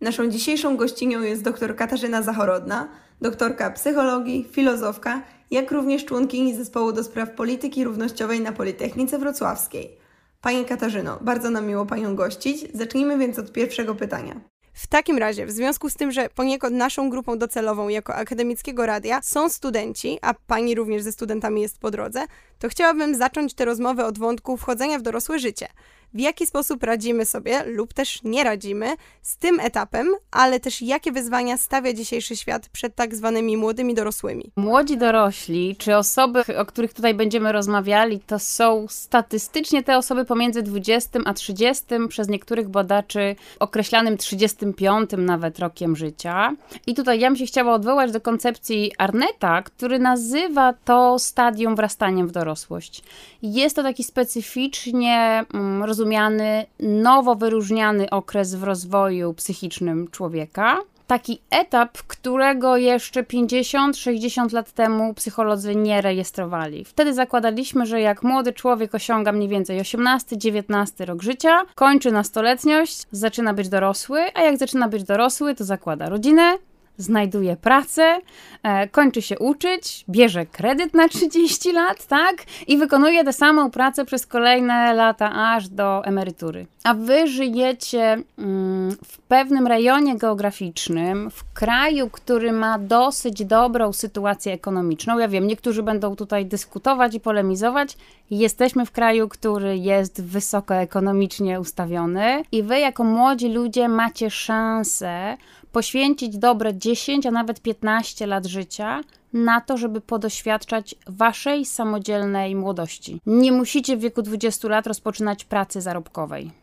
Naszą 0.00 0.28
dzisiejszą 0.28 0.76
gościnią 0.76 1.22
jest 1.22 1.42
dr 1.42 1.76
Katarzyna 1.76 2.22
Zachorodna, 2.22 2.88
doktorka 3.20 3.70
psychologii, 3.70 4.48
filozofka, 4.52 5.22
jak 5.50 5.70
również 5.70 6.04
członkini 6.04 6.54
zespołu 6.54 6.92
do 6.92 7.04
spraw 7.04 7.30
polityki 7.30 7.84
równościowej 7.84 8.40
na 8.40 8.52
Politechnice 8.52 9.18
Wrocławskiej. 9.18 9.98
Pani 10.40 10.64
Katarzyno, 10.64 11.18
bardzo 11.20 11.50
nam 11.50 11.66
miło 11.66 11.86
Panią 11.86 12.16
gościć. 12.16 12.66
Zacznijmy 12.74 13.18
więc 13.18 13.38
od 13.38 13.52
pierwszego 13.52 13.94
pytania. 13.94 14.40
W 14.72 14.86
takim 14.86 15.18
razie, 15.18 15.46
w 15.46 15.50
związku 15.50 15.90
z 15.90 15.94
tym, 15.94 16.12
że 16.12 16.28
poniekąd 16.34 16.76
naszą 16.76 17.10
grupą 17.10 17.38
docelową 17.38 17.88
jako 17.88 18.14
akademickiego 18.14 18.86
radia 18.86 19.20
są 19.22 19.48
studenci, 19.48 20.18
a 20.22 20.34
pani 20.34 20.74
również 20.74 21.02
ze 21.02 21.12
studentami 21.12 21.62
jest 21.62 21.78
po 21.78 21.90
drodze, 21.90 22.24
to 22.58 22.68
chciałabym 22.68 23.14
zacząć 23.14 23.54
tę 23.54 23.64
rozmowę 23.64 24.06
od 24.06 24.18
wątku 24.18 24.56
wchodzenia 24.56 24.98
w 24.98 25.02
dorosłe 25.02 25.38
życie 25.38 25.68
w 26.14 26.20
jaki 26.20 26.46
sposób 26.46 26.82
radzimy 26.82 27.24
sobie 27.24 27.64
lub 27.64 27.92
też 27.92 28.22
nie 28.24 28.44
radzimy 28.44 28.94
z 29.22 29.36
tym 29.36 29.60
etapem, 29.60 30.08
ale 30.30 30.60
też 30.60 30.82
jakie 30.82 31.12
wyzwania 31.12 31.56
stawia 31.56 31.92
dzisiejszy 31.92 32.36
świat 32.36 32.68
przed 32.68 32.94
tak 32.94 33.14
zwanymi 33.14 33.56
młodymi 33.56 33.94
dorosłymi. 33.94 34.52
Młodzi 34.56 34.96
dorośli, 34.96 35.76
czy 35.76 35.96
osoby, 35.96 36.42
o 36.58 36.66
których 36.66 36.94
tutaj 36.94 37.14
będziemy 37.14 37.52
rozmawiali, 37.52 38.20
to 38.26 38.38
są 38.38 38.86
statystycznie 38.88 39.82
te 39.82 39.98
osoby 39.98 40.24
pomiędzy 40.24 40.62
20 40.62 41.20
a 41.24 41.34
30, 41.34 41.84
przez 42.08 42.28
niektórych 42.28 42.68
badaczy 42.68 43.36
określanym 43.60 44.16
35 44.16 45.10
nawet 45.18 45.58
rokiem 45.58 45.96
życia. 45.96 46.56
I 46.86 46.94
tutaj 46.94 47.20
ja 47.20 47.28
bym 47.28 47.36
się 47.36 47.46
chciała 47.46 47.74
odwołać 47.74 48.12
do 48.12 48.20
koncepcji 48.20 48.92
Arneta, 48.98 49.62
który 49.62 49.98
nazywa 49.98 50.74
to 50.84 51.18
stadium 51.18 51.76
wrastaniem 51.76 52.28
w 52.28 52.32
dorosłość. 52.32 53.02
Jest 53.42 53.76
to 53.76 53.82
taki 53.82 54.04
specyficznie 54.04 55.44
mm, 55.54 55.84
rozumiany 56.00 56.66
nowo 56.80 57.34
wyróżniany 57.34 58.10
okres 58.10 58.54
w 58.54 58.62
rozwoju 58.62 59.34
psychicznym 59.34 60.08
człowieka. 60.10 60.78
Taki 61.06 61.40
etap, 61.50 61.98
którego 62.06 62.76
jeszcze 62.76 63.22
50-60 63.22 64.52
lat 64.52 64.72
temu 64.72 65.14
psycholodzy 65.14 65.74
nie 65.74 66.00
rejestrowali. 66.00 66.84
Wtedy 66.84 67.14
zakładaliśmy, 67.14 67.86
że 67.86 68.00
jak 68.00 68.22
młody 68.22 68.52
człowiek 68.52 68.94
osiąga 68.94 69.32
mniej 69.32 69.48
więcej 69.48 69.80
18-19 69.80 71.04
rok 71.04 71.22
życia, 71.22 71.62
kończy 71.74 72.12
nastoletniość, 72.12 73.06
zaczyna 73.12 73.54
być 73.54 73.68
dorosły, 73.68 74.20
a 74.34 74.42
jak 74.42 74.58
zaczyna 74.58 74.88
być 74.88 75.04
dorosły, 75.04 75.54
to 75.54 75.64
zakłada 75.64 76.08
rodzinę, 76.08 76.58
znajduje 77.00 77.56
pracę, 77.56 78.18
e, 78.62 78.88
kończy 78.88 79.22
się 79.22 79.38
uczyć, 79.38 80.04
bierze 80.08 80.46
kredyt 80.46 80.94
na 80.94 81.08
30 81.08 81.72
lat, 81.72 82.06
tak? 82.06 82.36
I 82.66 82.78
wykonuje 82.78 83.24
tę 83.24 83.32
samą 83.32 83.70
pracę 83.70 84.04
przez 84.04 84.26
kolejne 84.26 84.94
lata, 84.94 85.32
aż 85.32 85.68
do 85.68 86.04
emerytury. 86.04 86.66
A 86.84 86.94
wy 86.94 87.28
żyjecie 87.28 88.22
mm, 88.38 88.90
w 89.04 89.18
pewnym 89.18 89.66
rejonie 89.66 90.16
geograficznym, 90.16 91.30
w 91.30 91.52
kraju, 91.52 92.10
który 92.10 92.52
ma 92.52 92.78
dosyć 92.78 93.44
dobrą 93.44 93.92
sytuację 93.92 94.52
ekonomiczną. 94.52 95.18
Ja 95.18 95.28
wiem, 95.28 95.46
niektórzy 95.46 95.82
będą 95.82 96.16
tutaj 96.16 96.46
dyskutować 96.46 97.14
i 97.14 97.20
polemizować. 97.20 97.96
Jesteśmy 98.30 98.86
w 98.86 98.90
kraju, 98.90 99.28
który 99.28 99.78
jest 99.78 100.22
wysoko 100.22 100.74
ekonomicznie 100.74 101.60
ustawiony, 101.60 102.42
i 102.52 102.62
wy, 102.62 102.78
jako 102.78 103.04
młodzi 103.04 103.48
ludzie, 103.48 103.88
macie 103.88 104.30
szansę 104.30 105.36
poświęcić 105.72 106.38
dobre 106.38 106.74
10, 106.74 107.26
a 107.26 107.30
nawet 107.30 107.60
15 107.60 108.26
lat 108.26 108.46
życia 108.46 109.00
na 109.32 109.60
to, 109.60 109.76
żeby 109.76 110.00
podoświadczać 110.00 110.94
waszej 111.06 111.64
samodzielnej 111.64 112.56
młodości. 112.56 113.20
Nie 113.26 113.52
musicie 113.52 113.96
w 113.96 114.00
wieku 114.00 114.22
20 114.22 114.68
lat 114.68 114.86
rozpoczynać 114.86 115.44
pracy 115.44 115.80
zarobkowej. 115.80 116.59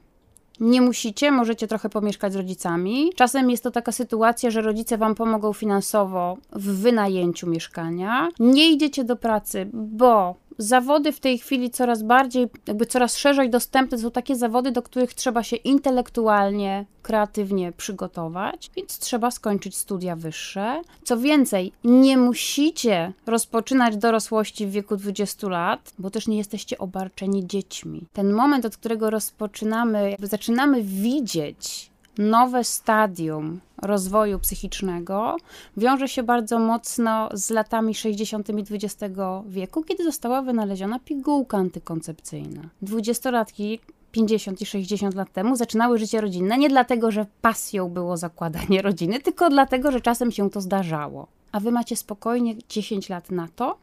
Nie 0.60 0.82
musicie, 0.82 1.32
możecie 1.32 1.68
trochę 1.68 1.90
pomieszkać 1.90 2.34
z 2.34 2.36
rodzicami. 2.36 3.12
Czasem 3.16 3.50
jest 3.50 3.64
to 3.64 3.72
taka 3.72 3.92
sytuacja, 3.92 4.52
że 4.52 4.62
rodzice 4.62 4.98
wam 4.98 5.16
pomogą 5.16 5.54
finansowo 5.54 6.38
w 6.52 6.82
wynajęciu 6.82 7.50
mieszkania. 7.50 8.30
Nie 8.40 8.72
idziecie 8.72 9.04
do 9.04 9.16
pracy, 9.16 9.70
bo 9.74 10.36
zawody 10.58 11.12
w 11.12 11.20
tej 11.20 11.38
chwili 11.38 11.70
coraz 11.70 12.04
bardziej, 12.04 12.48
jakby 12.68 12.86
coraz 12.86 13.18
szerzej 13.18 13.50
dostępne 13.50 13.98
są 13.98 14.12
takie 14.12 14.36
zawody, 14.36 14.72
do 14.72 14.82
których 14.82 15.14
trzeba 15.14 15.44
się 15.44 15.56
intelektualnie, 15.56 16.86
kreatywnie 17.02 17.72
przygotować, 17.72 18.72
więc 18.76 19.00
trzeba 19.00 19.32
skończyć 19.32 19.78
studia 19.78 20.16
wyższe. 20.16 20.82
Co 21.04 21.18
więcej, 21.18 21.72
nie 21.84 22.18
musicie 22.18 23.14
rozpoczynać 23.26 23.98
dorosłości 23.98 24.68
w 24.68 24.72
wieku 24.72 24.98
20 24.98 25.50
lat, 25.50 25.94
bo 26.00 26.10
też 26.10 26.28
nie 26.28 26.38
jesteście 26.38 26.78
obarczeni 26.78 27.48
dziećmi. 27.48 28.08
Ten 28.14 28.34
moment, 28.34 28.66
od 28.66 28.78
którego 28.78 29.10
rozpoczynamy, 29.10 30.12
jakby 30.12 30.28
zaczynamy 30.28 30.47
widzieć 30.84 31.92
nowe 32.18 32.64
stadium 32.64 33.60
rozwoju 33.82 34.40
psychicznego 34.40 35.38
wiąże 35.78 36.08
się 36.08 36.24
bardzo 36.24 36.60
mocno 36.60 37.30
z 37.34 37.50
latami 37.50 37.96
60. 37.96 38.48
XX 38.50 39.14
wieku, 39.48 39.84
kiedy 39.84 40.04
została 40.04 40.42
wynaleziona 40.42 41.00
pigułka 41.00 41.58
antykoncepcyjna. 41.58 42.62
Dwudziestolatki 42.82 43.80
50 44.12 44.62
i 44.62 44.66
60 44.66 45.16
lat 45.16 45.34
temu 45.34 45.56
zaczynały 45.56 45.98
życie 45.98 46.22
rodzinne 46.22 46.58
nie 46.58 46.70
dlatego, 46.70 47.12
że 47.12 47.26
pasją 47.42 47.90
było 47.90 48.18
zakładanie 48.18 48.82
rodziny, 48.82 49.20
tylko 49.20 49.50
dlatego, 49.50 49.92
że 49.92 50.02
czasem 50.02 50.32
się 50.32 50.50
to 50.50 50.62
zdarzało. 50.62 51.28
A 51.52 51.60
wy 51.60 51.72
macie 51.72 51.96
spokojnie 51.96 52.56
10 52.70 53.10
lat 53.10 53.32
na 53.32 53.48
to, 53.56 53.78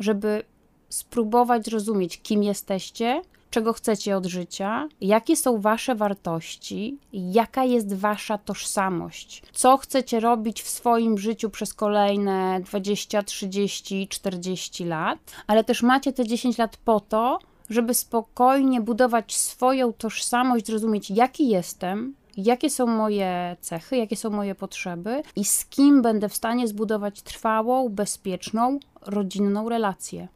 żeby 0.00 0.42
spróbować 0.88 1.64
zrozumieć, 1.64 2.22
kim 2.22 2.42
jesteście, 2.42 3.22
czego 3.50 3.72
chcecie 3.72 4.16
od 4.16 4.26
życia, 4.26 4.88
jakie 5.00 5.36
są 5.36 5.60
wasze 5.60 5.94
wartości, 5.94 6.98
jaka 7.12 7.64
jest 7.64 7.94
wasza 7.94 8.38
tożsamość, 8.38 9.42
co 9.52 9.76
chcecie 9.76 10.20
robić 10.20 10.62
w 10.62 10.68
swoim 10.68 11.18
życiu 11.18 11.50
przez 11.50 11.74
kolejne 11.74 12.60
20, 12.60 13.22
30, 13.22 14.08
40 14.08 14.84
lat, 14.84 15.18
ale 15.46 15.64
też 15.64 15.82
macie 15.82 16.12
te 16.12 16.26
10 16.26 16.58
lat 16.58 16.76
po 16.76 17.00
to, 17.00 17.38
żeby 17.70 17.94
spokojnie 17.94 18.80
budować 18.80 19.36
swoją 19.36 19.92
tożsamość, 19.92 20.66
zrozumieć, 20.66 21.10
jaki 21.10 21.48
jestem, 21.48 22.14
jakie 22.36 22.70
są 22.70 22.86
moje 22.86 23.56
cechy, 23.60 23.96
jakie 23.96 24.16
są 24.16 24.30
moje 24.30 24.54
potrzeby 24.54 25.22
i 25.36 25.44
z 25.44 25.66
kim 25.66 26.02
będę 26.02 26.28
w 26.28 26.34
stanie 26.34 26.68
zbudować 26.68 27.22
trwałą, 27.22 27.88
bezpieczną, 27.88 28.78
rodzinną 29.00 29.68
relację. 29.68 30.28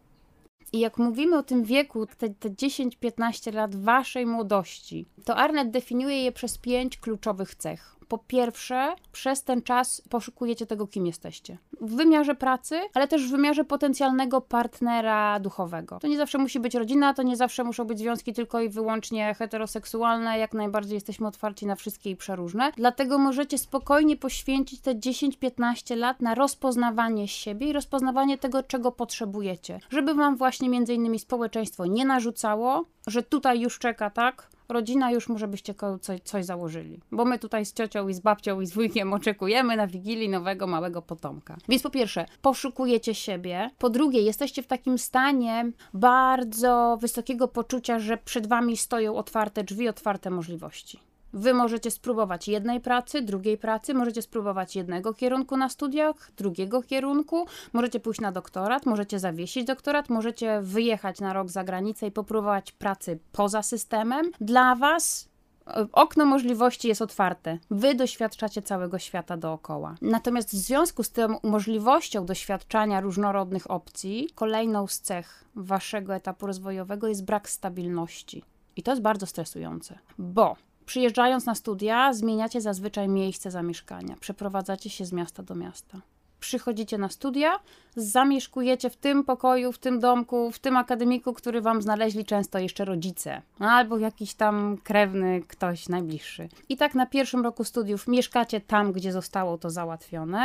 I 0.72 0.80
jak 0.80 0.98
mówimy 0.98 1.38
o 1.38 1.42
tym 1.42 1.64
wieku, 1.64 2.06
te, 2.06 2.30
te 2.30 2.50
10-15 2.50 3.54
lat 3.54 3.76
waszej 3.76 4.26
młodości, 4.26 5.06
to 5.24 5.36
Arnett 5.36 5.70
definiuje 5.70 6.22
je 6.22 6.32
przez 6.32 6.58
pięć 6.58 6.98
kluczowych 6.98 7.54
cech 7.54 7.99
po 8.10 8.18
pierwsze, 8.18 8.94
przez 9.12 9.44
ten 9.44 9.62
czas 9.62 10.02
poszukujecie 10.08 10.66
tego, 10.66 10.86
kim 10.86 11.06
jesteście. 11.06 11.58
W 11.80 11.94
wymiarze 11.94 12.34
pracy, 12.34 12.80
ale 12.94 13.08
też 13.08 13.28
w 13.28 13.30
wymiarze 13.30 13.64
potencjalnego 13.64 14.40
partnera 14.40 15.40
duchowego. 15.40 15.98
To 15.98 16.08
nie 16.08 16.16
zawsze 16.16 16.38
musi 16.38 16.60
być 16.60 16.74
rodzina, 16.74 17.14
to 17.14 17.22
nie 17.22 17.36
zawsze 17.36 17.64
muszą 17.64 17.84
być 17.84 17.98
związki 17.98 18.32
tylko 18.32 18.60
i 18.60 18.68
wyłącznie 18.68 19.34
heteroseksualne. 19.34 20.38
Jak 20.38 20.54
najbardziej 20.54 20.94
jesteśmy 20.94 21.26
otwarci 21.26 21.66
na 21.66 21.74
wszystkie 21.74 22.10
i 22.10 22.16
przeróżne. 22.16 22.72
Dlatego 22.76 23.18
możecie 23.18 23.58
spokojnie 23.58 24.16
poświęcić 24.16 24.80
te 24.80 24.94
10-15 24.94 25.96
lat 25.96 26.20
na 26.20 26.34
rozpoznawanie 26.34 27.28
siebie 27.28 27.68
i 27.68 27.72
rozpoznawanie 27.72 28.38
tego, 28.38 28.62
czego 28.62 28.92
potrzebujecie. 28.92 29.80
Żeby 29.90 30.14
wam 30.14 30.36
właśnie 30.36 30.68
między 30.68 30.94
innymi 30.94 31.18
społeczeństwo 31.18 31.86
nie 31.86 32.04
narzucało, 32.04 32.84
że 33.06 33.22
tutaj 33.22 33.60
już 33.60 33.78
czeka, 33.78 34.10
tak? 34.10 34.50
Rodzina 34.70 35.10
już 35.10 35.28
może 35.28 35.48
byście 35.48 35.74
coś, 36.00 36.20
coś 36.20 36.44
założyli. 36.44 37.00
Bo 37.12 37.24
my 37.24 37.38
tutaj 37.38 37.66
z 37.66 37.72
ciocią 37.72 38.08
i 38.08 38.14
z 38.14 38.20
babcią 38.20 38.60
i 38.60 38.66
z 38.66 38.74
wujkiem 38.74 39.12
oczekujemy 39.20 39.76
na 39.76 39.86
Wigilii 39.86 40.28
nowego 40.28 40.66
małego 40.66 41.02
potomka. 41.02 41.56
Więc 41.68 41.82
po 41.82 41.90
pierwsze, 41.90 42.26
poszukujecie 42.42 43.14
siebie. 43.14 43.70
Po 43.78 43.90
drugie, 43.90 44.22
jesteście 44.22 44.62
w 44.62 44.66
takim 44.66 44.98
stanie 44.98 45.72
bardzo 45.94 46.98
wysokiego 47.00 47.48
poczucia, 47.48 47.98
że 47.98 48.16
przed 48.16 48.46
wami 48.46 48.76
stoją 48.76 49.16
otwarte 49.16 49.64
drzwi, 49.64 49.88
otwarte 49.88 50.30
możliwości. 50.30 51.09
Wy 51.32 51.54
możecie 51.54 51.90
spróbować 51.90 52.48
jednej 52.48 52.80
pracy, 52.80 53.22
drugiej 53.22 53.58
pracy, 53.58 53.94
możecie 53.94 54.22
spróbować 54.22 54.76
jednego 54.76 55.14
kierunku 55.14 55.56
na 55.56 55.68
studiach, 55.68 56.30
drugiego 56.36 56.82
kierunku, 56.82 57.46
możecie 57.72 58.00
pójść 58.00 58.20
na 58.20 58.32
doktorat, 58.32 58.86
możecie 58.86 59.18
zawiesić 59.18 59.64
doktorat, 59.64 60.08
możecie 60.08 60.60
wyjechać 60.62 61.20
na 61.20 61.32
rok 61.32 61.48
za 61.48 61.64
granicę 61.64 62.06
i 62.06 62.12
popróbować 62.12 62.72
pracy 62.72 63.18
poza 63.32 63.62
systemem. 63.62 64.30
Dla 64.40 64.74
Was 64.74 65.28
e, 65.66 65.86
okno 65.92 66.26
możliwości 66.26 66.88
jest 66.88 67.02
otwarte. 67.02 67.58
Wy 67.70 67.94
doświadczacie 67.94 68.62
całego 68.62 68.98
świata 68.98 69.36
dookoła. 69.36 69.94
Natomiast 70.02 70.48
w 70.48 70.54
związku 70.54 71.02
z 71.02 71.10
tą 71.10 71.38
możliwością 71.42 72.26
doświadczania 72.26 73.00
różnorodnych 73.00 73.70
opcji, 73.70 74.28
kolejną 74.34 74.86
z 74.86 75.00
cech 75.00 75.44
waszego 75.54 76.14
etapu 76.14 76.46
rozwojowego 76.46 77.08
jest 77.08 77.24
brak 77.24 77.50
stabilności. 77.50 78.44
I 78.76 78.82
to 78.82 78.90
jest 78.90 79.02
bardzo 79.02 79.26
stresujące, 79.26 79.98
bo 80.18 80.56
Przyjeżdżając 80.90 81.46
na 81.46 81.54
studia, 81.54 82.12
zmieniacie 82.12 82.60
zazwyczaj 82.60 83.08
miejsce 83.08 83.50
zamieszkania, 83.50 84.16
przeprowadzacie 84.20 84.90
się 84.90 85.04
z 85.04 85.12
miasta 85.12 85.42
do 85.42 85.54
miasta. 85.54 86.00
przychodzicie 86.40 86.98
na 86.98 87.08
studia, 87.08 87.60
zamieszkujecie 87.96 88.90
w 88.90 88.96
tym 88.96 89.24
pokoju, 89.24 89.72
w 89.72 89.78
tym 89.78 90.00
domku, 90.00 90.50
w 90.50 90.58
tym 90.58 90.76
akademiku, 90.76 91.32
który 91.32 91.60
wam 91.60 91.82
znaleźli 91.82 92.24
często 92.24 92.58
jeszcze 92.58 92.84
rodzice, 92.84 93.42
albo 93.58 93.98
jakiś 93.98 94.34
tam 94.34 94.78
krewny, 94.84 95.42
ktoś 95.48 95.88
najbliższy. 95.88 96.48
I 96.68 96.76
tak 96.76 96.94
na 96.94 97.06
pierwszym 97.06 97.44
roku 97.44 97.64
studiów 97.64 98.08
mieszkacie 98.08 98.60
tam, 98.60 98.92
gdzie 98.92 99.12
zostało 99.12 99.58
to 99.58 99.70
załatwione, 99.70 100.40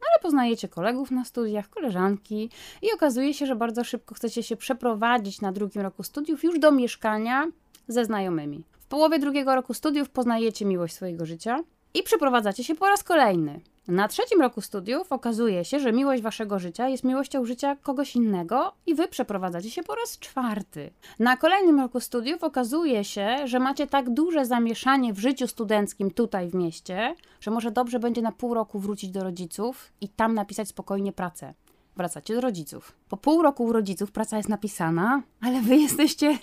ale 0.00 0.20
poznajecie 0.22 0.68
kolegów 0.68 1.10
na 1.10 1.24
studiach, 1.24 1.70
koleżanki 1.70 2.50
i 2.82 2.92
okazuje 2.94 3.34
się, 3.34 3.46
że 3.46 3.56
bardzo 3.56 3.84
szybko 3.84 4.14
chcecie 4.14 4.42
się 4.42 4.56
przeprowadzić 4.56 5.40
na 5.40 5.52
drugim 5.52 5.82
roku 5.82 6.02
studiów 6.02 6.44
już 6.44 6.58
do 6.58 6.72
mieszkania 6.72 7.46
ze 7.88 8.04
znajomymi. 8.04 8.64
W 8.84 8.86
połowie 8.86 9.18
drugiego 9.18 9.54
roku 9.54 9.74
studiów 9.74 10.10
poznajecie 10.10 10.64
miłość 10.64 10.94
swojego 10.94 11.26
życia 11.26 11.60
i 11.94 12.02
przeprowadzacie 12.02 12.64
się 12.64 12.74
po 12.74 12.86
raz 12.86 13.04
kolejny. 13.04 13.60
Na 13.88 14.08
trzecim 14.08 14.40
roku 14.40 14.60
studiów 14.60 15.12
okazuje 15.12 15.64
się, 15.64 15.80
że 15.80 15.92
miłość 15.92 16.22
waszego 16.22 16.58
życia 16.58 16.88
jest 16.88 17.04
miłością 17.04 17.44
życia 17.44 17.76
kogoś 17.76 18.16
innego 18.16 18.72
i 18.86 18.94
wy 18.94 19.08
przeprowadzacie 19.08 19.70
się 19.70 19.82
po 19.82 19.94
raz 19.94 20.18
czwarty. 20.18 20.90
Na 21.18 21.36
kolejnym 21.36 21.80
roku 21.80 22.00
studiów 22.00 22.44
okazuje 22.44 23.04
się, 23.04 23.36
że 23.44 23.58
macie 23.58 23.86
tak 23.86 24.10
duże 24.10 24.46
zamieszanie 24.46 25.12
w 25.12 25.18
życiu 25.18 25.46
studenckim 25.46 26.10
tutaj 26.10 26.48
w 26.48 26.54
mieście, 26.54 27.14
że 27.40 27.50
może 27.50 27.70
dobrze 27.70 27.98
będzie 27.98 28.22
na 28.22 28.32
pół 28.32 28.54
roku 28.54 28.78
wrócić 28.78 29.10
do 29.10 29.24
rodziców 29.24 29.92
i 30.00 30.08
tam 30.08 30.34
napisać 30.34 30.68
spokojnie 30.68 31.12
pracę 31.12 31.54
wracacie 31.96 32.34
do 32.34 32.40
rodziców. 32.40 32.92
Po 33.08 33.16
pół 33.16 33.42
roku 33.42 33.64
u 33.64 33.72
rodziców 33.72 34.12
praca 34.12 34.36
jest 34.36 34.48
napisana, 34.48 35.22
ale 35.40 35.60
wy 35.60 35.76
jesteście 35.76 36.38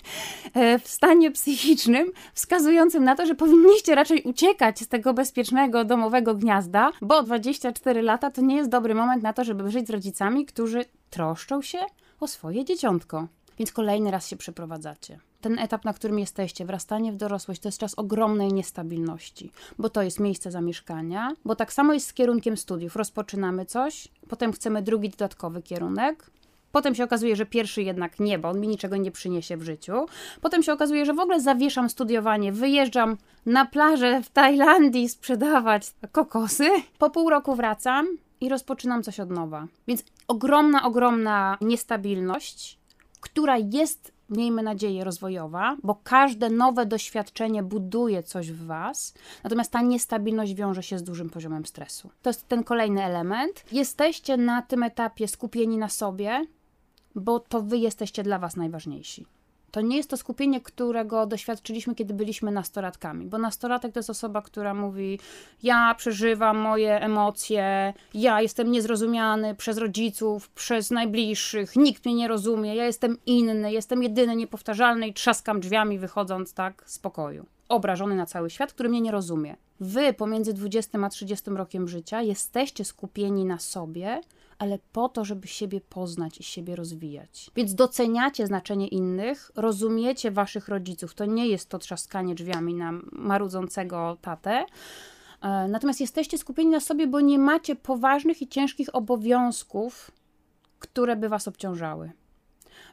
e, 0.54 0.78
w 0.78 0.88
stanie 0.88 1.30
psychicznym 1.30 2.12
wskazującym 2.34 3.04
na 3.04 3.16
to, 3.16 3.26
że 3.26 3.34
powinniście 3.34 3.94
raczej 3.94 4.22
uciekać 4.22 4.80
z 4.80 4.88
tego 4.88 5.14
bezpiecznego 5.14 5.84
domowego 5.84 6.34
gniazda, 6.34 6.90
bo 7.02 7.22
24 7.22 8.02
lata 8.02 8.30
to 8.30 8.42
nie 8.42 8.56
jest 8.56 8.70
dobry 8.70 8.94
moment 8.94 9.22
na 9.22 9.32
to, 9.32 9.44
żeby 9.44 9.70
żyć 9.70 9.86
z 9.86 9.90
rodzicami, 9.90 10.46
którzy 10.46 10.84
troszczą 11.10 11.62
się 11.62 11.78
o 12.20 12.26
swoje 12.26 12.64
dzieciątko. 12.64 13.26
Więc 13.58 13.72
kolejny 13.72 14.10
raz 14.10 14.28
się 14.28 14.36
przeprowadzacie 14.36 15.18
ten 15.42 15.58
etap, 15.58 15.84
na 15.84 15.92
którym 15.92 16.18
jesteście, 16.18 16.64
wrastanie 16.64 17.12
w 17.12 17.16
dorosłość, 17.16 17.60
to 17.60 17.68
jest 17.68 17.78
czas 17.78 17.94
ogromnej 17.94 18.52
niestabilności, 18.52 19.50
bo 19.78 19.88
to 19.88 20.02
jest 20.02 20.20
miejsce 20.20 20.50
zamieszkania, 20.50 21.32
bo 21.44 21.56
tak 21.56 21.72
samo 21.72 21.92
jest 21.92 22.06
z 22.06 22.12
kierunkiem 22.12 22.56
studiów. 22.56 22.96
Rozpoczynamy 22.96 23.66
coś, 23.66 24.08
potem 24.28 24.52
chcemy 24.52 24.82
drugi 24.82 25.10
dodatkowy 25.10 25.62
kierunek, 25.62 26.30
Potem 26.72 26.94
się 26.94 27.04
okazuje, 27.04 27.36
że 27.36 27.46
pierwszy 27.46 27.82
jednak 27.82 28.20
nie, 28.20 28.38
bo 28.38 28.48
on 28.48 28.60
mi 28.60 28.68
niczego 28.68 28.96
nie 28.96 29.10
przyniesie 29.10 29.56
w 29.56 29.62
życiu. 29.62 30.06
Potem 30.40 30.62
się 30.62 30.72
okazuje, 30.72 31.06
że 31.06 31.14
w 31.14 31.18
ogóle 31.18 31.40
zawieszam 31.40 31.90
studiowanie, 31.90 32.52
wyjeżdżam 32.52 33.16
na 33.46 33.66
plażę 33.66 34.22
w 34.22 34.30
Tajlandii 34.30 35.08
sprzedawać 35.08 35.94
kokosy. 36.12 36.68
Po 36.98 37.10
pół 37.10 37.30
roku 37.30 37.54
wracam 37.54 38.06
i 38.40 38.48
rozpoczynam 38.48 39.02
coś 39.02 39.20
od 39.20 39.30
nowa. 39.30 39.66
Więc 39.86 40.04
ogromna, 40.28 40.82
ogromna 40.82 41.58
niestabilność, 41.60 42.78
która 43.20 43.56
jest 43.56 44.12
miejmy 44.32 44.62
nadzieję, 44.62 45.04
rozwojowa, 45.04 45.76
bo 45.82 46.00
każde 46.04 46.50
nowe 46.50 46.86
doświadczenie 46.86 47.62
buduje 47.62 48.22
coś 48.22 48.52
w 48.52 48.66
Was, 48.66 49.14
natomiast 49.44 49.70
ta 49.70 49.82
niestabilność 49.82 50.54
wiąże 50.54 50.82
się 50.82 50.98
z 50.98 51.02
dużym 51.02 51.30
poziomem 51.30 51.66
stresu. 51.66 52.10
To 52.22 52.30
jest 52.30 52.48
ten 52.48 52.64
kolejny 52.64 53.04
element. 53.04 53.64
Jesteście 53.72 54.36
na 54.36 54.62
tym 54.62 54.82
etapie 54.82 55.28
skupieni 55.28 55.78
na 55.78 55.88
sobie, 55.88 56.46
bo 57.14 57.40
to 57.40 57.62
Wy 57.62 57.78
jesteście 57.78 58.22
dla 58.22 58.38
Was 58.38 58.56
najważniejsi. 58.56 59.26
To 59.72 59.80
nie 59.80 59.96
jest 59.96 60.10
to 60.10 60.16
skupienie, 60.16 60.60
którego 60.60 61.26
doświadczyliśmy, 61.26 61.94
kiedy 61.94 62.14
byliśmy 62.14 62.50
nastolatkami, 62.50 63.26
bo 63.26 63.38
nastolatek 63.38 63.92
to 63.92 63.98
jest 63.98 64.10
osoba, 64.10 64.42
która 64.42 64.74
mówi: 64.74 65.18
Ja 65.62 65.94
przeżywam 65.94 66.58
moje 66.58 67.00
emocje, 67.00 67.94
ja 68.14 68.40
jestem 68.40 68.70
niezrozumiany 68.70 69.54
przez 69.54 69.78
rodziców, 69.78 70.50
przez 70.50 70.90
najbliższych, 70.90 71.76
nikt 71.76 72.04
mnie 72.04 72.14
nie 72.14 72.28
rozumie, 72.28 72.74
ja 72.74 72.86
jestem 72.86 73.18
inny, 73.26 73.72
jestem 73.72 74.02
jedyny, 74.02 74.36
niepowtarzalny 74.36 75.08
i 75.08 75.14
trzaskam 75.14 75.60
drzwiami, 75.60 75.98
wychodząc 75.98 76.54
tak 76.54 76.82
z 76.86 76.98
pokoju. 76.98 77.46
Obrażony 77.68 78.14
na 78.14 78.26
cały 78.26 78.50
świat, 78.50 78.72
który 78.72 78.88
mnie 78.88 79.00
nie 79.00 79.12
rozumie. 79.12 79.56
Wy 79.80 80.12
pomiędzy 80.12 80.52
20 80.52 80.98
a 81.02 81.08
30 81.08 81.50
rokiem 81.50 81.88
życia 81.88 82.22
jesteście 82.22 82.84
skupieni 82.84 83.44
na 83.44 83.58
sobie, 83.58 84.20
ale 84.58 84.78
po 84.92 85.08
to, 85.08 85.24
żeby 85.24 85.48
siebie 85.48 85.80
poznać 85.80 86.38
i 86.38 86.42
siebie 86.42 86.76
rozwijać. 86.76 87.50
Więc 87.56 87.74
doceniacie 87.74 88.46
znaczenie 88.46 88.88
innych, 88.88 89.50
rozumiecie 89.56 90.30
waszych 90.30 90.68
rodziców. 90.68 91.14
To 91.14 91.24
nie 91.24 91.48
jest 91.48 91.68
to 91.68 91.78
trzaskanie 91.78 92.34
drzwiami 92.34 92.74
na 92.74 92.92
marudzącego 93.12 94.16
tatę. 94.20 94.64
E, 95.42 95.68
natomiast 95.68 96.00
jesteście 96.00 96.38
skupieni 96.38 96.70
na 96.70 96.80
sobie, 96.80 97.06
bo 97.06 97.20
nie 97.20 97.38
macie 97.38 97.76
poważnych 97.76 98.42
i 98.42 98.48
ciężkich 98.48 98.94
obowiązków, 98.94 100.10
które 100.78 101.16
by 101.16 101.28
was 101.28 101.48
obciążały. 101.48 102.12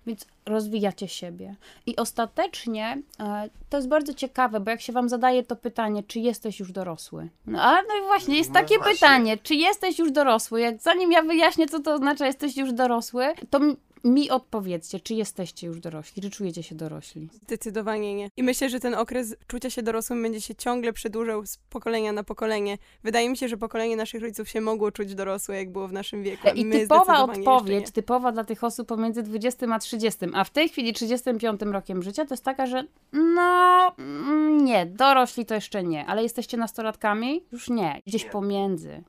Więc 0.07 0.25
rozwijacie 0.45 1.07
siebie. 1.07 1.55
I 1.85 1.95
ostatecznie 1.95 3.01
e, 3.19 3.49
to 3.69 3.77
jest 3.77 3.89
bardzo 3.89 4.13
ciekawe, 4.13 4.59
bo 4.59 4.71
jak 4.71 4.81
się 4.81 4.93
wam 4.93 5.09
zadaje 5.09 5.43
to 5.43 5.55
pytanie, 5.55 6.03
czy 6.03 6.19
jesteś 6.19 6.59
już 6.59 6.71
dorosły? 6.71 7.29
No 7.47 7.61
ale 7.61 7.87
no 7.87 8.07
właśnie, 8.07 8.37
jest 8.37 8.49
no 8.49 8.53
takie 8.53 8.77
właśnie. 8.77 8.93
pytanie, 8.93 9.37
czy 9.37 9.55
jesteś 9.55 9.99
już 9.99 10.11
dorosły? 10.11 10.61
Jak 10.61 10.81
zanim 10.81 11.11
ja 11.11 11.21
wyjaśnię, 11.21 11.67
co 11.67 11.79
to 11.79 11.93
oznacza, 11.93 12.25
jesteś 12.25 12.57
już 12.57 12.73
dorosły, 12.73 13.25
to 13.49 13.59
mi 14.03 14.29
odpowiedzcie, 14.29 14.99
czy 14.99 15.13
jesteście 15.13 15.67
już 15.67 15.79
dorośli, 15.79 16.21
czy 16.21 16.29
czujecie 16.29 16.63
się 16.63 16.75
dorośli? 16.75 17.29
Zdecydowanie 17.33 18.15
nie. 18.15 18.29
I 18.37 18.43
myślę, 18.43 18.69
że 18.69 18.79
ten 18.79 18.95
okres 18.95 19.35
czucia 19.47 19.69
się 19.69 19.83
dorosłym 19.83 20.23
będzie 20.23 20.41
się 20.41 20.55
ciągle 20.55 20.93
przedłużał 20.93 21.45
z 21.45 21.57
pokolenia 21.57 22.11
na 22.11 22.23
pokolenie. 22.23 22.77
Wydaje 23.03 23.29
mi 23.29 23.37
się, 23.37 23.47
że 23.47 23.57
pokolenie 23.57 23.95
naszych 23.95 24.21
rodziców 24.21 24.49
się 24.49 24.61
mogło 24.61 24.91
czuć 24.91 25.15
dorosłe, 25.15 25.57
jak 25.57 25.71
było 25.71 25.87
w 25.87 25.93
naszym 25.93 26.23
wieku. 26.23 26.47
I 26.55 26.65
My 26.65 26.79
typowa 26.79 27.23
odpowiedź, 27.23 27.91
typowa 27.91 28.31
dla 28.31 28.43
tych 28.43 28.63
osób 28.63 28.87
pomiędzy 28.87 29.23
20 29.23 29.67
a 29.75 29.79
30, 29.79 30.19
a 30.33 30.43
w 30.43 30.49
tej 30.49 30.69
chwili 30.69 30.93
35 30.93 31.61
rokiem 31.61 32.03
życia, 32.03 32.25
to 32.25 32.33
jest 32.33 32.43
taka, 32.43 32.65
że 32.65 32.83
no 33.13 33.91
mm, 33.97 34.65
nie, 34.65 34.85
dorośli 34.85 35.45
to 35.45 35.55
jeszcze 35.55 35.83
nie, 35.83 36.05
ale 36.05 36.23
jesteście 36.23 36.57
nastolatkami? 36.57 37.43
Już 37.51 37.69
nie, 37.69 38.01
gdzieś 38.07 38.25
pomiędzy. 38.25 39.03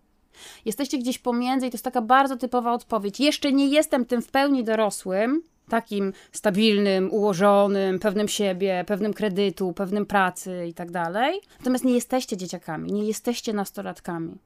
Jesteście 0.65 0.99
gdzieś 0.99 1.19
pomiędzy 1.19 1.67
i 1.67 1.71
to 1.71 1.75
jest 1.75 1.85
taka 1.85 2.03
bardzo 2.03 2.37
typowa 2.37 2.73
odpowiedź. 2.73 3.21
Jeszcze 3.21 3.53
nie 3.53 3.67
jestem 3.69 4.05
tym 4.05 4.23
w 4.23 4.31
pełni 4.31 4.65
dorosłym, 4.65 5.43
takim 5.69 6.13
stabilnym, 6.33 7.13
ułożonym, 7.13 7.99
pewnym 7.99 8.29
siebie, 8.29 8.85
pewnym 8.87 9.15
kredytu, 9.15 9.73
pewnym 9.73 10.07
pracy 10.07 10.67
i 10.69 10.75
tak 10.75 10.91
dalej. 10.91 11.41
Natomiast 11.59 11.85
nie 11.85 11.95
jesteście 11.95 12.37
dzieciakami, 12.37 12.93
nie 12.93 13.05
jesteście 13.05 13.53
nastolatkami. 13.53 14.39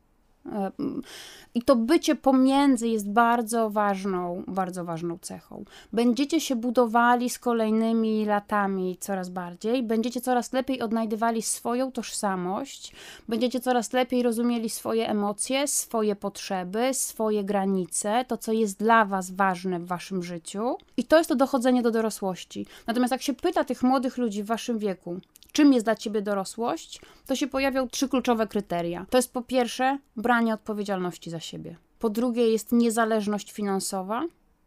I 1.54 1.62
to 1.62 1.76
bycie 1.76 2.16
pomiędzy 2.16 2.88
jest 2.88 3.10
bardzo 3.10 3.70
ważną, 3.70 4.44
bardzo 4.46 4.84
ważną 4.84 5.18
cechą. 5.18 5.64
Będziecie 5.92 6.40
się 6.40 6.56
budowali 6.56 7.30
z 7.30 7.38
kolejnymi 7.38 8.24
latami 8.24 8.96
coraz 9.00 9.28
bardziej, 9.28 9.82
będziecie 9.82 10.20
coraz 10.20 10.52
lepiej 10.52 10.80
odnajdywali 10.80 11.42
swoją 11.42 11.92
tożsamość, 11.92 12.92
będziecie 13.28 13.60
coraz 13.60 13.92
lepiej 13.92 14.22
rozumieli 14.22 14.70
swoje 14.70 15.08
emocje, 15.08 15.68
swoje 15.68 16.16
potrzeby, 16.16 16.94
swoje 16.94 17.44
granice, 17.44 18.24
to 18.28 18.38
co 18.38 18.52
jest 18.52 18.78
dla 18.78 19.04
Was 19.04 19.30
ważne 19.30 19.80
w 19.80 19.86
Waszym 19.86 20.22
życiu. 20.22 20.76
I 20.96 21.04
to 21.04 21.18
jest 21.18 21.28
to 21.28 21.36
dochodzenie 21.36 21.82
do 21.82 21.90
dorosłości. 21.90 22.66
Natomiast 22.86 23.12
jak 23.12 23.22
się 23.22 23.34
pyta 23.34 23.64
tych 23.64 23.82
młodych 23.82 24.18
ludzi 24.18 24.42
w 24.42 24.46
Waszym 24.46 24.78
wieku, 24.78 25.20
czym 25.54 25.72
jest 25.72 25.86
dla 25.86 25.96
ciebie 25.96 26.22
dorosłość, 26.22 27.00
to 27.26 27.36
się 27.36 27.46
pojawią 27.46 27.88
trzy 27.88 28.08
kluczowe 28.08 28.46
kryteria. 28.46 29.06
To 29.10 29.18
jest 29.18 29.32
po 29.32 29.42
pierwsze 29.42 29.98
branie 30.16 30.54
odpowiedzialności 30.54 31.30
za 31.30 31.40
siebie. 31.40 31.76
Po 31.98 32.10
drugie 32.10 32.50
jest 32.50 32.72
niezależność 32.72 33.52
finansowa. 33.52 34.22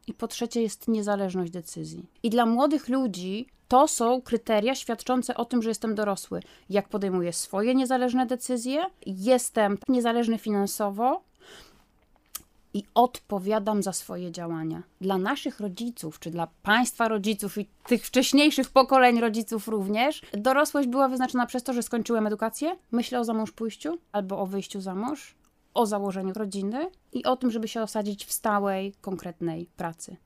I 0.08 0.14
po 0.14 0.28
trzecie 0.28 0.62
jest 0.62 0.88
niezależność 0.88 1.52
decyzji. 1.52 2.06
I 2.24 2.30
dla 2.30 2.46
młodych 2.46 2.90
ludzi 2.90 3.48
to 3.68 3.88
są 3.88 4.22
kryteria 4.22 4.76
świadczące 4.76 5.36
o 5.36 5.46
tym, 5.46 5.62
że 5.62 5.70
jestem 5.70 5.96
dorosły. 5.96 6.40
Jak 6.70 6.90
podejmuję 6.90 7.34
swoje 7.34 7.76
niezależne 7.76 8.26
decyzje, 8.26 8.86
jestem 9.06 9.78
niezależny 9.90 10.38
finansowo, 10.38 11.24
i 12.74 12.84
odpowiadam 12.94 13.84
za 13.84 13.94
swoje 13.94 14.32
działania. 14.32 14.84
Dla 15.02 15.18
naszych 15.18 15.60
rodziców, 15.60 16.20
czy 16.20 16.32
dla 16.32 16.48
państwa 16.64 17.08
rodziców 17.08 17.58
i 17.58 17.68
tych 17.88 18.06
wcześniejszych 18.06 18.70
pokoleń 18.70 19.20
rodziców 19.20 19.68
również, 19.68 20.22
dorosłość 20.34 20.88
była 20.88 21.08
wyznaczona 21.08 21.46
przez 21.46 21.64
to, 21.64 21.74
że 21.74 21.84
skończyłem 21.84 22.28
edukację, 22.28 22.76
myślę 22.92 23.20
o 23.20 23.24
zamąż 23.24 23.52
pójściu 23.52 23.98
albo 24.12 24.40
o 24.40 24.46
wyjściu 24.46 24.82
za 24.82 24.96
mąż, 24.96 25.36
o 25.74 25.86
założeniu 25.86 26.34
rodziny 26.34 26.90
i 27.14 27.24
o 27.24 27.38
tym, 27.38 27.52
żeby 27.52 27.68
się 27.68 27.82
osadzić 27.82 28.26
w 28.26 28.32
stałej, 28.32 28.94
konkretnej 29.02 29.70
pracy. 29.78 30.18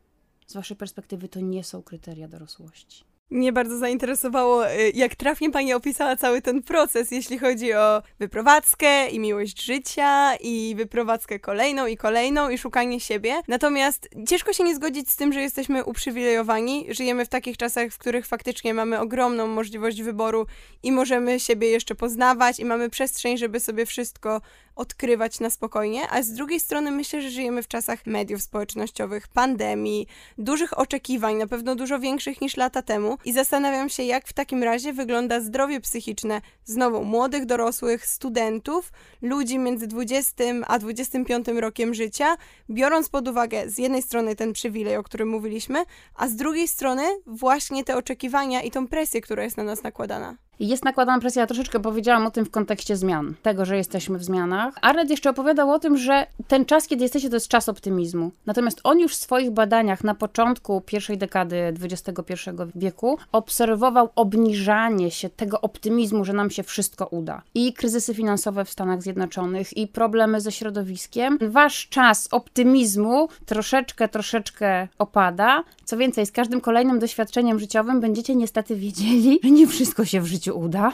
Z 0.48 0.54
waszej 0.54 0.78
perspektywy 0.78 1.28
to 1.28 1.40
nie 1.40 1.64
są 1.64 1.84
kryteria 1.84 2.28
dorosłości. 2.28 3.11
Mnie 3.32 3.54
bardzo 3.54 3.78
zainteresowało, 3.78 4.72
y, 4.72 4.92
jak 4.96 5.16
trafnie 5.16 5.52
Pani 5.52 5.74
opisała 5.74 6.16
cały 6.16 6.42
ten 6.42 6.64
proces, 6.64 7.12
jeśli 7.12 7.40
chodzi 7.40 7.74
o 7.74 8.02
wyprowadzkę 8.20 9.10
i 9.10 9.20
miłość 9.20 9.62
życia, 9.64 10.36
i 10.36 10.74
wyprowadzkę 10.78 11.40
kolejną 11.40 11.86
i 11.86 11.98
kolejną, 11.98 12.50
i 12.50 12.58
szukanie 12.58 13.00
siebie. 13.00 13.42
Natomiast 13.48 14.10
ciężko 14.28 14.54
się 14.54 14.64
nie 14.64 14.76
zgodzić 14.76 15.12
z 15.12 15.16
tym, 15.16 15.34
że 15.34 15.42
jesteśmy 15.42 15.84
uprzywilejowani. 15.84 16.86
Żyjemy 16.90 17.26
w 17.26 17.30
takich 17.30 17.58
czasach, 17.58 17.92
w 17.92 17.98
których 17.98 18.26
faktycznie 18.26 18.74
mamy 18.74 19.00
ogromną 19.00 19.48
możliwość 19.48 20.02
wyboru 20.02 20.46
i 20.84 20.92
możemy 20.92 21.40
siebie 21.40 21.68
jeszcze 21.68 21.96
poznawać, 21.96 22.60
i 22.60 22.66
mamy 22.66 22.90
przestrzeń, 22.90 23.38
żeby 23.38 23.60
sobie 23.60 23.86
wszystko 23.86 24.42
odkrywać 24.76 25.40
na 25.40 25.50
spokojnie, 25.50 26.10
a 26.10 26.24
z 26.24 26.34
drugiej 26.34 26.60
strony 26.60 26.92
myślę, 26.92 27.22
że 27.22 27.30
żyjemy 27.30 27.64
w 27.64 27.68
czasach 27.68 28.06
mediów 28.06 28.42
społecznościowych, 28.42 29.28
pandemii, 29.28 30.08
dużych 30.38 30.80
oczekiwań, 30.80 31.36
na 31.36 31.48
pewno 31.48 31.76
dużo 31.76 32.00
większych 32.00 32.42
niż 32.42 32.58
lata 32.58 32.82
temu 32.82 33.18
i 33.26 33.34
zastanawiam 33.34 33.90
się, 33.90 34.04
jak 34.04 34.28
w 34.28 34.34
takim 34.34 34.64
razie 34.64 34.94
wygląda 34.94 35.40
zdrowie 35.40 35.82
psychiczne 35.82 36.42
znowu 36.66 37.04
młodych, 37.04 37.46
dorosłych, 37.46 38.06
studentów, 38.06 38.92
ludzi 39.22 39.60
między 39.60 39.88
20 39.88 40.44
a 40.68 40.80
25 40.80 41.48
rokiem 41.48 41.94
życia, 41.94 42.38
biorąc 42.70 43.10
pod 43.10 43.28
uwagę 43.28 43.70
z 43.70 43.78
jednej 43.78 44.02
strony 44.02 44.36
ten 44.36 44.54
przywilej, 44.54 44.98
o 44.98 45.04
którym 45.04 45.30
mówiliśmy, 45.30 45.84
a 46.16 46.28
z 46.28 46.36
drugiej 46.36 46.68
strony 46.68 47.04
właśnie 47.26 47.84
te 47.84 47.98
oczekiwania 47.98 48.62
i 48.62 48.72
tą 48.72 48.88
presję, 48.88 49.22
która 49.22 49.44
jest 49.44 49.58
na 49.58 49.64
nas 49.64 49.84
nakładana. 49.84 50.36
Jest 50.62 50.86
nakładana 50.86 51.20
presja, 51.20 51.42
ja 51.42 51.48
troszeczkę 51.48 51.80
powiedziałam 51.80 52.26
o 52.26 52.32
tym 52.32 52.46
w 52.46 52.52
kontekście 52.52 52.98
zmian, 52.98 53.34
tego, 53.42 53.66
że 53.66 53.78
jesteśmy 53.78 54.18
w 54.18 54.24
zmianach. 54.24 54.74
Arnett 54.82 55.10
jeszcze 55.10 55.30
opowiadał 55.30 55.72
o 55.72 55.80
tym, 55.80 55.98
że 55.98 56.28
ten 56.48 56.66
czas, 56.66 56.88
kiedy 56.88 57.04
jesteście, 57.04 57.30
to 57.30 57.36
jest 57.36 57.48
czas 57.48 57.70
optymizmu. 57.70 58.32
Natomiast 58.46 58.82
on 58.84 59.00
już 59.00 59.14
w 59.14 59.16
swoich 59.16 59.52
badaniach 59.52 60.04
na 60.04 60.16
początku 60.16 60.82
pierwszej 60.82 61.18
dekady 61.18 61.74
XXI 61.82 62.34
wieku 62.76 63.18
obserwował 63.32 64.10
obniżanie 64.16 65.12
się 65.12 65.30
tego 65.30 65.62
optymizmu, 65.62 66.26
że 66.26 66.34
nam 66.34 66.50
się 66.50 66.64
wszystko 66.64 67.08
uda. 67.08 67.42
I 67.54 67.74
kryzysy 67.74 68.14
finansowe 68.14 68.66
w 68.66 68.70
Stanach 68.70 69.02
Zjednoczonych, 69.02 69.78
i 69.78 69.88
problemy 69.88 70.42
ze 70.42 70.52
środowiskiem. 70.52 71.38
Wasz 71.42 71.88
czas 71.90 72.28
optymizmu 72.32 73.28
troszeczkę, 73.46 74.08
troszeczkę 74.08 74.88
opada. 74.98 75.64
Co 75.86 75.98
więcej, 75.98 76.26
z 76.26 76.32
każdym 76.32 76.62
kolejnym 76.62 77.00
doświadczeniem 77.00 77.60
życiowym 77.60 78.02
będziecie 78.02 78.36
niestety 78.36 78.76
wiedzieli, 78.76 79.40
że 79.44 79.52
nie 79.52 79.68
wszystko 79.68 80.06
się 80.06 80.22
w 80.22 80.26
życiu 80.26 80.51
uda 80.54 80.92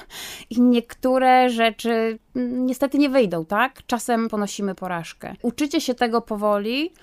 i 0.49 0.61
niektóre 0.61 1.49
rzeczy 1.49 2.19
niestety 2.35 2.97
nie 2.97 3.09
wyjdą, 3.09 3.45
tak? 3.45 3.81
Czasem 3.87 4.29
ponosimy 4.29 4.75
porażkę. 4.75 5.33
Uczycie 5.41 5.81
się 5.81 5.95
tego 5.95 6.21
powoli, 6.21 6.93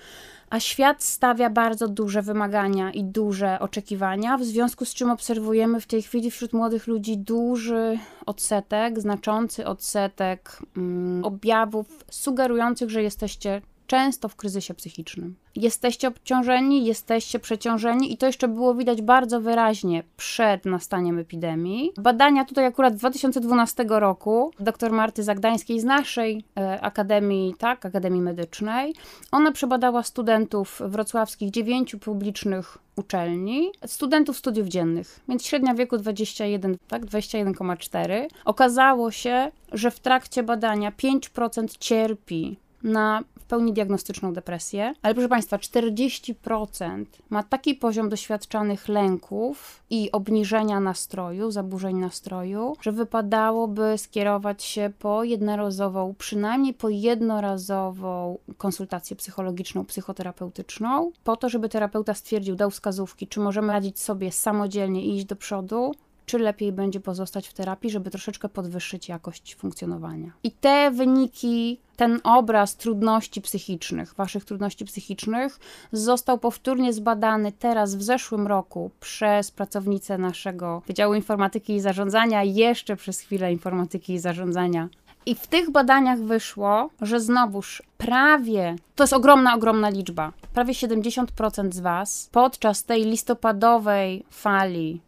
a 0.49 0.59
świat 0.59 1.03
stawia 1.03 1.49
bardzo 1.49 1.87
duże 1.87 2.21
wymagania 2.21 2.91
i 2.91 3.03
duże 3.03 3.59
oczekiwania, 3.59 4.37
w 4.37 4.43
związku 4.43 4.85
z 4.85 4.93
czym 4.93 5.11
obserwujemy 5.11 5.81
w 5.81 5.85
tej 5.85 6.01
chwili 6.01 6.31
wśród 6.31 6.53
młodych 6.53 6.87
ludzi 6.87 7.17
duży 7.17 7.99
odsetek, 8.25 8.99
znaczący 8.99 9.65
odsetek 9.65 10.59
mm, 10.77 11.25
objawów 11.25 12.05
sugerujących, 12.11 12.89
że 12.89 13.03
jesteście 13.03 13.61
często 13.87 14.29
w 14.29 14.35
kryzysie 14.35 14.73
psychicznym. 14.73 15.35
Jesteście 15.55 16.07
obciążeni, 16.07 16.85
jesteście 16.85 17.39
przeciążeni 17.39 18.13
i 18.13 18.17
to 18.17 18.25
jeszcze 18.25 18.47
było 18.47 18.75
widać 18.75 19.01
bardzo 19.01 19.41
wyraźnie 19.41 20.03
przed 20.17 20.65
nastaniem 20.65 21.19
epidemii. 21.19 21.91
Badania 21.97 22.45
tutaj 22.45 22.65
akurat 22.65 22.95
2012 22.95 23.85
roku 23.89 24.51
dr 24.59 24.91
Marty 24.91 25.23
Zagdańskiej 25.23 25.79
z 25.79 25.83
naszej 25.83 26.43
e, 26.57 26.81
Akademii, 26.81 27.55
tak, 27.57 27.85
Akademii 27.85 28.21
Medycznej, 28.21 28.93
ona 29.31 29.51
przebadała 29.51 30.03
studentów 30.03 30.81
wrocławskich 30.85 31.51
dziewięciu 31.51 31.99
publicznych 31.99 32.77
uczelni, 32.95 33.71
studentów 33.85 34.37
studiów 34.37 34.67
dziennych, 34.67 35.19
więc 35.29 35.45
średnia 35.45 35.73
wieku 35.73 35.97
21, 35.97 36.77
tak, 36.87 37.05
21,4. 37.05 38.27
Okazało 38.45 39.11
się, 39.11 39.51
że 39.71 39.91
w 39.91 39.99
trakcie 39.99 40.43
badania 40.43 40.91
5% 40.91 41.77
cierpi 41.79 42.57
na 42.83 43.23
pełni 43.47 43.73
diagnostyczną 43.73 44.33
depresję, 44.33 44.93
ale 45.01 45.13
proszę 45.13 45.29
Państwa, 45.29 45.57
40% 45.57 47.05
ma 47.29 47.43
taki 47.43 47.75
poziom 47.75 48.09
doświadczanych 48.09 48.87
lęków 48.87 49.83
i 49.89 50.11
obniżenia 50.11 50.79
nastroju, 50.79 51.51
zaburzeń 51.51 51.97
nastroju, 51.97 52.75
że 52.81 52.91
wypadałoby 52.91 53.93
skierować 53.97 54.63
się 54.63 54.91
po 54.99 55.23
jednorazową, 55.23 56.15
przynajmniej 56.17 56.73
po 56.73 56.89
jednorazową 56.89 58.37
konsultację 58.57 59.15
psychologiczną, 59.15 59.85
psychoterapeutyczną, 59.85 61.11
po 61.23 61.37
to, 61.37 61.49
żeby 61.49 61.69
terapeuta 61.69 62.13
stwierdził, 62.13 62.55
dał 62.55 62.71
wskazówki, 62.71 63.27
czy 63.27 63.39
możemy 63.39 63.73
radzić 63.73 63.99
sobie 63.99 64.31
samodzielnie 64.31 65.05
i 65.05 65.15
iść 65.15 65.25
do 65.25 65.35
przodu, 65.35 65.91
czy 66.25 66.39
lepiej 66.39 66.71
będzie 66.71 66.99
pozostać 66.99 67.47
w 67.47 67.53
terapii, 67.53 67.89
żeby 67.89 68.11
troszeczkę 68.11 68.49
podwyższyć 68.49 69.09
jakość 69.09 69.55
funkcjonowania. 69.55 70.31
I 70.43 70.51
te 70.51 70.91
wyniki, 70.91 71.79
ten 71.95 72.19
obraz 72.23 72.75
trudności 72.75 73.41
psychicznych, 73.41 74.13
waszych 74.13 74.45
trudności 74.45 74.85
psychicznych, 74.85 75.59
został 75.91 76.37
powtórnie 76.37 76.93
zbadany 76.93 77.51
teraz 77.51 77.95
w 77.95 78.01
zeszłym 78.01 78.47
roku 78.47 78.91
przez 78.99 79.51
pracownicę 79.51 80.17
naszego 80.17 80.81
Wydziału 80.87 81.13
Informatyki 81.13 81.73
i 81.73 81.81
Zarządzania, 81.81 82.43
jeszcze 82.43 82.95
przez 82.95 83.19
chwilę 83.19 83.51
Informatyki 83.51 84.13
i 84.13 84.19
Zarządzania 84.19 84.89
i 85.25 85.35
w 85.35 85.47
tych 85.47 85.71
badaniach 85.71 86.19
wyszło, 86.19 86.89
że 87.01 87.19
znowuż 87.19 87.83
prawie, 87.97 88.75
to 88.95 89.03
jest 89.03 89.13
ogromna, 89.13 89.55
ogromna 89.55 89.89
liczba, 89.89 90.31
prawie 90.53 90.73
70% 90.73 91.73
z 91.73 91.79
Was 91.79 92.29
podczas 92.31 92.83
tej 92.83 93.05
listopadowej 93.05 94.25
fali 94.29 95.01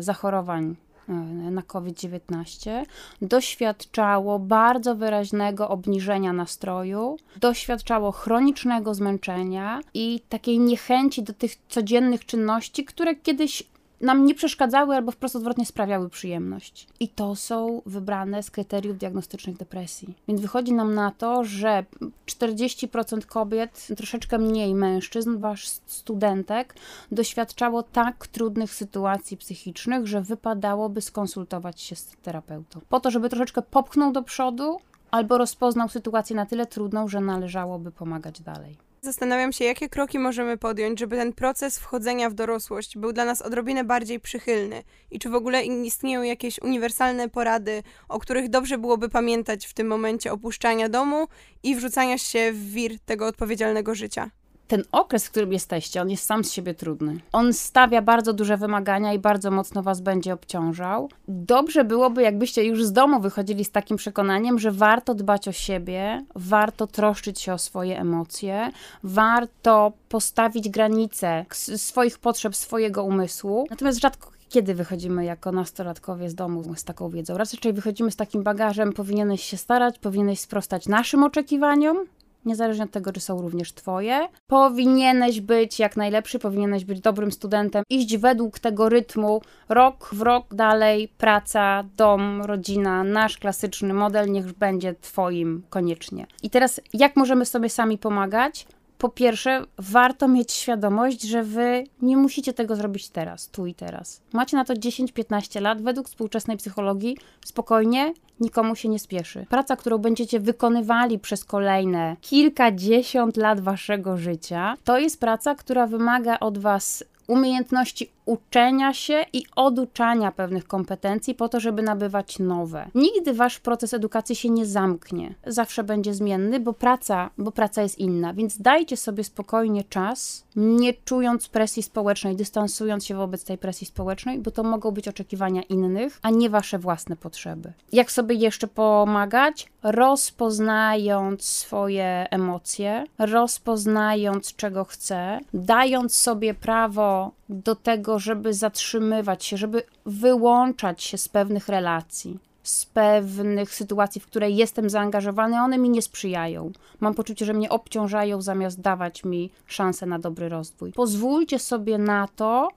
zachorowań 0.00 0.76
e, 1.08 1.12
na 1.50 1.62
COVID-19 1.62 2.84
doświadczało 3.22 4.38
bardzo 4.38 4.94
wyraźnego 4.94 5.68
obniżenia 5.68 6.32
nastroju, 6.32 7.16
doświadczało 7.36 8.12
chronicznego 8.12 8.94
zmęczenia 8.94 9.80
i 9.94 10.20
takiej 10.28 10.58
niechęci 10.58 11.22
do 11.22 11.32
tych 11.32 11.52
codziennych 11.68 12.26
czynności, 12.26 12.84
które 12.84 13.14
kiedyś 13.14 13.62
nam 14.00 14.24
nie 14.24 14.34
przeszkadzały 14.34 14.96
albo 14.96 15.12
wprost 15.12 15.36
odwrotnie 15.36 15.66
sprawiały 15.66 16.10
przyjemność. 16.10 16.86
I 17.00 17.08
to 17.08 17.36
są 17.36 17.82
wybrane 17.86 18.42
z 18.42 18.50
kryteriów 18.50 18.98
diagnostycznych 18.98 19.56
depresji. 19.56 20.14
Więc 20.28 20.40
wychodzi 20.40 20.72
nam 20.72 20.94
na 20.94 21.10
to, 21.10 21.44
że 21.44 21.84
40% 22.26 23.26
kobiet, 23.26 23.88
troszeczkę 23.96 24.38
mniej 24.38 24.74
mężczyzn, 24.74 25.38
wasz 25.38 25.68
studentek, 25.68 26.74
doświadczało 27.12 27.82
tak 27.82 28.26
trudnych 28.26 28.74
sytuacji 28.74 29.36
psychicznych, 29.36 30.06
że 30.06 30.20
wypadałoby 30.20 31.00
skonsultować 31.00 31.80
się 31.80 31.96
z 31.96 32.06
terapeutą. 32.22 32.80
Po 32.88 33.00
to, 33.00 33.10
żeby 33.10 33.28
troszeczkę 33.28 33.62
popchnął 33.62 34.12
do 34.12 34.22
przodu, 34.22 34.78
albo 35.10 35.38
rozpoznał 35.38 35.88
sytuację 35.88 36.36
na 36.36 36.46
tyle 36.46 36.66
trudną, 36.66 37.08
że 37.08 37.20
należałoby 37.20 37.90
pomagać 37.92 38.40
dalej. 38.40 38.76
Zastanawiam 39.04 39.52
się, 39.52 39.64
jakie 39.64 39.88
kroki 39.88 40.18
możemy 40.18 40.56
podjąć, 40.56 40.98
żeby 40.98 41.16
ten 41.16 41.32
proces 41.32 41.78
wchodzenia 41.78 42.30
w 42.30 42.34
dorosłość 42.34 42.98
był 42.98 43.12
dla 43.12 43.24
nas 43.24 43.42
odrobinę 43.42 43.84
bardziej 43.84 44.20
przychylny 44.20 44.82
i 45.10 45.18
czy 45.18 45.28
w 45.28 45.34
ogóle 45.34 45.64
istnieją 45.64 46.22
jakieś 46.22 46.58
uniwersalne 46.62 47.28
porady, 47.28 47.82
o 48.08 48.18
których 48.18 48.48
dobrze 48.48 48.78
byłoby 48.78 49.08
pamiętać 49.08 49.66
w 49.66 49.74
tym 49.74 49.86
momencie 49.86 50.32
opuszczania 50.32 50.88
domu 50.88 51.28
i 51.62 51.76
wrzucania 51.76 52.18
się 52.18 52.52
w 52.52 52.72
wir 52.72 53.00
tego 53.00 53.26
odpowiedzialnego 53.26 53.94
życia 53.94 54.30
ten 54.68 54.82
okres, 54.92 55.26
w 55.26 55.30
którym 55.30 55.52
jesteście, 55.52 56.02
on 56.02 56.10
jest 56.10 56.24
sam 56.24 56.44
z 56.44 56.52
siebie 56.52 56.74
trudny. 56.74 57.20
On 57.32 57.52
stawia 57.52 58.02
bardzo 58.02 58.32
duże 58.32 58.56
wymagania 58.56 59.14
i 59.14 59.18
bardzo 59.18 59.50
mocno 59.50 59.82
was 59.82 60.00
będzie 60.00 60.34
obciążał. 60.34 61.08
Dobrze 61.28 61.84
byłoby, 61.84 62.22
jakbyście 62.22 62.64
już 62.64 62.84
z 62.84 62.92
domu 62.92 63.20
wychodzili 63.20 63.64
z 63.64 63.70
takim 63.70 63.96
przekonaniem, 63.96 64.58
że 64.58 64.70
warto 64.70 65.14
dbać 65.14 65.48
o 65.48 65.52
siebie, 65.52 66.24
warto 66.34 66.86
troszczyć 66.86 67.40
się 67.40 67.52
o 67.52 67.58
swoje 67.58 68.00
emocje, 68.00 68.70
warto 69.02 69.92
postawić 70.08 70.68
granice 70.68 71.44
swoich 71.76 72.18
potrzeb, 72.18 72.56
swojego 72.56 73.04
umysłu. 73.04 73.66
Natomiast 73.70 74.00
rzadko 74.00 74.34
kiedy 74.48 74.74
wychodzimy 74.74 75.24
jako 75.24 75.52
nastolatkowie 75.52 76.30
z 76.30 76.34
domu 76.34 76.74
z 76.76 76.84
taką 76.84 77.08
wiedzą. 77.08 77.38
Raczej 77.38 77.72
wychodzimy 77.72 78.10
z 78.10 78.16
takim 78.16 78.42
bagażem, 78.42 78.92
powinieneś 78.92 79.44
się 79.44 79.56
starać, 79.56 79.98
powinieneś 79.98 80.40
sprostać 80.40 80.86
naszym 80.86 81.22
oczekiwaniom, 81.22 81.96
niezależnie 82.44 82.84
od 82.84 82.90
tego, 82.90 83.12
czy 83.12 83.20
są 83.20 83.42
również 83.42 83.72
Twoje. 83.72 84.28
Powinieneś 84.46 85.40
być 85.40 85.78
jak 85.78 85.96
najlepszy, 85.96 86.38
powinieneś 86.38 86.84
być 86.84 87.00
dobrym 87.00 87.32
studentem, 87.32 87.82
iść 87.90 88.16
według 88.16 88.58
tego 88.58 88.88
rytmu, 88.88 89.42
rok 89.68 90.10
w 90.12 90.22
rok 90.22 90.54
dalej, 90.54 91.08
praca, 91.18 91.84
dom, 91.96 92.42
rodzina, 92.42 93.04
nasz 93.04 93.38
klasyczny 93.38 93.94
model 93.94 94.32
niech 94.32 94.52
będzie 94.52 94.94
Twoim 94.94 95.62
koniecznie. 95.70 96.26
I 96.42 96.50
teraz, 96.50 96.80
jak 96.92 97.16
możemy 97.16 97.46
sobie 97.46 97.68
sami 97.68 97.98
pomagać? 97.98 98.66
Po 99.04 99.08
pierwsze, 99.08 99.64
warto 99.78 100.28
mieć 100.28 100.52
świadomość, 100.52 101.22
że 101.22 101.42
wy 101.42 101.84
nie 102.02 102.16
musicie 102.16 102.52
tego 102.52 102.76
zrobić 102.76 103.08
teraz, 103.08 103.48
tu 103.48 103.66
i 103.66 103.74
teraz. 103.74 104.22
Macie 104.32 104.56
na 104.56 104.64
to 104.64 104.74
10-15 104.74 105.60
lat, 105.60 105.82
według 105.82 106.08
współczesnej 106.08 106.56
psychologii, 106.56 107.16
spokojnie, 107.44 108.14
nikomu 108.40 108.76
się 108.76 108.88
nie 108.88 108.98
spieszy. 108.98 109.46
Praca, 109.48 109.76
którą 109.76 109.98
będziecie 109.98 110.40
wykonywali 110.40 111.18
przez 111.18 111.44
kolejne 111.44 112.16
kilkadziesiąt 112.20 113.36
lat 113.36 113.60
waszego 113.60 114.16
życia, 114.16 114.76
to 114.84 114.98
jest 114.98 115.20
praca, 115.20 115.54
która 115.54 115.86
wymaga 115.86 116.38
od 116.40 116.58
was 116.58 117.04
umiejętności 117.26 118.10
uczenia 118.24 118.94
się 118.94 119.24
i 119.32 119.44
oduczania 119.56 120.32
pewnych 120.32 120.66
kompetencji 120.66 121.34
po 121.34 121.48
to, 121.48 121.60
żeby 121.60 121.82
nabywać 121.82 122.38
nowe. 122.38 122.90
Nigdy 122.94 123.34
wasz 123.34 123.58
proces 123.58 123.94
edukacji 123.94 124.36
się 124.36 124.50
nie 124.50 124.66
zamknie. 124.66 125.34
Zawsze 125.46 125.84
będzie 125.84 126.14
zmienny, 126.14 126.60
bo 126.60 126.72
praca, 126.72 127.30
bo 127.38 127.52
praca 127.52 127.82
jest 127.82 127.98
inna, 127.98 128.34
więc 128.34 128.58
dajcie 128.58 128.96
sobie 128.96 129.24
spokojnie 129.24 129.84
czas, 129.84 130.44
nie 130.56 130.94
czując 130.94 131.48
presji 131.48 131.82
społecznej, 131.82 132.36
dystansując 132.36 133.06
się 133.06 133.14
wobec 133.14 133.44
tej 133.44 133.58
presji 133.58 133.86
społecznej, 133.86 134.38
bo 134.38 134.50
to 134.50 134.62
mogą 134.62 134.90
być 134.90 135.08
oczekiwania 135.08 135.62
innych, 135.62 136.18
a 136.22 136.30
nie 136.30 136.50
wasze 136.50 136.78
własne 136.78 137.16
potrzeby. 137.16 137.72
Jak 137.92 138.12
sobie 138.12 138.34
jeszcze 138.34 138.66
pomagać? 138.66 139.66
Rozpoznając 139.82 141.44
swoje 141.44 142.26
emocje, 142.30 143.04
rozpoznając 143.18 144.56
czego 144.56 144.84
chcę, 144.84 145.40
dając 145.54 146.14
sobie 146.14 146.54
prawo 146.54 147.13
do 147.48 147.74
tego, 147.76 148.18
żeby 148.18 148.54
zatrzymywać 148.54 149.44
się, 149.44 149.56
żeby 149.56 149.82
wyłączać 150.06 151.02
się 151.02 151.18
z 151.18 151.28
pewnych 151.28 151.68
relacji, 151.68 152.38
z 152.62 152.86
pewnych 152.86 153.74
sytuacji, 153.74 154.20
w 154.20 154.26
które 154.26 154.50
jestem 154.50 154.90
zaangażowany, 154.90 155.60
one 155.60 155.78
mi 155.78 155.90
nie 155.90 156.02
sprzyjają. 156.02 156.72
Mam 157.00 157.14
poczucie, 157.14 157.44
że 157.44 157.54
mnie 157.54 157.70
obciążają 157.70 158.42
zamiast 158.42 158.80
dawać 158.80 159.24
mi 159.24 159.50
szansę 159.66 160.06
na 160.06 160.18
dobry 160.18 160.48
rozwój. 160.48 160.92
Pozwólcie 160.92 161.58
sobie 161.58 161.98
na 161.98 162.28
to, 162.36 162.68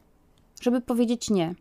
żeby 0.62 0.82
powiedzieć 0.82 1.30
nie, 1.30 1.56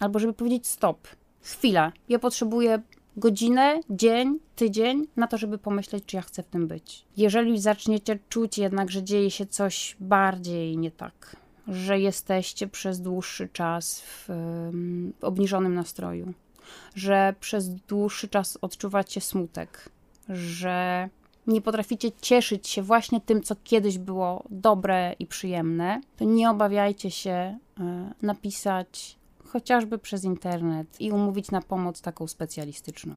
albo 0.00 0.18
żeby 0.18 0.32
powiedzieć 0.32 0.66
stop. 0.66 1.08
Chwila, 1.40 1.92
ja 2.08 2.18
potrzebuję 2.18 2.82
godzinę, 3.16 3.80
dzień, 3.90 4.38
tydzień 4.56 5.06
na 5.16 5.26
to, 5.26 5.38
żeby 5.38 5.58
pomyśleć, 5.58 6.04
czy 6.06 6.16
ja 6.16 6.22
chcę 6.22 6.42
w 6.42 6.46
tym 6.46 6.66
być. 6.66 7.04
Jeżeli 7.16 7.60
zaczniecie 7.60 8.18
czuć 8.28 8.58
jednak, 8.58 8.90
że 8.90 9.02
dzieje 9.02 9.30
się 9.30 9.46
coś 9.46 9.96
bardziej 10.00 10.78
nie 10.78 10.90
tak, 10.90 11.36
że 11.68 11.98
jesteście 11.98 12.68
przez 12.68 13.00
dłuższy 13.00 13.48
czas 13.48 14.00
w, 14.00 14.24
w 15.18 15.24
obniżonym 15.24 15.74
nastroju, 15.74 16.32
że 16.94 17.34
przez 17.40 17.68
dłuższy 17.68 18.28
czas 18.28 18.58
odczuwacie 18.60 19.20
smutek, 19.20 19.88
że 20.28 21.08
nie 21.46 21.60
potraficie 21.60 22.12
cieszyć 22.12 22.68
się 22.68 22.82
właśnie 22.82 23.20
tym, 23.20 23.42
co 23.42 23.56
kiedyś 23.64 23.98
było 23.98 24.44
dobre 24.50 25.14
i 25.18 25.26
przyjemne, 25.26 26.00
to 26.16 26.24
nie 26.24 26.50
obawiajcie 26.50 27.10
się 27.10 27.30
e, 27.30 27.58
napisać 28.22 29.18
chociażby 29.44 29.98
przez 29.98 30.24
internet 30.24 31.00
i 31.00 31.12
umówić 31.12 31.50
na 31.50 31.62
pomoc 31.62 32.00
taką 32.00 32.26
specjalistyczną 32.26 33.14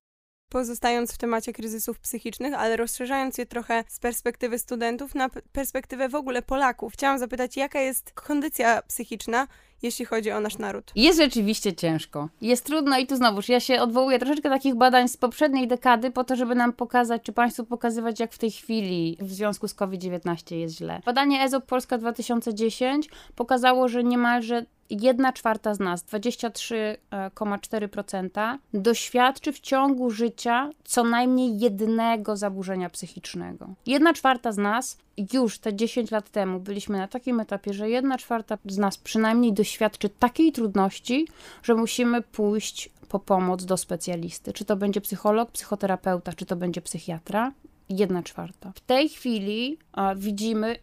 pozostając 0.49 1.13
w 1.13 1.17
temacie 1.17 1.53
kryzysów 1.53 1.99
psychicznych, 1.99 2.53
ale 2.53 2.77
rozszerzając 2.77 3.37
je 3.37 3.45
trochę 3.45 3.83
z 3.87 3.99
perspektywy 3.99 4.59
studentów 4.59 5.15
na 5.15 5.29
perspektywę 5.29 6.09
w 6.09 6.15
ogóle 6.15 6.41
Polaków. 6.41 6.93
Chciałam 6.93 7.19
zapytać, 7.19 7.57
jaka 7.57 7.79
jest 7.79 8.11
kondycja 8.11 8.81
psychiczna, 8.81 9.47
jeśli 9.81 10.05
chodzi 10.05 10.31
o 10.31 10.39
nasz 10.39 10.57
naród? 10.57 10.91
Jest 10.95 11.19
rzeczywiście 11.19 11.73
ciężko. 11.73 12.29
Jest 12.41 12.65
trudno 12.65 12.97
i 12.97 13.07
tu 13.07 13.15
znowuż 13.15 13.49
ja 13.49 13.59
się 13.59 13.81
odwołuję 13.81 14.19
troszeczkę 14.19 14.49
takich 14.49 14.75
badań 14.75 15.07
z 15.07 15.17
poprzedniej 15.17 15.67
dekady 15.67 16.11
po 16.11 16.23
to, 16.23 16.35
żeby 16.35 16.55
nam 16.55 16.73
pokazać, 16.73 17.21
czy 17.23 17.33
Państwu 17.33 17.65
pokazywać, 17.65 18.19
jak 18.19 18.33
w 18.33 18.37
tej 18.37 18.51
chwili 18.51 19.17
w 19.21 19.33
związku 19.33 19.67
z 19.67 19.73
COVID-19 19.73 20.55
jest 20.55 20.77
źle. 20.77 21.01
Badanie 21.05 21.41
EZOP 21.41 21.65
Polska 21.65 21.97
2010 21.97 23.09
pokazało, 23.35 23.87
że 23.87 24.03
niemalże 24.03 24.65
jedna 24.89 25.33
czwarta 25.33 25.73
z 25.73 25.79
nas, 25.79 26.05
23,4%, 26.05 28.57
doświadczy 28.73 29.53
w 29.53 29.59
ciągu 29.59 30.11
życia 30.11 30.69
co 30.83 31.03
najmniej 31.03 31.59
jednego 31.59 32.37
zaburzenia 32.37 32.89
psychicznego. 32.89 33.73
Jedna 33.85 34.13
czwarta 34.13 34.51
z 34.51 34.57
nas 34.57 34.97
już 35.33 35.59
te 35.59 35.75
10 35.75 36.11
lat 36.11 36.29
temu 36.29 36.59
byliśmy 36.59 36.97
na 36.97 37.07
takim 37.07 37.39
etapie, 37.39 37.73
że 37.73 37.89
jedna 37.89 38.17
czwarta 38.17 38.57
z 38.65 38.77
nas 38.77 38.97
przynajmniej 38.97 39.53
doświadczy 39.53 40.09
takiej 40.09 40.51
trudności, 40.51 41.27
że 41.63 41.75
musimy 41.75 42.21
pójść 42.21 42.89
po 43.09 43.19
pomoc 43.19 43.65
do 43.65 43.77
specjalisty. 43.77 44.53
Czy 44.53 44.65
to 44.65 44.75
będzie 44.75 45.01
psycholog, 45.01 45.51
psychoterapeuta, 45.51 46.33
czy 46.33 46.45
to 46.45 46.55
będzie 46.55 46.81
psychiatra? 46.81 47.51
Jedna 47.89 48.23
czwarta. 48.23 48.71
W 48.75 48.79
tej 48.79 49.09
chwili 49.09 49.77
a, 49.93 50.15
widzimy, 50.15 50.75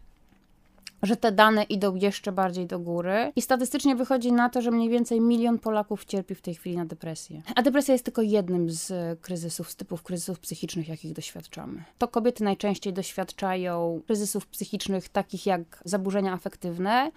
że 1.03 1.17
te 1.17 1.31
dane 1.31 1.63
idą 1.63 1.95
jeszcze 1.95 2.31
bardziej 2.31 2.67
do 2.67 2.79
góry 2.79 3.31
i 3.35 3.41
statystycznie 3.41 3.95
wychodzi 3.95 4.31
na 4.31 4.49
to, 4.49 4.61
że 4.61 4.71
mniej 4.71 4.89
więcej 4.89 5.21
milion 5.21 5.59
Polaków 5.59 6.05
cierpi 6.05 6.35
w 6.35 6.41
tej 6.41 6.55
chwili 6.55 6.77
na 6.77 6.85
depresję. 6.85 7.41
A 7.55 7.61
depresja 7.61 7.93
jest 7.93 8.05
tylko 8.05 8.21
jednym 8.21 8.69
z 8.69 9.19
kryzysów, 9.21 9.71
z 9.71 9.75
typów 9.75 10.03
kryzysów 10.03 10.39
psychicznych, 10.39 10.87
jakich 10.87 11.13
doświadczamy. 11.13 11.83
To 11.97 12.07
kobiety 12.07 12.43
najczęściej 12.43 12.93
doświadczają 12.93 14.01
kryzysów 14.05 14.47
psychicznych 14.47 15.09
takich 15.09 15.45
jak 15.45 15.81
zaburzenia 15.85 16.33
afektywne, 16.33 17.11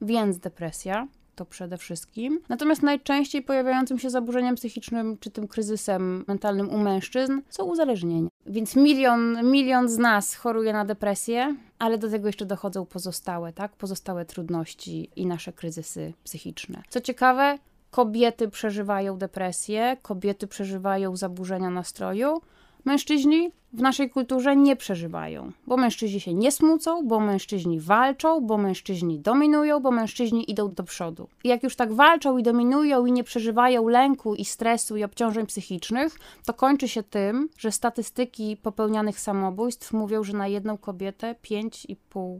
więc 0.00 0.38
depresja 0.38 1.08
to 1.36 1.44
przede 1.44 1.78
wszystkim. 1.78 2.40
Natomiast 2.48 2.82
najczęściej 2.82 3.42
pojawiającym 3.42 3.98
się 3.98 4.10
zaburzeniem 4.10 4.54
psychicznym 4.54 5.18
czy 5.20 5.30
tym 5.30 5.48
kryzysem 5.48 6.24
mentalnym 6.28 6.70
u 6.70 6.78
mężczyzn 6.78 7.40
są 7.48 7.64
uzależnienia. 7.64 8.28
Więc 8.46 8.76
milion, 8.76 9.50
milion 9.50 9.88
z 9.88 9.98
nas 9.98 10.34
choruje 10.34 10.72
na 10.72 10.84
depresję, 10.84 11.56
ale 11.78 11.98
do 11.98 12.10
tego 12.10 12.26
jeszcze 12.26 12.46
dochodzą 12.46 12.86
pozostałe, 12.86 13.52
tak? 13.52 13.76
Pozostałe 13.76 14.24
trudności 14.24 15.10
i 15.16 15.26
nasze 15.26 15.52
kryzysy 15.52 16.12
psychiczne. 16.24 16.82
Co 16.88 17.00
ciekawe, 17.00 17.58
kobiety 17.90 18.48
przeżywają 18.48 19.18
depresję, 19.18 19.96
kobiety 20.02 20.46
przeżywają 20.46 21.16
zaburzenia 21.16 21.70
nastroju, 21.70 22.40
Mężczyźni 22.86 23.50
w 23.72 23.80
naszej 23.82 24.10
kulturze 24.10 24.56
nie 24.56 24.76
przeżywają, 24.76 25.52
bo 25.66 25.76
mężczyźni 25.76 26.20
się 26.20 26.34
nie 26.34 26.52
smucą, 26.52 27.06
bo 27.06 27.20
mężczyźni 27.20 27.80
walczą, 27.80 28.40
bo 28.40 28.58
mężczyźni 28.58 29.18
dominują, 29.20 29.80
bo 29.80 29.90
mężczyźni 29.90 30.50
idą 30.50 30.74
do 30.74 30.84
przodu. 30.84 31.28
I 31.44 31.48
jak 31.48 31.62
już 31.62 31.76
tak 31.76 31.92
walczą 31.92 32.38
i 32.38 32.42
dominują 32.42 33.06
i 33.06 33.12
nie 33.12 33.24
przeżywają 33.24 33.88
lęku 33.88 34.34
i 34.34 34.44
stresu 34.44 34.96
i 34.96 35.04
obciążeń 35.04 35.46
psychicznych, 35.46 36.18
to 36.44 36.54
kończy 36.54 36.88
się 36.88 37.02
tym, 37.02 37.48
że 37.58 37.72
statystyki 37.72 38.56
popełnianych 38.56 39.20
samobójstw 39.20 39.92
mówią, 39.92 40.24
że 40.24 40.32
na 40.32 40.48
jedną 40.48 40.78
kobietę 40.78 41.34
5,5 41.42 42.38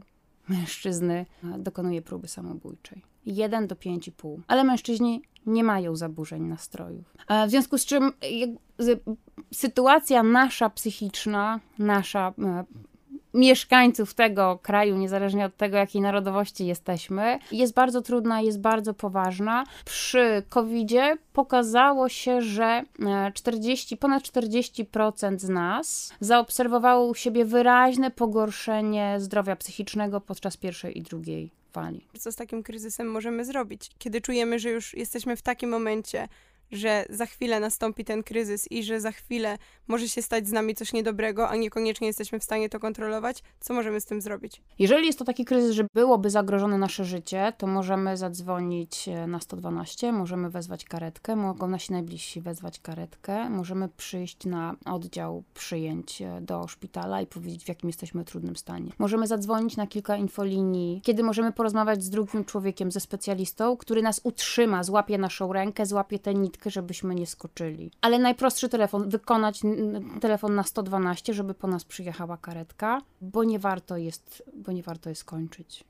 mężczyzny 0.49 1.25
dokonuje 1.57 2.01
próby 2.01 2.27
samobójczej. 2.27 3.16
1 3.35 3.67
do 3.67 3.75
5,5. 3.75 4.37
Ale 4.47 4.63
mężczyźni 4.63 5.21
nie 5.45 5.63
mają 5.63 5.95
zaburzeń 5.95 6.43
nastrojów. 6.43 7.13
W 7.47 7.49
związku 7.49 7.77
z 7.77 7.85
czym 7.85 8.11
sytuacja 9.53 10.23
nasza 10.23 10.69
psychiczna, 10.69 11.59
nasza 11.79 12.33
e, 12.43 12.63
mieszkańców 13.33 14.13
tego 14.13 14.59
kraju, 14.61 14.97
niezależnie 14.97 15.45
od 15.45 15.57
tego, 15.57 15.77
jakiej 15.77 16.01
narodowości 16.01 16.65
jesteśmy, 16.65 17.39
jest 17.51 17.73
bardzo 17.73 18.01
trudna, 18.01 18.41
jest 18.41 18.59
bardzo 18.59 18.93
poważna. 18.93 19.63
Przy 19.85 20.43
COVID-zie 20.49 21.17
pokazało 21.33 22.09
się, 22.09 22.41
że 22.41 22.83
40, 23.33 23.95
e, 23.95 23.97
ponad 23.97 24.23
40% 24.23 25.39
z 25.39 25.49
nas 25.49 26.13
zaobserwowało 26.19 27.07
u 27.07 27.15
siebie 27.15 27.45
wyraźne 27.45 28.11
pogorszenie 28.11 29.15
zdrowia 29.17 29.55
psychicznego 29.55 30.21
podczas 30.21 30.57
pierwszej 30.57 30.97
i 30.97 31.01
drugiej 31.01 31.51
Co 32.19 32.31
z 32.31 32.35
takim 32.35 32.63
kryzysem 32.63 33.11
możemy 33.11 33.45
zrobić? 33.45 33.89
Kiedy 33.97 34.21
czujemy, 34.21 34.59
że 34.59 34.69
już 34.69 34.93
jesteśmy 34.93 35.35
w 35.37 35.41
takim 35.41 35.69
momencie, 35.69 36.27
że 36.71 37.05
za 37.09 37.25
chwilę 37.25 37.59
nastąpi 37.59 38.05
ten 38.05 38.23
kryzys 38.23 38.71
i 38.71 38.83
że 38.83 39.01
za 39.01 39.11
chwilę 39.11 39.57
może 39.87 40.07
się 40.09 40.21
stać 40.21 40.47
z 40.47 40.51
nami 40.51 40.75
coś 40.75 40.93
niedobrego, 40.93 41.49
a 41.49 41.55
niekoniecznie 41.55 42.07
jesteśmy 42.07 42.39
w 42.39 42.43
stanie 42.43 42.69
to 42.69 42.79
kontrolować, 42.79 43.43
co 43.59 43.73
możemy 43.73 44.01
z 44.01 44.05
tym 44.05 44.21
zrobić? 44.21 44.61
Jeżeli 44.79 45.05
jest 45.05 45.19
to 45.19 45.25
taki 45.25 45.45
kryzys, 45.45 45.71
że 45.71 45.87
byłoby 45.93 46.29
zagrożone 46.29 46.77
nasze 46.77 47.05
życie, 47.05 47.53
to 47.57 47.67
możemy 47.67 48.17
zadzwonić 48.17 49.07
e, 49.07 49.27
na 49.27 49.39
112, 49.39 50.11
możemy 50.11 50.49
wezwać 50.49 50.85
karetkę, 50.85 51.35
mogą 51.35 51.67
nasi 51.67 51.91
najbliżsi 51.91 52.41
wezwać 52.41 52.79
karetkę, 52.79 53.49
możemy 53.49 53.89
przyjść 53.97 54.45
na 54.45 54.75
oddział 54.85 55.43
przyjęć 55.53 56.21
e, 56.21 56.41
do 56.41 56.67
szpitala 56.67 57.21
i 57.21 57.27
powiedzieć, 57.27 57.65
w 57.65 57.67
jakim 57.69 57.89
jesteśmy 57.89 58.25
trudnym 58.25 58.55
stanie. 58.55 58.91
Możemy 58.99 59.27
zadzwonić 59.27 59.77
na 59.77 59.87
kilka 59.87 60.17
infolinii, 60.17 61.01
kiedy 61.03 61.23
możemy 61.23 61.51
porozmawiać 61.51 62.03
z 62.03 62.09
drugim 62.09 62.45
człowiekiem, 62.45 62.91
ze 62.91 62.99
specjalistą, 62.99 63.77
który 63.77 64.01
nas 64.01 64.21
utrzyma, 64.23 64.83
złapie 64.83 65.17
naszą 65.17 65.53
rękę, 65.53 65.85
złapie 65.85 66.19
tę 66.19 66.33
nitkę, 66.33 66.56
żebyśmy 66.65 67.15
nie 67.15 67.27
skoczyli. 67.27 67.91
Ale 68.01 68.19
najprostszy 68.19 68.69
telefon, 68.69 69.09
wykonać 69.09 69.61
telefon 70.21 70.55
na 70.55 70.63
112, 70.63 71.33
żeby 71.33 71.53
po 71.53 71.67
nas 71.67 71.85
przyjechała 71.85 72.37
karetka, 72.37 73.01
bo 73.21 73.43
nie 73.43 73.59
warto 73.59 73.97
jest, 73.97 74.43
bo 74.53 74.71
nie 74.71 74.83
warto 74.83 75.09
jest 75.09 75.23
kończyć. 75.23 75.83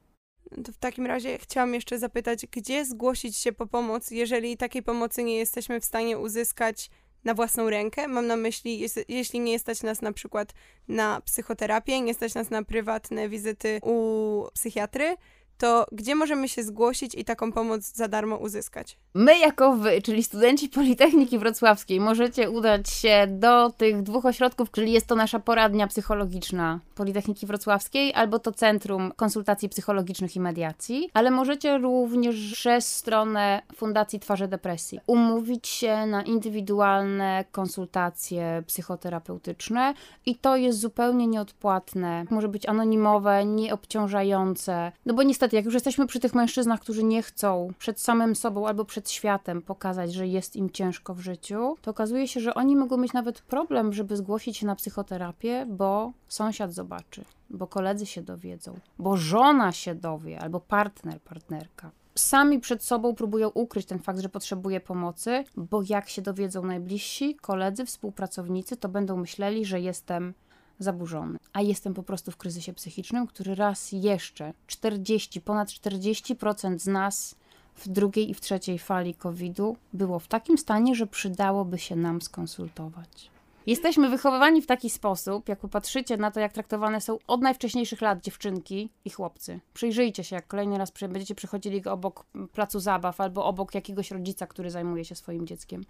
To 0.65 0.71
w 0.71 0.77
takim 0.77 1.05
razie 1.05 1.37
chciałam 1.37 1.73
jeszcze 1.73 1.99
zapytać, 1.99 2.45
gdzie 2.51 2.85
zgłosić 2.85 3.37
się 3.37 3.51
po 3.51 3.67
pomoc, 3.67 4.11
jeżeli 4.11 4.57
takiej 4.57 4.83
pomocy 4.83 5.23
nie 5.23 5.35
jesteśmy 5.35 5.79
w 5.79 5.85
stanie 5.85 6.17
uzyskać 6.17 6.89
na 7.23 7.33
własną 7.33 7.69
rękę? 7.69 8.07
Mam 8.07 8.27
na 8.27 8.35
myśli, 8.35 8.85
jeśli 9.07 9.39
nie 9.39 9.59
stać 9.59 9.83
nas 9.83 10.01
na 10.01 10.13
przykład 10.13 10.53
na 10.87 11.21
psychoterapię, 11.21 12.01
nie 12.01 12.13
stać 12.13 12.33
nas 12.33 12.49
na 12.49 12.63
prywatne 12.63 13.29
wizyty 13.29 13.79
u 13.83 14.47
psychiatry, 14.53 15.15
to 15.57 15.85
gdzie 15.91 16.15
możemy 16.15 16.49
się 16.49 16.63
zgłosić 16.63 17.15
i 17.15 17.25
taką 17.25 17.51
pomoc 17.51 17.93
za 17.93 18.07
darmo 18.07 18.35
uzyskać? 18.35 18.97
My, 19.13 19.39
jako 19.39 19.73
wy, 19.73 20.01
czyli 20.01 20.23
studenci 20.23 20.69
Politechniki 20.69 21.39
Wrocławskiej, 21.39 21.99
możecie 21.99 22.49
udać 22.49 22.89
się 22.89 23.27
do 23.29 23.69
tych 23.69 24.01
dwóch 24.03 24.25
ośrodków, 24.25 24.71
czyli 24.71 24.91
jest 24.91 25.07
to 25.07 25.15
nasza 25.15 25.39
poradnia 25.39 25.87
psychologiczna 25.87 26.79
Politechniki 26.95 27.45
Wrocławskiej, 27.45 28.13
albo 28.13 28.39
to 28.39 28.51
Centrum 28.51 29.11
Konsultacji 29.15 29.69
Psychologicznych 29.69 30.35
i 30.35 30.39
Mediacji, 30.39 31.09
ale 31.13 31.31
możecie 31.31 31.77
również 31.77 32.53
przez 32.53 32.95
stronę 32.95 33.61
Fundacji 33.75 34.19
Twarze 34.19 34.47
Depresji 34.47 34.99
umówić 35.07 35.67
się 35.67 36.05
na 36.05 36.23
indywidualne 36.23 37.45
konsultacje 37.51 38.63
psychoterapeutyczne 38.67 39.93
i 40.25 40.35
to 40.35 40.57
jest 40.57 40.79
zupełnie 40.79 41.27
nieodpłatne. 41.27 42.25
Może 42.29 42.47
być 42.47 42.65
anonimowe, 42.65 43.45
nieobciążające, 43.45 44.91
no 45.05 45.13
bo 45.13 45.23
niestety, 45.23 45.46
jak 45.53 45.65
już 45.65 45.73
jesteśmy 45.73 46.07
przy 46.07 46.19
tych 46.19 46.35
mężczyznach, 46.35 46.79
którzy 46.79 47.03
nie 47.03 47.23
chcą 47.23 47.73
przed 47.79 47.99
samym 47.99 48.35
sobą 48.35 48.67
albo 48.67 48.85
przed 48.85 49.09
światem 49.09 49.61
pokazać, 49.61 50.13
że 50.13 50.27
jest 50.27 50.55
im 50.55 50.69
ciężko 50.69 51.13
w 51.13 51.19
życiu, 51.19 51.75
to 51.81 51.91
okazuje 51.91 52.27
się, 52.27 52.39
że 52.39 52.53
oni 52.53 52.75
mogą 52.75 52.97
mieć 52.97 53.13
nawet 53.13 53.41
problem, 53.41 53.93
żeby 53.93 54.17
zgłosić 54.17 54.57
się 54.57 54.65
na 54.65 54.75
psychoterapię, 54.75 55.65
bo 55.69 56.11
sąsiad 56.27 56.73
zobaczy, 56.73 57.25
bo 57.49 57.67
koledzy 57.67 58.05
się 58.05 58.21
dowiedzą, 58.21 58.79
bo 58.99 59.17
żona 59.17 59.71
się 59.71 59.95
dowie 59.95 60.39
albo 60.39 60.59
partner, 60.59 61.21
partnerka. 61.21 61.91
Sami 62.15 62.59
przed 62.59 62.83
sobą 62.83 63.15
próbują 63.15 63.49
ukryć 63.49 63.85
ten 63.85 63.99
fakt, 63.99 64.19
że 64.19 64.29
potrzebuje 64.29 64.79
pomocy, 64.79 65.43
bo 65.55 65.81
jak 65.89 66.09
się 66.09 66.21
dowiedzą 66.21 66.63
najbliżsi, 66.63 67.35
koledzy, 67.35 67.85
współpracownicy, 67.85 68.77
to 68.77 68.89
będą 68.89 69.17
myśleli, 69.17 69.65
że 69.65 69.79
jestem 69.81 70.33
zaburzony, 70.79 71.37
a 71.53 71.61
jestem 71.61 71.93
po 71.93 72.03
prostu 72.03 72.31
w 72.31 72.37
kryzysie 72.37 72.73
psychicznym, 72.73 73.27
który 73.27 73.55
raz 73.55 73.91
jeszcze 73.91 74.53
40, 74.67 75.41
ponad 75.41 75.67
40% 75.69 76.79
z 76.79 76.87
nas 76.87 77.35
w 77.75 77.87
drugiej 77.87 78.29
i 78.29 78.33
w 78.33 78.41
trzeciej 78.41 78.79
fali 78.79 79.13
COVID-u 79.13 79.77
było 79.93 80.19
w 80.19 80.27
takim 80.27 80.57
stanie, 80.57 80.95
że 80.95 81.07
przydałoby 81.07 81.79
się 81.79 81.95
nam 81.95 82.21
skonsultować. 82.21 83.29
Jesteśmy 83.67 84.09
wychowywani 84.09 84.61
w 84.61 84.67
taki 84.67 84.89
sposób, 84.89 85.49
jak 85.49 85.59
popatrzycie 85.59 86.17
na 86.17 86.31
to, 86.31 86.39
jak 86.39 86.53
traktowane 86.53 87.01
są 87.01 87.17
od 87.27 87.41
najwcześniejszych 87.41 88.01
lat 88.01 88.21
dziewczynki 88.21 88.89
i 89.05 89.09
chłopcy. 89.09 89.59
Przyjrzyjcie 89.73 90.23
się, 90.23 90.35
jak 90.35 90.47
kolejny 90.47 90.77
raz 90.77 90.91
będziecie 91.09 91.35
przychodzili 91.35 91.85
obok 91.85 92.25
placu 92.53 92.79
zabaw 92.79 93.21
albo 93.21 93.45
obok 93.45 93.75
jakiegoś 93.75 94.11
rodzica, 94.11 94.47
który 94.47 94.71
zajmuje 94.71 95.05
się 95.05 95.15
swoim 95.15 95.47
dzieckiem. 95.47 95.85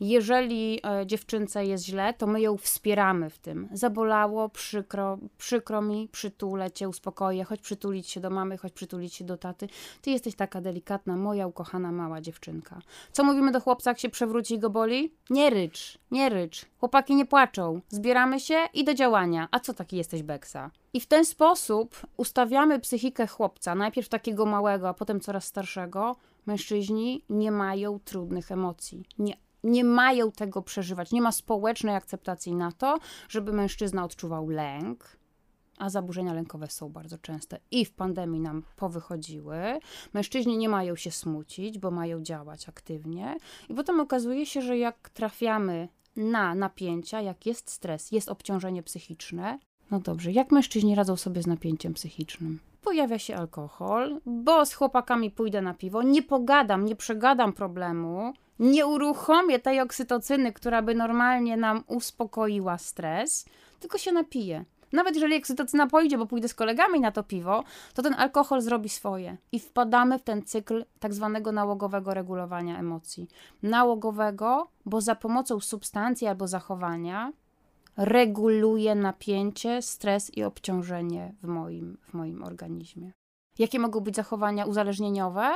Jeżeli 0.00 0.80
e, 0.86 1.06
dziewczynce 1.06 1.64
jest 1.64 1.84
źle, 1.84 2.14
to 2.14 2.26
my 2.26 2.40
ją 2.40 2.56
wspieramy 2.56 3.30
w 3.30 3.38
tym. 3.38 3.68
Zabolało, 3.72 4.48
przykro, 4.48 5.18
przykro 5.38 5.82
mi, 5.82 6.08
przytulę 6.12 6.70
cię, 6.70 6.88
uspokoję, 6.88 7.44
chodź 7.44 7.60
przytulić 7.60 8.08
się 8.08 8.20
do 8.20 8.30
mamy, 8.30 8.58
chodź 8.58 8.72
przytulić 8.72 9.14
się 9.14 9.24
do 9.24 9.36
taty. 9.36 9.68
Ty 10.02 10.10
jesteś 10.10 10.34
taka 10.34 10.60
delikatna, 10.60 11.16
moja 11.16 11.46
ukochana 11.46 11.92
mała 11.92 12.20
dziewczynka. 12.20 12.78
Co 13.12 13.24
mówimy 13.24 13.52
do 13.52 13.60
chłopca, 13.60 13.90
jak 13.90 13.98
się 13.98 14.08
przewróci 14.08 14.54
i 14.54 14.58
go 14.58 14.70
boli? 14.70 15.12
Nie 15.30 15.50
rycz, 15.50 15.98
nie 16.10 16.28
rycz. 16.28 16.66
Chłopaki 16.80 17.19
nie 17.20 17.26
płaczą. 17.26 17.80
Zbieramy 17.88 18.40
się 18.40 18.58
i 18.74 18.84
do 18.84 18.94
działania. 18.94 19.48
A 19.50 19.60
co 19.60 19.74
taki 19.74 19.96
jesteś, 19.96 20.22
Beksa? 20.22 20.70
I 20.92 21.00
w 21.00 21.06
ten 21.06 21.24
sposób 21.24 21.96
ustawiamy 22.16 22.80
psychikę 22.80 23.26
chłopca, 23.26 23.74
najpierw 23.74 24.08
takiego 24.08 24.46
małego, 24.46 24.88
a 24.88 24.94
potem 24.94 25.20
coraz 25.20 25.44
starszego. 25.44 26.16
Mężczyźni 26.46 27.24
nie 27.28 27.52
mają 27.52 27.98
trudnych 28.04 28.52
emocji. 28.52 29.04
Nie 29.18 29.36
nie 29.64 29.84
mają 29.84 30.32
tego 30.32 30.62
przeżywać. 30.62 31.12
Nie 31.12 31.22
ma 31.22 31.32
społecznej 31.32 31.94
akceptacji 31.94 32.54
na 32.54 32.72
to, 32.72 32.98
żeby 33.28 33.52
mężczyzna 33.52 34.04
odczuwał 34.04 34.48
lęk, 34.48 35.16
a 35.78 35.90
zaburzenia 35.90 36.32
lękowe 36.34 36.66
są 36.66 36.88
bardzo 36.88 37.18
częste 37.18 37.58
i 37.70 37.84
w 37.84 37.92
pandemii 37.92 38.40
nam 38.40 38.62
powychodziły. 38.76 39.60
Mężczyźni 40.12 40.58
nie 40.58 40.68
mają 40.68 40.96
się 40.96 41.10
smucić, 41.10 41.78
bo 41.78 41.90
mają 41.90 42.22
działać 42.22 42.68
aktywnie. 42.68 43.36
I 43.68 43.74
potem 43.74 44.00
okazuje 44.00 44.46
się, 44.46 44.62
że 44.62 44.78
jak 44.78 45.08
trafiamy 45.08 45.88
na 46.16 46.54
napięcia, 46.54 47.20
jak 47.20 47.46
jest 47.46 47.70
stres, 47.70 48.12
jest 48.12 48.28
obciążenie 48.28 48.82
psychiczne. 48.82 49.58
No 49.90 50.00
dobrze, 50.00 50.32
jak 50.32 50.52
mężczyźni 50.52 50.94
radzą 50.94 51.16
sobie 51.16 51.42
z 51.42 51.46
napięciem 51.46 51.94
psychicznym? 51.94 52.58
Pojawia 52.82 53.18
się 53.18 53.36
alkohol, 53.36 54.20
bo 54.26 54.66
z 54.66 54.74
chłopakami 54.74 55.30
pójdę 55.30 55.62
na 55.62 55.74
piwo, 55.74 56.02
nie 56.02 56.22
pogadam, 56.22 56.84
nie 56.84 56.96
przegadam 56.96 57.52
problemu, 57.52 58.32
nie 58.58 58.86
uruchomię 58.86 59.58
tej 59.58 59.80
oksytocyny, 59.80 60.52
która 60.52 60.82
by 60.82 60.94
normalnie 60.94 61.56
nam 61.56 61.84
uspokoiła 61.86 62.78
stres, 62.78 63.46
tylko 63.80 63.98
się 63.98 64.12
napiję. 64.12 64.64
Nawet 64.92 65.14
jeżeli 65.14 65.34
ekscytacyna 65.34 65.86
pójdzie, 65.86 66.18
bo 66.18 66.26
pójdę 66.26 66.48
z 66.48 66.54
kolegami 66.54 67.00
na 67.00 67.12
to 67.12 67.22
piwo, 67.22 67.64
to 67.94 68.02
ten 68.02 68.14
alkohol 68.14 68.60
zrobi 68.60 68.88
swoje 68.88 69.36
i 69.52 69.58
wpadamy 69.60 70.18
w 70.18 70.22
ten 70.22 70.42
cykl 70.42 70.84
tak 71.00 71.14
zwanego 71.14 71.52
nałogowego 71.52 72.14
regulowania 72.14 72.78
emocji. 72.78 73.28
Nałogowego, 73.62 74.70
bo 74.86 75.00
za 75.00 75.14
pomocą 75.14 75.60
substancji 75.60 76.26
albo 76.26 76.48
zachowania 76.48 77.32
reguluje 77.96 78.94
napięcie, 78.94 79.82
stres 79.82 80.36
i 80.36 80.44
obciążenie 80.44 81.34
w 81.42 81.46
moim, 81.46 81.98
w 82.02 82.14
moim 82.14 82.42
organizmie. 82.42 83.12
Jakie 83.60 83.78
mogą 83.78 84.00
być 84.00 84.16
zachowania 84.16 84.64
uzależnieniowe? 84.64 85.52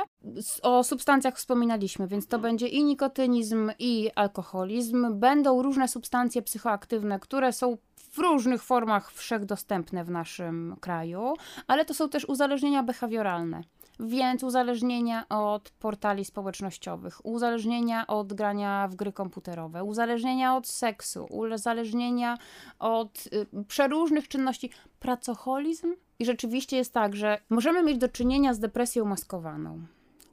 O 0.61 0.83
substancjach 0.83 1.37
wspominaliśmy, 1.37 2.07
więc 2.07 2.27
to 2.27 2.39
będzie 2.39 2.67
i 2.67 2.83
nikotynizm, 2.83 3.71
i 3.79 4.11
alkoholizm. 4.15 5.19
Będą 5.19 5.61
różne 5.61 5.87
substancje 5.87 6.41
psychoaktywne, 6.41 7.19
które 7.19 7.53
są 7.53 7.77
w 8.11 8.17
różnych 8.17 8.63
formach 8.63 9.11
wszechdostępne 9.11 10.03
w 10.03 10.09
naszym 10.09 10.75
kraju, 10.81 11.33
ale 11.67 11.85
to 11.85 11.93
są 11.93 12.09
też 12.09 12.25
uzależnienia 12.25 12.83
behawioralne. 12.83 13.61
Więc 13.99 14.43
uzależnienia 14.43 15.29
od 15.29 15.69
portali 15.69 16.25
społecznościowych, 16.25 17.25
uzależnienia 17.25 18.07
od 18.07 18.33
grania 18.33 18.87
w 18.87 18.95
gry 18.95 19.13
komputerowe, 19.13 19.83
uzależnienia 19.83 20.55
od 20.55 20.67
seksu, 20.67 21.27
uzależnienia 21.29 22.37
od 22.79 23.27
y, 23.57 23.63
przeróżnych 23.67 24.27
czynności. 24.27 24.69
Pracoholizm 24.99 25.93
i 26.19 26.25
rzeczywiście 26.25 26.77
jest 26.77 26.93
tak, 26.93 27.15
że 27.15 27.37
możemy 27.49 27.83
mieć 27.83 27.97
do 27.97 28.09
czynienia 28.09 28.53
z 28.53 28.59
depresją 28.59 29.05
maskowaną. 29.05 29.85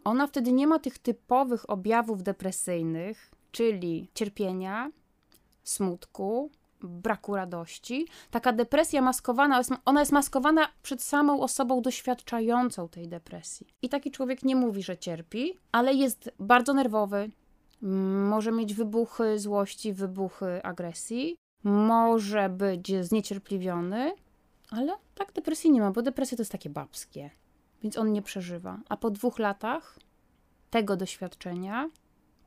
Ona 0.04 0.26
wtedy 0.26 0.52
nie 0.52 0.66
ma 0.66 0.78
tych 0.78 0.98
typowych 0.98 1.70
objawów 1.70 2.22
depresyjnych, 2.22 3.30
czyli 3.52 4.08
cierpienia, 4.14 4.90
smutku, 5.64 6.50
braku 6.84 7.36
radości. 7.36 8.06
Taka 8.30 8.52
depresja 8.52 9.02
maskowana, 9.02 9.60
ona 9.84 10.00
jest 10.00 10.12
maskowana 10.12 10.68
przed 10.82 11.02
samą 11.02 11.40
osobą 11.40 11.82
doświadczającą 11.82 12.88
tej 12.88 13.08
depresji. 13.08 13.66
I 13.82 13.88
taki 13.88 14.10
człowiek 14.10 14.42
nie 14.42 14.56
mówi, 14.56 14.82
że 14.82 14.98
cierpi, 14.98 15.58
ale 15.72 15.94
jest 15.94 16.30
bardzo 16.38 16.74
nerwowy, 16.74 17.30
może 18.28 18.52
mieć 18.52 18.74
wybuchy 18.74 19.38
złości, 19.38 19.92
wybuchy 19.92 20.62
agresji, 20.62 21.36
może 21.64 22.48
być 22.48 22.92
zniecierpliwiony, 23.00 24.12
ale 24.70 24.92
tak 25.14 25.32
depresji 25.32 25.70
nie 25.70 25.80
ma, 25.80 25.90
bo 25.90 26.02
depresja 26.02 26.36
to 26.36 26.40
jest 26.40 26.52
takie 26.52 26.70
babskie, 26.70 27.30
więc 27.82 27.98
on 27.98 28.12
nie 28.12 28.22
przeżywa. 28.22 28.78
A 28.88 28.96
po 28.96 29.10
dwóch 29.10 29.38
latach 29.38 29.98
tego 30.70 30.96
doświadczenia 30.96 31.90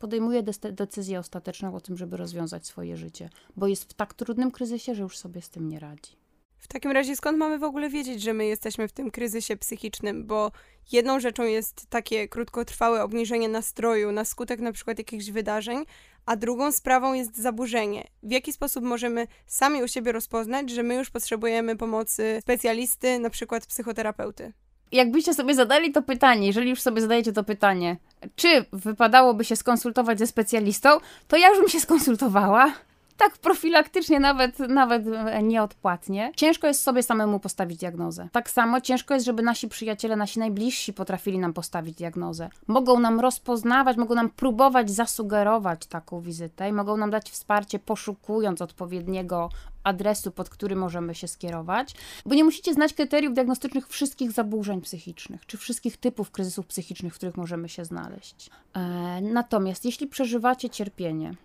podejmuje 0.06 0.44
decyzję 0.72 1.20
ostateczną 1.20 1.76
o 1.76 1.82
tym, 1.82 1.98
żeby 1.98 2.18
rozwiązać 2.18 2.68
swoje 2.68 2.98
życie, 2.98 3.30
bo 3.56 3.68
jest 3.68 3.84
w 3.84 3.94
tak 3.94 4.14
trudnym 4.14 4.52
kryzysie, 4.52 4.96
że 4.96 5.04
już 5.04 5.18
sobie 5.18 5.42
z 5.42 5.50
tym 5.50 5.70
nie 5.70 5.80
radzi. 5.80 6.12
W 6.58 6.68
takim 6.68 6.92
razie 6.92 7.16
skąd 7.16 7.38
mamy 7.38 7.60
w 7.60 7.64
ogóle 7.64 7.90
wiedzieć, 7.90 8.22
że 8.22 8.34
my 8.34 8.46
jesteśmy 8.46 8.88
w 8.88 8.92
tym 8.92 9.12
kryzysie 9.12 9.58
psychicznym? 9.58 10.26
Bo 10.26 10.52
jedną 10.92 11.20
rzeczą 11.20 11.44
jest 11.44 11.88
takie 11.90 12.28
krótkotrwałe 12.28 13.04
obniżenie 13.04 13.50
nastroju 13.50 14.12
na 14.12 14.26
skutek 14.26 14.60
na 14.60 14.72
przykład 14.72 14.98
jakichś 14.98 15.30
wydarzeń, 15.30 15.86
a 16.26 16.36
drugą 16.36 16.72
sprawą 16.72 17.14
jest 17.14 17.38
zaburzenie. 17.38 18.08
W 18.24 18.32
jaki 18.32 18.54
sposób 18.54 18.84
możemy 18.84 19.28
sami 19.48 19.84
u 19.84 19.88
siebie 19.88 20.12
rozpoznać, 20.12 20.70
że 20.70 20.84
my 20.84 20.96
już 20.96 21.10
potrzebujemy 21.10 21.76
pomocy 21.76 22.38
specjalisty, 22.42 23.20
na 23.20 23.30
przykład 23.30 23.68
psychoterapeuty? 23.68 24.54
Jakbyście 24.92 25.34
sobie 25.34 25.56
zadali 25.56 25.92
to 25.92 26.02
pytanie, 26.02 26.48
jeżeli 26.48 26.70
już 26.70 26.82
sobie 26.82 27.02
zadajecie 27.02 27.34
to 27.34 27.44
pytanie, 27.44 27.98
czy 28.36 28.66
wypadałoby 28.74 29.46
się 29.46 29.56
skonsultować 29.56 30.20
ze 30.20 30.28
specjalistą, 30.28 30.90
to 31.28 31.38
ja 31.38 31.50
już 31.50 31.60
bym 31.60 31.70
się 31.70 31.80
skonsultowała 31.80 32.74
tak 33.18 33.38
profilaktycznie, 33.38 34.20
nawet, 34.20 34.60
nawet 34.60 35.06
nieodpłatnie. 35.44 36.32
Ciężko 36.36 36.68
jest 36.68 36.84
sobie 36.84 37.04
samemu 37.04 37.40
postawić 37.40 37.78
diagnozę. 37.78 38.30
Tak 38.32 38.50
samo 38.50 38.82
ciężko 38.82 39.14
jest, 39.14 39.26
żeby 39.26 39.44
nasi 39.44 39.68
przyjaciele, 39.68 40.16
nasi 40.16 40.40
najbliżsi 40.40 40.94
potrafili 40.94 41.40
nam 41.40 41.54
postawić 41.54 41.96
diagnozę. 41.96 42.50
Mogą 42.68 43.00
nam 43.00 43.20
rozpoznawać, 43.20 43.98
mogą 43.98 44.16
nam 44.16 44.30
próbować 44.30 44.92
zasugerować 44.92 45.86
taką 45.86 46.22
wizytę 46.22 46.70
i 46.70 46.74
mogą 46.74 46.98
nam 46.98 47.12
dać 47.12 47.32
wsparcie, 47.32 47.80
poszukując 47.80 48.62
odpowiedniego 48.62 49.50
adresu, 49.84 50.32
pod 50.32 50.50
który 50.50 50.76
możemy 50.76 51.16
się 51.16 51.28
skierować, 51.28 51.96
bo 52.26 52.36
nie 52.36 52.44
musicie 52.44 52.74
znać 52.74 52.94
kryteriów 52.94 53.34
diagnostycznych 53.34 53.88
wszystkich 53.88 54.32
zaburzeń 54.32 54.82
psychicznych, 54.82 55.46
czy 55.46 55.58
wszystkich 55.58 55.98
typów 55.98 56.32
kryzysów 56.32 56.68
psychicznych, 56.68 57.14
w 57.14 57.18
których 57.18 57.38
możemy 57.38 57.70
się 57.70 57.86
znaleźć. 57.86 58.50
E, 58.74 58.80
natomiast 59.22 59.86
jeśli 59.86 60.08
przeżywacie 60.08 60.70
cierpienie, 60.70 61.36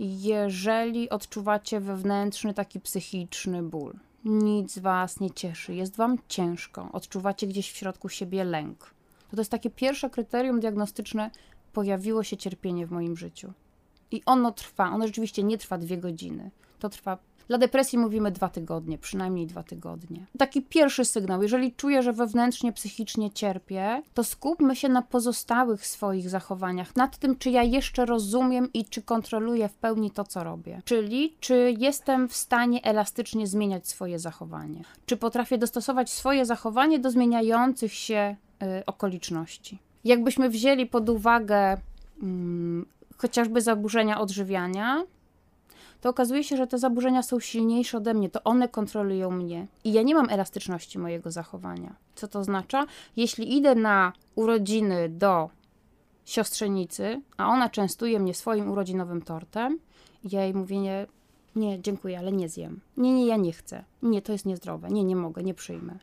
jeżeli 0.00 1.10
odczuwacie 1.10 1.80
wewnętrzny 1.80 2.54
taki 2.54 2.80
psychiczny 2.80 3.62
ból, 3.62 3.94
nic 4.24 4.78
was 4.78 5.20
nie 5.20 5.30
cieszy, 5.30 5.74
jest 5.74 5.96
wam 5.96 6.18
ciężko, 6.28 6.88
odczuwacie 6.92 7.46
gdzieś 7.46 7.72
w 7.72 7.76
środku 7.76 8.08
siebie 8.08 8.44
lęk. 8.44 8.78
To, 9.30 9.36
to 9.36 9.40
jest 9.40 9.50
takie 9.50 9.70
pierwsze 9.70 10.10
kryterium 10.10 10.60
diagnostyczne, 10.60 11.30
pojawiło 11.72 12.22
się 12.22 12.36
cierpienie 12.36 12.86
w 12.86 12.90
moim 12.90 13.16
życiu. 13.16 13.52
I 14.10 14.22
ono 14.26 14.52
trwa, 14.52 14.90
ono 14.90 15.06
rzeczywiście 15.06 15.42
nie 15.42 15.58
trwa 15.58 15.78
dwie 15.78 15.98
godziny. 15.98 16.50
To 16.78 16.88
trwa 16.88 17.18
dla 17.50 17.58
depresji 17.58 17.98
mówimy 17.98 18.30
dwa 18.30 18.48
tygodnie, 18.48 18.98
przynajmniej 18.98 19.46
dwa 19.46 19.62
tygodnie. 19.62 20.26
Taki 20.38 20.62
pierwszy 20.62 21.04
sygnał, 21.04 21.42
jeżeli 21.42 21.72
czuję, 21.72 22.02
że 22.02 22.12
wewnętrznie, 22.12 22.72
psychicznie 22.72 23.30
cierpię, 23.30 24.02
to 24.14 24.24
skupmy 24.24 24.76
się 24.76 24.88
na 24.88 25.02
pozostałych 25.02 25.86
swoich 25.86 26.28
zachowaniach, 26.28 26.96
nad 26.96 27.18
tym, 27.18 27.36
czy 27.36 27.50
ja 27.50 27.62
jeszcze 27.62 28.06
rozumiem 28.06 28.68
i 28.74 28.84
czy 28.84 29.02
kontroluję 29.02 29.68
w 29.68 29.74
pełni 29.74 30.10
to, 30.10 30.24
co 30.24 30.44
robię. 30.44 30.82
Czyli, 30.84 31.36
czy 31.40 31.74
jestem 31.78 32.28
w 32.28 32.36
stanie 32.36 32.84
elastycznie 32.84 33.46
zmieniać 33.46 33.88
swoje 33.88 34.18
zachowanie, 34.18 34.84
czy 35.06 35.16
potrafię 35.16 35.58
dostosować 35.58 36.10
swoje 36.10 36.46
zachowanie 36.46 36.98
do 36.98 37.10
zmieniających 37.10 37.94
się 37.94 38.36
y, 38.62 38.86
okoliczności. 38.86 39.78
Jakbyśmy 40.04 40.50
wzięli 40.50 40.86
pod 40.86 41.08
uwagę 41.08 41.76
mm, 42.22 42.86
chociażby 43.16 43.60
zaburzenia 43.60 44.20
odżywiania, 44.20 45.04
to 46.00 46.08
okazuje 46.08 46.44
się, 46.44 46.56
że 46.56 46.66
te 46.66 46.78
zaburzenia 46.78 47.22
są 47.22 47.40
silniejsze 47.40 47.98
ode 47.98 48.14
mnie, 48.14 48.30
to 48.30 48.44
one 48.44 48.68
kontrolują 48.68 49.30
mnie 49.30 49.66
i 49.84 49.92
ja 49.92 50.02
nie 50.02 50.14
mam 50.14 50.30
elastyczności 50.30 50.98
mojego 50.98 51.30
zachowania. 51.30 51.96
Co 52.14 52.28
to 52.28 52.38
oznacza? 52.38 52.86
Jeśli 53.16 53.56
idę 53.56 53.74
na 53.74 54.12
urodziny 54.34 55.08
do 55.08 55.50
siostrzenicy, 56.24 57.22
a 57.36 57.48
ona 57.48 57.68
częstuje 57.68 58.20
mnie 58.20 58.34
swoim 58.34 58.70
urodzinowym 58.70 59.22
tortem, 59.22 59.78
ja 60.24 60.44
jej 60.44 60.54
mówię, 60.54 60.80
nie, 60.80 61.06
nie, 61.56 61.82
dziękuję, 61.82 62.18
ale 62.18 62.32
nie 62.32 62.48
zjem. 62.48 62.80
Nie, 62.96 63.14
nie, 63.14 63.26
ja 63.26 63.36
nie 63.36 63.52
chcę. 63.52 63.84
Nie, 64.02 64.22
to 64.22 64.32
jest 64.32 64.46
niezdrowe. 64.46 64.88
Nie, 64.88 65.04
nie 65.04 65.16
mogę, 65.16 65.42
nie 65.42 65.54
przyjmę. 65.54 65.98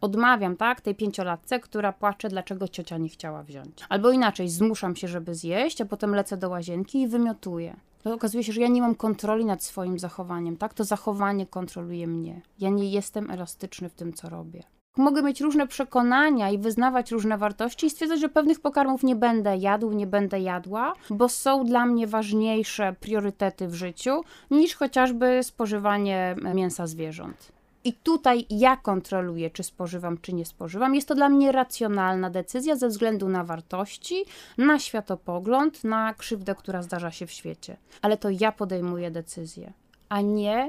Odmawiam, 0.00 0.56
tak, 0.56 0.80
tej 0.80 0.94
pięciolatce, 0.94 1.60
która 1.60 1.92
płacze, 1.92 2.28
dlaczego 2.28 2.68
ciocia 2.68 2.98
nie 2.98 3.08
chciała 3.08 3.42
wziąć. 3.42 3.84
Albo 3.88 4.10
inaczej, 4.10 4.48
zmuszam 4.48 4.96
się, 4.96 5.08
żeby 5.08 5.34
zjeść, 5.34 5.80
a 5.80 5.84
potem 5.84 6.14
lecę 6.14 6.36
do 6.36 6.48
łazienki 6.48 7.00
i 7.00 7.08
wymiotuję 7.08 7.76
to 8.02 8.14
okazuje 8.14 8.44
się, 8.44 8.52
że 8.52 8.60
ja 8.60 8.68
nie 8.68 8.80
mam 8.80 8.94
kontroli 8.94 9.44
nad 9.44 9.62
swoim 9.62 9.98
zachowaniem, 9.98 10.56
tak? 10.56 10.74
To 10.74 10.84
zachowanie 10.84 11.46
kontroluje 11.46 12.06
mnie. 12.06 12.40
Ja 12.58 12.70
nie 12.70 12.90
jestem 12.90 13.30
elastyczny 13.30 13.88
w 13.88 13.94
tym, 13.94 14.12
co 14.12 14.28
robię. 14.28 14.62
Mogę 14.96 15.22
mieć 15.22 15.40
różne 15.40 15.66
przekonania 15.66 16.50
i 16.50 16.58
wyznawać 16.58 17.10
różne 17.10 17.38
wartości 17.38 17.86
i 17.86 17.90
stwierdzać, 17.90 18.20
że 18.20 18.28
pewnych 18.28 18.60
pokarmów 18.60 19.02
nie 19.02 19.16
będę 19.16 19.56
jadł, 19.56 19.92
nie 19.92 20.06
będę 20.06 20.40
jadła, 20.40 20.92
bo 21.10 21.28
są 21.28 21.64
dla 21.64 21.86
mnie 21.86 22.06
ważniejsze 22.06 22.94
priorytety 23.00 23.68
w 23.68 23.74
życiu 23.74 24.20
niż 24.50 24.74
chociażby 24.74 25.42
spożywanie 25.42 26.36
mięsa 26.54 26.86
zwierząt. 26.86 27.52
I 27.84 27.92
tutaj 27.92 28.46
ja 28.50 28.76
kontroluję, 28.76 29.50
czy 29.50 29.62
spożywam, 29.62 30.18
czy 30.18 30.32
nie 30.32 30.44
spożywam. 30.44 30.94
Jest 30.94 31.08
to 31.08 31.14
dla 31.14 31.28
mnie 31.28 31.52
racjonalna 31.52 32.30
decyzja 32.30 32.76
ze 32.76 32.88
względu 32.88 33.28
na 33.28 33.44
wartości, 33.44 34.24
na 34.58 34.78
światopogląd, 34.78 35.84
na 35.84 36.14
krzywdę, 36.14 36.54
która 36.54 36.82
zdarza 36.82 37.10
się 37.10 37.26
w 37.26 37.30
świecie. 37.30 37.76
Ale 38.02 38.16
to 38.16 38.30
ja 38.30 38.52
podejmuję 38.52 39.10
decyzję, 39.10 39.72
a 40.08 40.20
nie 40.20 40.68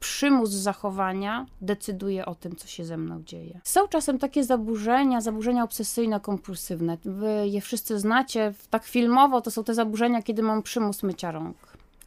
przymus 0.00 0.50
zachowania 0.50 1.46
decyduje 1.60 2.26
o 2.26 2.34
tym, 2.34 2.56
co 2.56 2.68
się 2.68 2.84
ze 2.84 2.96
mną 2.96 3.22
dzieje. 3.22 3.60
Są 3.64 3.88
czasem 3.88 4.18
takie 4.18 4.44
zaburzenia, 4.44 5.20
zaburzenia 5.20 5.64
obsesyjno-kompulsywne. 5.64 6.98
Wy 7.04 7.48
je 7.48 7.60
wszyscy 7.60 7.98
znacie, 7.98 8.54
tak 8.70 8.84
filmowo 8.84 9.40
to 9.40 9.50
są 9.50 9.64
te 9.64 9.74
zaburzenia, 9.74 10.22
kiedy 10.22 10.42
mam 10.42 10.62
przymus 10.62 11.02
mycia 11.02 11.30
rąk 11.30 11.56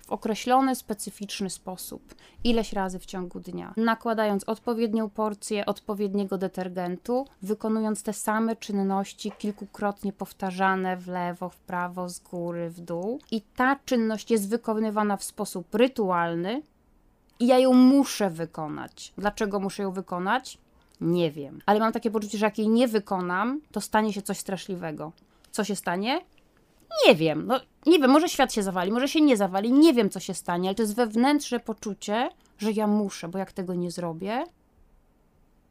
w 0.05 0.09
określony, 0.09 0.75
specyficzny 0.75 1.49
sposób, 1.49 2.15
ileś 2.43 2.73
razy 2.73 2.99
w 2.99 3.05
ciągu 3.05 3.39
dnia, 3.39 3.73
nakładając 3.77 4.43
odpowiednią 4.43 5.09
porcję 5.09 5.65
odpowiedniego 5.65 6.37
detergentu, 6.37 7.25
wykonując 7.41 8.03
te 8.03 8.13
same 8.13 8.55
czynności 8.55 9.31
kilkukrotnie 9.31 10.13
powtarzane 10.13 10.97
w 10.97 11.07
lewo, 11.07 11.49
w 11.49 11.57
prawo, 11.57 12.09
z 12.09 12.19
góry, 12.19 12.69
w 12.69 12.79
dół. 12.79 13.19
I 13.31 13.41
ta 13.41 13.79
czynność 13.85 14.31
jest 14.31 14.49
wykonywana 14.49 15.17
w 15.17 15.23
sposób 15.23 15.75
rytualny, 15.75 16.61
i 17.39 17.47
ja 17.47 17.59
ją 17.59 17.73
muszę 17.73 18.29
wykonać. 18.29 19.13
Dlaczego 19.17 19.59
muszę 19.59 19.83
ją 19.83 19.91
wykonać? 19.91 20.57
Nie 21.01 21.31
wiem. 21.31 21.59
Ale 21.65 21.79
mam 21.79 21.93
takie 21.93 22.11
poczucie, 22.11 22.37
że 22.37 22.45
jak 22.45 22.57
jej 22.57 22.69
nie 22.69 22.87
wykonam, 22.87 23.61
to 23.71 23.81
stanie 23.81 24.13
się 24.13 24.21
coś 24.21 24.37
straszliwego. 24.37 25.11
Co 25.51 25.63
się 25.63 25.75
stanie? 25.75 26.21
Nie 27.07 27.15
wiem, 27.15 27.47
no 27.47 27.59
nie 27.85 27.99
wiem, 27.99 28.11
może 28.11 28.29
świat 28.29 28.53
się 28.53 28.63
zawali, 28.63 28.91
może 28.91 29.07
się 29.07 29.21
nie 29.21 29.37
zawali, 29.37 29.73
nie 29.73 29.93
wiem 29.93 30.09
co 30.09 30.19
się 30.19 30.33
stanie, 30.33 30.69
ale 30.69 30.75
to 30.75 30.81
jest 30.81 30.95
wewnętrzne 30.95 31.59
poczucie, 31.59 32.29
że 32.57 32.71
ja 32.71 32.87
muszę, 32.87 33.27
bo 33.27 33.37
jak 33.37 33.51
tego 33.51 33.73
nie 33.73 33.91
zrobię, 33.91 34.43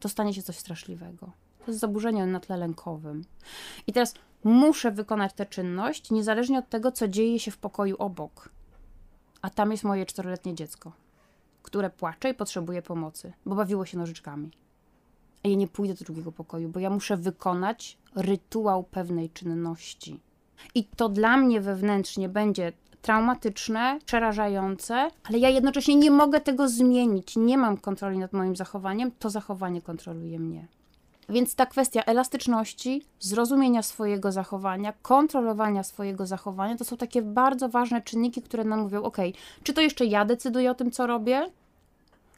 to 0.00 0.08
stanie 0.08 0.34
się 0.34 0.42
coś 0.42 0.58
straszliwego. 0.58 1.32
To 1.58 1.70
jest 1.70 1.80
zaburzenie 1.80 2.26
na 2.26 2.40
tle 2.40 2.56
lękowym. 2.56 3.24
I 3.86 3.92
teraz 3.92 4.14
muszę 4.44 4.90
wykonać 4.90 5.32
tę 5.32 5.46
czynność, 5.46 6.10
niezależnie 6.10 6.58
od 6.58 6.68
tego, 6.68 6.92
co 6.92 7.08
dzieje 7.08 7.40
się 7.40 7.50
w 7.50 7.58
pokoju 7.58 7.96
obok. 7.98 8.48
A 9.42 9.50
tam 9.50 9.70
jest 9.70 9.84
moje 9.84 10.06
czteroletnie 10.06 10.54
dziecko, 10.54 10.92
które 11.62 11.90
płacze 11.90 12.30
i 12.30 12.34
potrzebuje 12.34 12.82
pomocy, 12.82 13.32
bo 13.46 13.54
bawiło 13.54 13.86
się 13.86 13.98
nożyczkami. 13.98 14.50
A 15.44 15.48
ja 15.48 15.56
nie 15.56 15.68
pójdę 15.68 15.94
do 15.94 16.04
drugiego 16.04 16.32
pokoju, 16.32 16.68
bo 16.68 16.80
ja 16.80 16.90
muszę 16.90 17.16
wykonać 17.16 17.98
rytuał 18.14 18.84
pewnej 18.84 19.30
czynności. 19.30 20.20
I 20.74 20.84
to 20.84 21.08
dla 21.08 21.36
mnie 21.36 21.60
wewnętrznie 21.60 22.28
będzie 22.28 22.72
traumatyczne, 23.02 23.98
przerażające, 24.06 25.08
ale 25.24 25.38
ja 25.38 25.48
jednocześnie 25.48 25.96
nie 25.96 26.10
mogę 26.10 26.40
tego 26.40 26.68
zmienić. 26.68 27.36
Nie 27.36 27.58
mam 27.58 27.76
kontroli 27.76 28.18
nad 28.18 28.32
moim 28.32 28.56
zachowaniem, 28.56 29.10
to 29.18 29.30
zachowanie 29.30 29.82
kontroluje 29.82 30.38
mnie. 30.38 30.66
Więc 31.28 31.54
ta 31.54 31.66
kwestia 31.66 32.02
elastyczności, 32.02 33.02
zrozumienia 33.20 33.82
swojego 33.82 34.32
zachowania, 34.32 34.92
kontrolowania 35.02 35.82
swojego 35.82 36.26
zachowania, 36.26 36.76
to 36.76 36.84
są 36.84 36.96
takie 36.96 37.22
bardzo 37.22 37.68
ważne 37.68 38.02
czynniki, 38.02 38.42
które 38.42 38.64
nam 38.64 38.80
mówią: 38.80 39.02
OK, 39.02 39.16
czy 39.62 39.72
to 39.72 39.80
jeszcze 39.80 40.04
ja 40.04 40.24
decyduję 40.24 40.70
o 40.70 40.74
tym, 40.74 40.90
co 40.90 41.06
robię, 41.06 41.50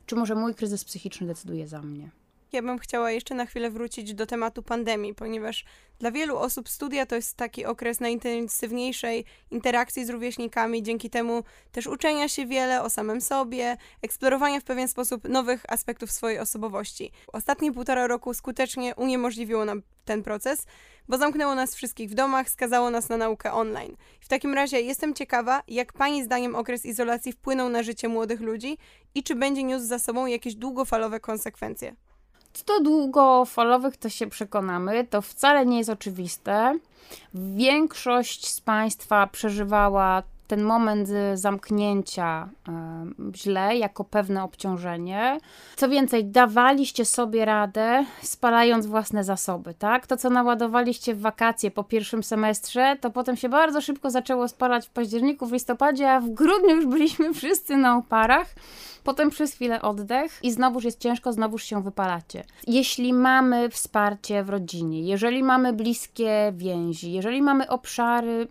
czy 0.06 0.16
może 0.16 0.34
mój 0.34 0.54
kryzys 0.54 0.84
psychiczny 0.84 1.26
decyduje 1.26 1.68
za 1.68 1.82
mnie? 1.82 2.10
Ja 2.56 2.62
bym 2.62 2.78
chciała 2.78 3.10
jeszcze 3.10 3.34
na 3.34 3.46
chwilę 3.46 3.70
wrócić 3.70 4.14
do 4.14 4.26
tematu 4.26 4.62
pandemii, 4.62 5.14
ponieważ 5.14 5.64
dla 5.98 6.10
wielu 6.10 6.36
osób 6.36 6.68
studia 6.68 7.06
to 7.06 7.14
jest 7.16 7.36
taki 7.36 7.64
okres 7.64 8.00
najintensywniejszej 8.00 9.24
interakcji 9.50 10.04
z 10.04 10.10
rówieśnikami, 10.10 10.82
dzięki 10.82 11.10
temu 11.10 11.42
też 11.72 11.86
uczenia 11.86 12.28
się 12.28 12.46
wiele 12.46 12.82
o 12.82 12.90
samym 12.90 13.20
sobie, 13.20 13.76
eksplorowania 14.02 14.60
w 14.60 14.64
pewien 14.64 14.88
sposób 14.88 15.28
nowych 15.28 15.64
aspektów 15.68 16.10
swojej 16.10 16.38
osobowości. 16.38 17.12
Ostatnie 17.32 17.72
półtora 17.72 18.06
roku 18.06 18.34
skutecznie 18.34 18.94
uniemożliwiło 18.94 19.64
nam 19.64 19.82
ten 20.04 20.22
proces, 20.22 20.66
bo 21.08 21.18
zamknęło 21.18 21.54
nas 21.54 21.74
wszystkich 21.74 22.10
w 22.10 22.14
domach, 22.14 22.50
skazało 22.50 22.90
nas 22.90 23.08
na 23.08 23.16
naukę 23.16 23.52
online. 23.52 23.96
W 24.20 24.28
takim 24.28 24.54
razie 24.54 24.80
jestem 24.80 25.14
ciekawa, 25.14 25.62
jak 25.68 25.92
Pani 25.92 26.24
zdaniem 26.24 26.54
okres 26.54 26.86
izolacji 26.86 27.32
wpłynął 27.32 27.68
na 27.68 27.82
życie 27.82 28.08
młodych 28.08 28.40
ludzi 28.40 28.78
i 29.14 29.22
czy 29.22 29.34
będzie 29.34 29.62
niósł 29.62 29.86
za 29.86 29.98
sobą 29.98 30.26
jakieś 30.26 30.54
długofalowe 30.54 31.20
konsekwencje. 31.20 31.96
Do 32.64 32.80
długofalowych, 32.80 33.96
to 33.96 34.08
się 34.08 34.26
przekonamy. 34.26 35.04
To 35.04 35.22
wcale 35.22 35.66
nie 35.66 35.78
jest 35.78 35.90
oczywiste. 35.90 36.78
Większość 37.34 38.48
z 38.48 38.60
Państwa 38.60 39.26
przeżywała 39.26 40.22
ten 40.46 40.62
moment 40.62 41.08
zamknięcia 41.34 42.48
y, 43.28 43.36
źle, 43.36 43.76
jako 43.76 44.04
pewne 44.04 44.42
obciążenie. 44.42 45.38
Co 45.76 45.88
więcej, 45.88 46.24
dawaliście 46.24 47.04
sobie 47.04 47.44
radę, 47.44 48.04
spalając 48.22 48.86
własne 48.86 49.24
zasoby, 49.24 49.74
tak? 49.74 50.06
To, 50.06 50.16
co 50.16 50.30
naładowaliście 50.30 51.14
w 51.14 51.20
wakacje 51.20 51.70
po 51.70 51.84
pierwszym 51.84 52.22
semestrze, 52.22 52.96
to 53.00 53.10
potem 53.10 53.36
się 53.36 53.48
bardzo 53.48 53.80
szybko 53.80 54.10
zaczęło 54.10 54.48
spalać 54.48 54.86
w 54.86 54.90
październiku, 54.90 55.46
w 55.46 55.52
listopadzie, 55.52 56.12
a 56.12 56.20
w 56.20 56.30
grudniu 56.30 56.76
już 56.76 56.86
byliśmy 56.86 57.34
wszyscy 57.34 57.76
na 57.76 57.96
oparach. 57.96 58.54
Potem 59.06 59.30
przez 59.30 59.52
chwilę 59.52 59.82
oddech 59.82 60.38
i 60.42 60.52
znowuż 60.52 60.84
jest 60.84 61.00
ciężko, 61.00 61.32
znowuż 61.32 61.64
się 61.64 61.82
wypalacie. 61.82 62.44
Jeśli 62.66 63.12
mamy 63.12 63.70
wsparcie 63.70 64.42
w 64.42 64.48
rodzinie, 64.48 65.00
jeżeli 65.00 65.42
mamy 65.42 65.72
bliskie 65.72 66.52
więzi, 66.56 67.12
jeżeli 67.12 67.42
mamy 67.42 67.68
obszary, 67.68 68.48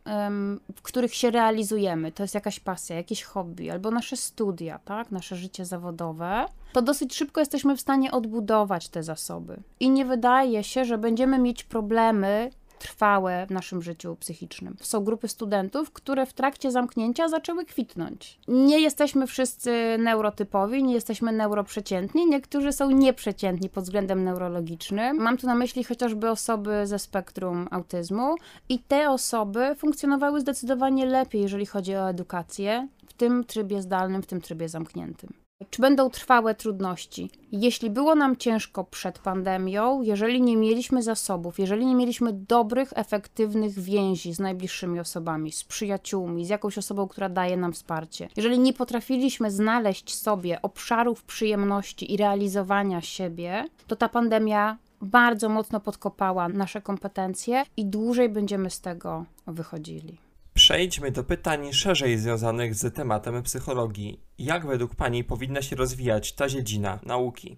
w 0.75 0.81
których 0.81 1.15
się 1.15 1.31
realizujemy, 1.31 2.11
to 2.11 2.23
jest 2.23 2.35
jakaś 2.35 2.59
pasja, 2.59 2.95
jakieś 2.95 3.23
hobby 3.23 3.71
albo 3.71 3.91
nasze 3.91 4.17
studia, 4.17 4.79
tak, 4.85 5.11
nasze 5.11 5.35
życie 5.35 5.65
zawodowe, 5.65 6.45
to 6.73 6.81
dosyć 6.81 7.15
szybko 7.15 7.39
jesteśmy 7.39 7.77
w 7.77 7.81
stanie 7.81 8.11
odbudować 8.11 8.89
te 8.89 9.03
zasoby. 9.03 9.57
I 9.79 9.89
nie 9.89 10.05
wydaje 10.05 10.63
się, 10.63 10.85
że 10.85 10.97
będziemy 10.97 11.39
mieć 11.39 11.63
problemy 11.63 12.51
trwałe 12.79 13.45
w 13.47 13.51
naszym 13.51 13.81
życiu 13.81 14.15
psychicznym. 14.15 14.75
Są 14.81 15.03
grupy 15.03 15.27
studentów, 15.27 15.91
które 15.91 16.25
w 16.25 16.33
trakcie 16.33 16.71
zamknięcia 16.71 17.27
zaczęły 17.27 17.65
kwitnąć. 17.65 18.39
Nie 18.47 18.79
jesteśmy 18.79 19.27
wszyscy 19.27 19.97
neurotypowi, 19.99 20.83
nie 20.83 20.93
jesteśmy 20.93 21.31
neuroprzeciętni, 21.31 22.29
niektórzy 22.29 22.71
są 22.71 22.91
nieprzeciętni 22.91 23.69
pod 23.69 23.83
względem 23.83 24.23
neurologicznym. 24.23 25.17
Mam 25.17 25.37
tu 25.37 25.47
na 25.47 25.55
myśli 25.55 25.83
chociażby 25.83 26.29
osoby 26.29 26.87
ze 26.87 26.99
spektrum 26.99 27.67
autyzmu 27.71 28.35
i 28.69 28.79
te 28.79 29.09
osoby 29.09 29.75
funkcjonowały 29.75 30.41
zdecydowanie 30.41 31.05
lepiej, 31.05 31.41
jeżeli 31.41 31.65
chodzi 31.65 31.95
o 31.95 32.09
edukację 32.09 32.87
w 33.07 33.13
tym 33.13 33.43
trybie 33.43 33.81
zdalnym, 33.81 34.21
w 34.21 34.27
tym 34.27 34.41
trybie 34.41 34.69
zamkniętym. 34.69 35.44
Czy 35.69 35.81
będą 35.81 36.09
trwałe 36.09 36.55
trudności? 36.55 37.29
Jeśli 37.51 37.89
było 37.89 38.15
nam 38.15 38.37
ciężko 38.37 38.83
przed 38.83 39.19
pandemią, 39.19 40.01
jeżeli 40.01 40.41
nie 40.41 40.57
mieliśmy 40.57 41.03
zasobów, 41.03 41.59
jeżeli 41.59 41.85
nie 41.85 41.95
mieliśmy 41.95 42.33
dobrych, 42.33 42.93
efektywnych 42.95 43.79
więzi 43.79 44.33
z 44.33 44.39
najbliższymi 44.39 44.99
osobami, 44.99 45.51
z 45.51 45.63
przyjaciółmi, 45.63 46.45
z 46.45 46.49
jakąś 46.49 46.77
osobą, 46.77 47.07
która 47.07 47.29
daje 47.29 47.57
nam 47.57 47.73
wsparcie, 47.73 48.29
jeżeli 48.35 48.59
nie 48.59 48.73
potrafiliśmy 48.73 49.51
znaleźć 49.51 50.15
sobie 50.15 50.61
obszarów 50.61 51.23
przyjemności 51.23 52.13
i 52.13 52.17
realizowania 52.17 53.01
siebie, 53.01 53.65
to 53.87 53.95
ta 53.95 54.09
pandemia 54.09 54.77
bardzo 55.01 55.49
mocno 55.49 55.79
podkopała 55.79 56.49
nasze 56.49 56.81
kompetencje 56.81 57.63
i 57.77 57.85
dłużej 57.85 58.29
będziemy 58.29 58.69
z 58.69 58.81
tego 58.81 59.25
wychodzili. 59.47 60.24
Przejdźmy 60.57 61.11
do 61.11 61.23
pytań 61.23 61.73
szerzej 61.73 62.17
związanych 62.17 62.75
z 62.75 62.95
tematem 62.95 63.43
psychologii. 63.43 64.19
Jak 64.37 64.65
według 64.65 64.95
Pani 64.95 65.23
powinna 65.23 65.61
się 65.61 65.75
rozwijać 65.75 66.33
ta 66.33 66.47
dziedzina 66.47 66.99
nauki? 67.03 67.57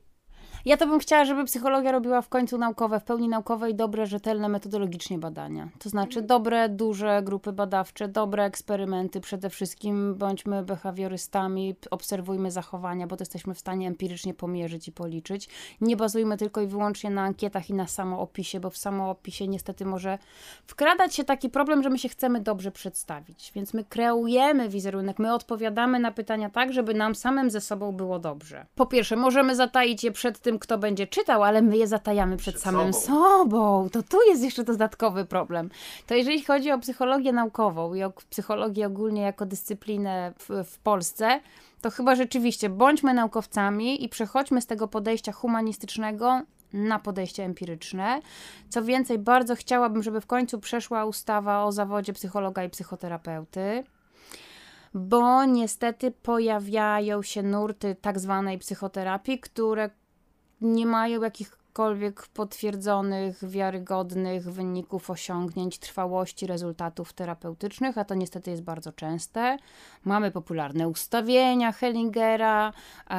Ja 0.68 0.78
to 0.78 0.88
bym 0.88 1.00
chciała, 1.00 1.26
żeby 1.26 1.46
psychologia 1.46 1.92
robiła 1.92 2.22
w 2.22 2.30
końcu 2.30 2.58
naukowe, 2.58 3.00
w 3.00 3.04
pełni 3.04 3.30
naukowe 3.30 3.70
i 3.70 3.76
dobre, 3.76 4.06
rzetelne 4.06 4.50
metodologicznie 4.50 5.18
badania. 5.18 5.70
To 5.80 5.90
znaczy 5.90 6.22
dobre, 6.22 6.70
duże 6.70 7.22
grupy 7.24 7.54
badawcze, 7.54 8.08
dobre 8.08 8.44
eksperymenty 8.44 9.22
przede 9.22 9.50
wszystkim. 9.50 10.16
Bądźmy 10.16 10.64
behawiorystami, 10.64 11.76
obserwujmy 11.92 12.52
zachowania, 12.52 13.08
bo 13.08 13.18
to 13.18 13.22
jesteśmy 13.22 13.54
w 13.54 13.60
stanie 13.60 13.88
empirycznie 13.88 14.34
pomierzyć 14.34 14.88
i 14.88 14.92
policzyć. 14.92 15.50
Nie 15.82 15.98
bazujmy 15.98 16.38
tylko 16.38 16.62
i 16.62 16.68
wyłącznie 16.68 17.10
na 17.10 17.22
ankietach 17.22 17.70
i 17.70 17.74
na 17.74 17.88
samoopisie, 17.88 18.60
bo 18.60 18.70
w 18.70 18.78
samoopisie 18.78 19.48
niestety 19.48 19.86
może 19.86 20.18
wkradać 20.66 21.16
się 21.16 21.24
taki 21.24 21.50
problem, 21.50 21.84
że 21.84 21.90
my 21.90 22.00
się 22.00 22.10
chcemy 22.10 22.40
dobrze 22.40 22.72
przedstawić. 22.72 23.52
Więc 23.56 23.74
my 23.74 23.84
kreujemy 23.84 24.70
wizerunek, 24.70 25.20
my 25.20 25.34
odpowiadamy 25.34 26.00
na 26.00 26.12
pytania 26.12 26.50
tak, 26.50 26.74
żeby 26.74 26.94
nam 26.94 27.16
samym 27.16 27.50
ze 27.50 27.62
sobą 27.62 27.92
było 27.92 28.20
dobrze. 28.20 28.66
Po 28.76 28.86
pierwsze, 28.86 29.16
możemy 29.16 29.56
zataić 29.56 30.04
je 30.04 30.12
przed 30.12 30.40
tym, 30.40 30.57
kto 30.60 30.78
będzie 30.78 31.08
czytał, 31.08 31.44
ale 31.44 31.62
my 31.62 31.78
je 31.78 31.88
zatajamy 31.88 32.38
przed, 32.38 32.56
przed 32.56 32.64
samym 32.64 32.94
sobą. 32.94 33.06
sobą. 33.06 33.90
To 33.90 34.04
tu 34.04 34.18
jest 34.30 34.44
jeszcze 34.44 34.64
dodatkowy 34.64 35.26
problem. 35.26 35.70
To 36.08 36.16
jeżeli 36.16 36.44
chodzi 36.44 36.72
o 36.72 36.80
psychologię 36.80 37.34
naukową 37.34 37.94
i 37.94 38.04
o 38.04 38.12
psychologię 38.30 38.88
ogólnie 38.88 39.22
jako 39.22 39.46
dyscyplinę 39.46 40.34
w, 40.40 40.64
w 40.66 40.80
Polsce, 40.80 41.40
to 41.82 41.92
chyba 41.92 42.16
rzeczywiście 42.16 42.70
bądźmy 42.70 43.14
naukowcami 43.14 44.04
i 44.04 44.10
przechodźmy 44.10 44.62
z 44.62 44.66
tego 44.66 44.88
podejścia 44.88 45.32
humanistycznego 45.32 46.42
na 46.74 47.00
podejście 47.00 47.44
empiryczne. 47.44 48.22
Co 48.70 48.84
więcej, 48.84 49.20
bardzo 49.20 49.56
chciałabym, 49.56 50.04
żeby 50.04 50.22
w 50.22 50.26
końcu 50.26 50.60
przeszła 50.60 51.06
ustawa 51.06 51.64
o 51.64 51.72
zawodzie 51.72 52.14
psychologa 52.14 52.64
i 52.64 52.70
psychoterapeuty 52.70 53.84
bo 54.94 55.46
niestety 55.46 56.12
pojawiają 56.12 57.22
się 57.22 57.44
nurty 57.44 57.96
tak 58.02 58.20
zwanej 58.20 58.58
psychoterapii, 58.58 59.40
które 59.40 59.90
nie 60.62 60.86
mają 60.86 61.22
jakichkolwiek 61.22 62.28
potwierdzonych, 62.28 63.50
wiarygodnych 63.50 64.52
wyników 64.52 65.10
osiągnięć, 65.10 65.80
trwałości 65.80 66.48
rezultatów 66.48 67.14
terapeutycznych, 67.14 67.98
a 67.98 68.06
to 68.06 68.16
niestety 68.16 68.52
jest 68.52 68.64
bardzo 68.64 68.92
częste. 68.92 69.58
Mamy 70.06 70.32
popularne 70.32 70.88
ustawienia 70.88 71.72
Hellingera, 71.72 72.74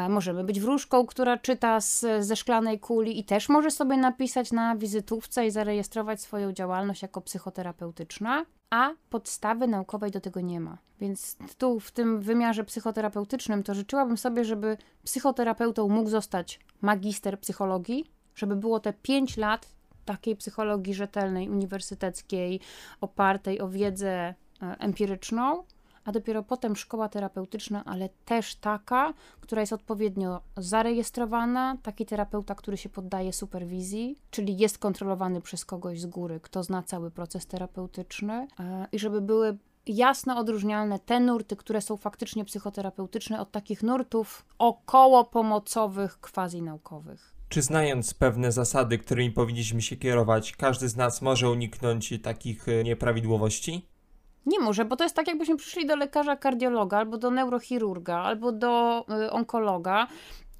możemy 0.08 0.44
być 0.44 0.60
wróżką, 0.60 1.06
która 1.06 1.36
czyta 1.36 1.80
z, 1.80 2.04
ze 2.20 2.36
szklanej 2.36 2.80
kuli 2.80 3.18
i 3.18 3.24
też 3.24 3.48
może 3.48 3.70
sobie 3.70 3.96
napisać 3.96 4.52
na 4.52 4.76
wizytówce 4.76 5.46
i 5.46 5.50
zarejestrować 5.50 6.20
swoją 6.20 6.52
działalność 6.52 7.02
jako 7.02 7.20
psychoterapeutyczna 7.20 8.44
a 8.70 8.90
podstawy 9.10 9.68
naukowej 9.68 10.10
do 10.10 10.20
tego 10.20 10.40
nie 10.40 10.60
ma. 10.60 10.78
Więc 11.00 11.36
tu 11.58 11.80
w 11.80 11.90
tym 11.90 12.20
wymiarze 12.20 12.64
psychoterapeutycznym 12.64 13.62
to 13.62 13.74
życzyłabym 13.74 14.16
sobie, 14.16 14.44
żeby 14.44 14.76
psychoterapeutą 15.04 15.88
mógł 15.88 16.10
zostać 16.10 16.60
magister 16.80 17.40
psychologii, 17.40 18.04
żeby 18.34 18.56
było 18.56 18.80
te 18.80 18.92
5 18.92 19.36
lat 19.36 19.68
takiej 20.04 20.36
psychologii 20.36 20.94
rzetelnej, 20.94 21.50
uniwersyteckiej, 21.50 22.60
opartej 23.00 23.60
o 23.60 23.68
wiedzę 23.68 24.10
e, 24.10 24.34
empiryczną, 24.60 25.64
a 26.08 26.12
dopiero 26.12 26.42
potem 26.42 26.76
szkoła 26.76 27.08
terapeutyczna, 27.08 27.84
ale 27.84 28.08
też 28.24 28.56
taka, 28.56 29.14
która 29.40 29.60
jest 29.62 29.72
odpowiednio 29.72 30.40
zarejestrowana, 30.56 31.76
taki 31.82 32.06
terapeuta, 32.06 32.54
który 32.54 32.76
się 32.76 32.88
poddaje 32.88 33.32
superwizji, 33.32 34.16
czyli 34.30 34.58
jest 34.58 34.78
kontrolowany 34.78 35.40
przez 35.40 35.64
kogoś 35.64 36.00
z 36.00 36.06
góry, 36.06 36.40
kto 36.40 36.62
zna 36.62 36.82
cały 36.82 37.10
proces 37.10 37.46
terapeutyczny 37.46 38.48
e, 38.60 38.86
i 38.92 38.98
żeby 38.98 39.20
były 39.20 39.58
jasno 39.86 40.38
odróżnialne 40.38 40.98
te 40.98 41.20
nurty, 41.20 41.56
które 41.56 41.80
są 41.80 41.96
faktycznie 41.96 42.44
psychoterapeutyczne, 42.44 43.40
od 43.40 43.50
takich 43.50 43.82
nurtów 43.82 44.44
około 44.58 45.24
pomocowych, 45.24 46.20
quasi 46.20 46.62
naukowych. 46.62 47.34
Czy 47.48 47.62
znając 47.62 48.14
pewne 48.14 48.52
zasady, 48.52 48.98
którymi 48.98 49.30
powinniśmy 49.30 49.82
się 49.82 49.96
kierować, 49.96 50.52
każdy 50.52 50.88
z 50.88 50.96
nas 50.96 51.22
może 51.22 51.50
uniknąć 51.50 52.14
takich 52.22 52.68
e, 52.68 52.84
nieprawidłowości? 52.84 53.97
Nie 54.46 54.60
może, 54.60 54.84
bo 54.84 54.96
to 54.96 55.04
jest 55.04 55.16
tak, 55.16 55.26
jakbyśmy 55.26 55.56
przyszli 55.56 55.86
do 55.86 55.96
lekarza 55.96 56.36
kardiologa, 56.36 56.98
albo 56.98 57.18
do 57.18 57.30
neurochirurga, 57.30 58.16
albo 58.16 58.52
do 58.52 59.04
y, 59.26 59.30
onkologa. 59.30 60.06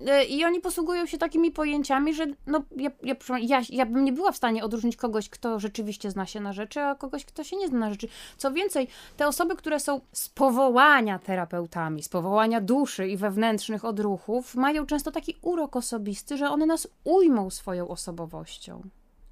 Y, 0.00 0.24
I 0.24 0.44
oni 0.44 0.60
posługują 0.60 1.06
się 1.06 1.18
takimi 1.18 1.50
pojęciami, 1.50 2.14
że 2.14 2.26
no, 2.46 2.62
ja, 2.76 2.90
ja, 3.02 3.14
ja, 3.40 3.62
ja 3.70 3.86
bym 3.86 4.04
nie 4.04 4.12
była 4.12 4.32
w 4.32 4.36
stanie 4.36 4.64
odróżnić 4.64 4.96
kogoś, 4.96 5.28
kto 5.28 5.60
rzeczywiście 5.60 6.10
zna 6.10 6.26
się 6.26 6.40
na 6.40 6.52
rzeczy, 6.52 6.80
a 6.80 6.94
kogoś, 6.94 7.24
kto 7.24 7.44
się 7.44 7.56
nie 7.56 7.68
zna 7.68 7.78
na 7.78 7.90
rzeczy. 7.90 8.08
Co 8.36 8.52
więcej, 8.52 8.88
te 9.16 9.28
osoby, 9.28 9.56
które 9.56 9.80
są 9.80 10.00
z 10.12 10.28
powołania 10.28 11.18
terapeutami, 11.18 12.02
z 12.02 12.08
powołania 12.08 12.60
duszy 12.60 13.08
i 13.08 13.16
wewnętrznych 13.16 13.84
odruchów, 13.84 14.54
mają 14.54 14.86
często 14.86 15.10
taki 15.10 15.36
urok 15.42 15.76
osobisty, 15.76 16.36
że 16.36 16.50
one 16.50 16.66
nas 16.66 16.88
ujmą 17.04 17.50
swoją 17.50 17.88
osobowością. 17.88 18.82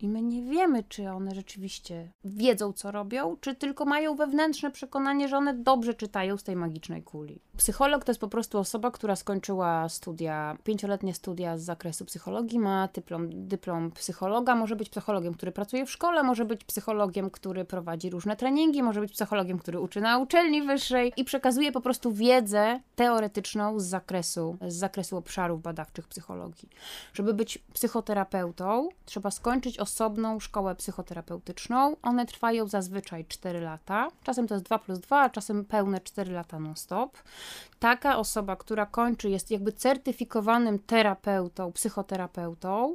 I 0.00 0.08
my 0.08 0.22
nie 0.22 0.42
wiemy, 0.42 0.84
czy 0.88 1.10
one 1.10 1.34
rzeczywiście 1.34 2.12
wiedzą, 2.24 2.72
co 2.72 2.90
robią, 2.90 3.36
czy 3.40 3.54
tylko 3.54 3.84
mają 3.84 4.14
wewnętrzne 4.16 4.70
przekonanie, 4.70 5.28
że 5.28 5.36
one 5.36 5.54
dobrze 5.54 5.94
czytają 5.94 6.36
z 6.36 6.42
tej 6.42 6.56
magicznej 6.56 7.02
kuli. 7.02 7.40
Psycholog 7.56 8.04
to 8.04 8.10
jest 8.10 8.20
po 8.20 8.28
prostu 8.28 8.58
osoba, 8.58 8.90
która 8.90 9.16
skończyła 9.16 9.88
studia, 9.88 10.56
pięcioletnie 10.64 11.14
studia 11.14 11.58
z 11.58 11.62
zakresu 11.62 12.04
psychologii, 12.04 12.58
ma 12.58 12.88
dyplom, 12.94 13.48
dyplom 13.48 13.90
psychologa, 13.90 14.54
może 14.54 14.76
być 14.76 14.88
psychologiem, 14.88 15.34
który 15.34 15.52
pracuje 15.52 15.86
w 15.86 15.90
szkole, 15.90 16.22
może 16.22 16.44
być 16.44 16.64
psychologiem, 16.64 17.30
który 17.30 17.64
prowadzi 17.64 18.10
różne 18.10 18.36
treningi, 18.36 18.82
może 18.82 19.00
być 19.00 19.12
psychologiem, 19.12 19.58
który 19.58 19.80
uczy 19.80 20.00
na 20.00 20.18
uczelni 20.18 20.62
wyższej 20.62 21.12
i 21.16 21.24
przekazuje 21.24 21.72
po 21.72 21.80
prostu 21.80 22.12
wiedzę 22.12 22.80
teoretyczną 22.96 23.80
z 23.80 23.84
zakresu, 23.84 24.56
z 24.68 24.74
zakresu 24.74 25.16
obszarów 25.16 25.62
badawczych 25.62 26.08
psychologii. 26.08 26.68
Żeby 27.12 27.34
być 27.34 27.58
psychoterapeutą, 27.72 28.88
trzeba 29.04 29.30
skończyć 29.30 29.78
osobną 29.86 30.40
szkołę 30.40 30.74
psychoterapeutyczną. 30.74 31.96
One 32.02 32.26
trwają 32.26 32.68
zazwyczaj 32.68 33.24
4 33.24 33.60
lata. 33.60 34.08
Czasem 34.22 34.46
to 34.46 34.54
jest 34.54 34.66
2 34.66 34.78
plus 34.78 34.98
2, 34.98 35.20
a 35.20 35.30
czasem 35.30 35.64
pełne 35.64 36.00
4 36.00 36.32
lata 36.32 36.60
non-stop. 36.60 37.18
Taka 37.78 38.18
osoba, 38.18 38.56
która 38.56 38.86
kończy, 38.86 39.30
jest 39.30 39.50
jakby 39.50 39.72
certyfikowanym 39.72 40.78
terapeutą, 40.78 41.72
psychoterapeutą. 41.72 42.94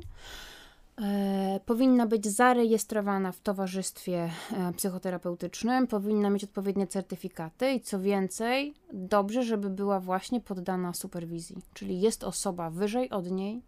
E, 1.02 1.60
powinna 1.66 2.06
być 2.06 2.28
zarejestrowana 2.28 3.32
w 3.32 3.40
towarzystwie 3.40 4.32
e, 4.52 4.74
psychoterapeutycznym, 4.74 5.88
powinna 5.88 6.30
mieć 6.30 6.44
odpowiednie 6.44 6.88
certyfikaty 6.88 7.72
i 7.72 7.82
co 7.82 8.00
więcej, 8.00 8.74
dobrze, 8.94 9.44
żeby 9.44 9.70
była 9.70 10.00
właśnie 10.00 10.42
poddana 10.42 10.94
superwizji. 10.94 11.58
Czyli 11.74 12.02
jest 12.02 12.24
osoba 12.24 12.70
wyżej 12.70 13.10
od 13.10 13.32
niej, 13.32 13.62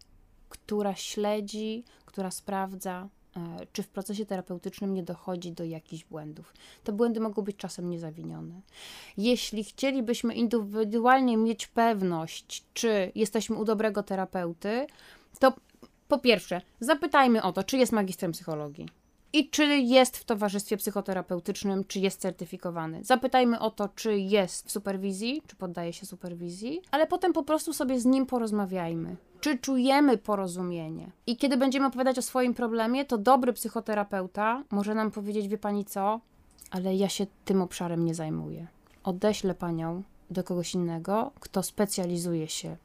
która 0.54 0.94
śledzi, 0.94 1.84
która 2.04 2.30
sprawdza, 2.30 3.08
e, 3.36 3.66
czy 3.72 3.82
w 3.82 3.88
procesie 3.88 4.26
terapeutycznym 4.26 4.94
nie 4.94 5.02
dochodzi 5.02 5.52
do 5.52 5.64
jakichś 5.64 6.04
błędów. 6.04 6.54
Te 6.84 6.92
błędy 6.92 7.20
mogą 7.20 7.42
być 7.42 7.56
czasem 7.56 7.90
niezawinione. 7.90 8.60
Jeśli 9.16 9.64
chcielibyśmy 9.64 10.34
indywidualnie 10.34 11.36
mieć 11.36 11.66
pewność, 11.66 12.64
czy 12.74 13.12
jesteśmy 13.14 13.56
u 13.56 13.64
dobrego 13.64 14.02
terapeuty, 14.02 14.86
to 15.38 15.52
po 16.08 16.18
pierwsze, 16.18 16.60
zapytajmy 16.80 17.42
o 17.42 17.52
to, 17.52 17.64
czy 17.64 17.76
jest 17.76 17.92
magistrem 17.92 18.32
psychologii 18.32 18.88
i 19.34 19.50
czy 19.50 19.64
jest 19.66 20.16
w 20.16 20.24
towarzystwie 20.24 20.76
psychoterapeutycznym, 20.76 21.84
czy 21.84 22.00
jest 22.00 22.20
certyfikowany. 22.20 23.04
Zapytajmy 23.04 23.60
o 23.60 23.70
to, 23.70 23.88
czy 23.88 24.18
jest 24.18 24.66
w 24.66 24.70
superwizji, 24.70 25.42
czy 25.46 25.56
poddaje 25.56 25.92
się 25.92 26.06
superwizji, 26.06 26.82
ale 26.90 27.06
potem 27.06 27.32
po 27.32 27.42
prostu 27.42 27.72
sobie 27.72 28.00
z 28.00 28.04
nim 28.04 28.26
porozmawiajmy. 28.26 29.16
Czy 29.44 29.58
czujemy 29.58 30.18
porozumienie? 30.18 31.10
I 31.26 31.36
kiedy 31.36 31.56
będziemy 31.56 31.86
opowiadać 31.86 32.18
o 32.18 32.22
swoim 32.22 32.54
problemie, 32.54 33.04
to 33.04 33.18
dobry 33.18 33.52
psychoterapeuta 33.52 34.62
może 34.70 34.94
nam 34.94 35.10
powiedzieć: 35.10 35.48
Wie 35.48 35.58
pani 35.58 35.84
co, 35.84 36.20
ale 36.70 36.94
ja 36.94 37.08
się 37.08 37.26
tym 37.44 37.62
obszarem 37.62 38.04
nie 38.04 38.14
zajmuję. 38.14 38.66
Odeślę 39.02 39.54
panią 39.54 40.02
do 40.30 40.44
kogoś 40.44 40.74
innego, 40.74 41.30
kto 41.40 41.62
specjalizuje 41.62 42.48
się 42.48 42.76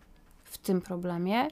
w 0.44 0.58
tym 0.58 0.82
problemie 0.82 1.48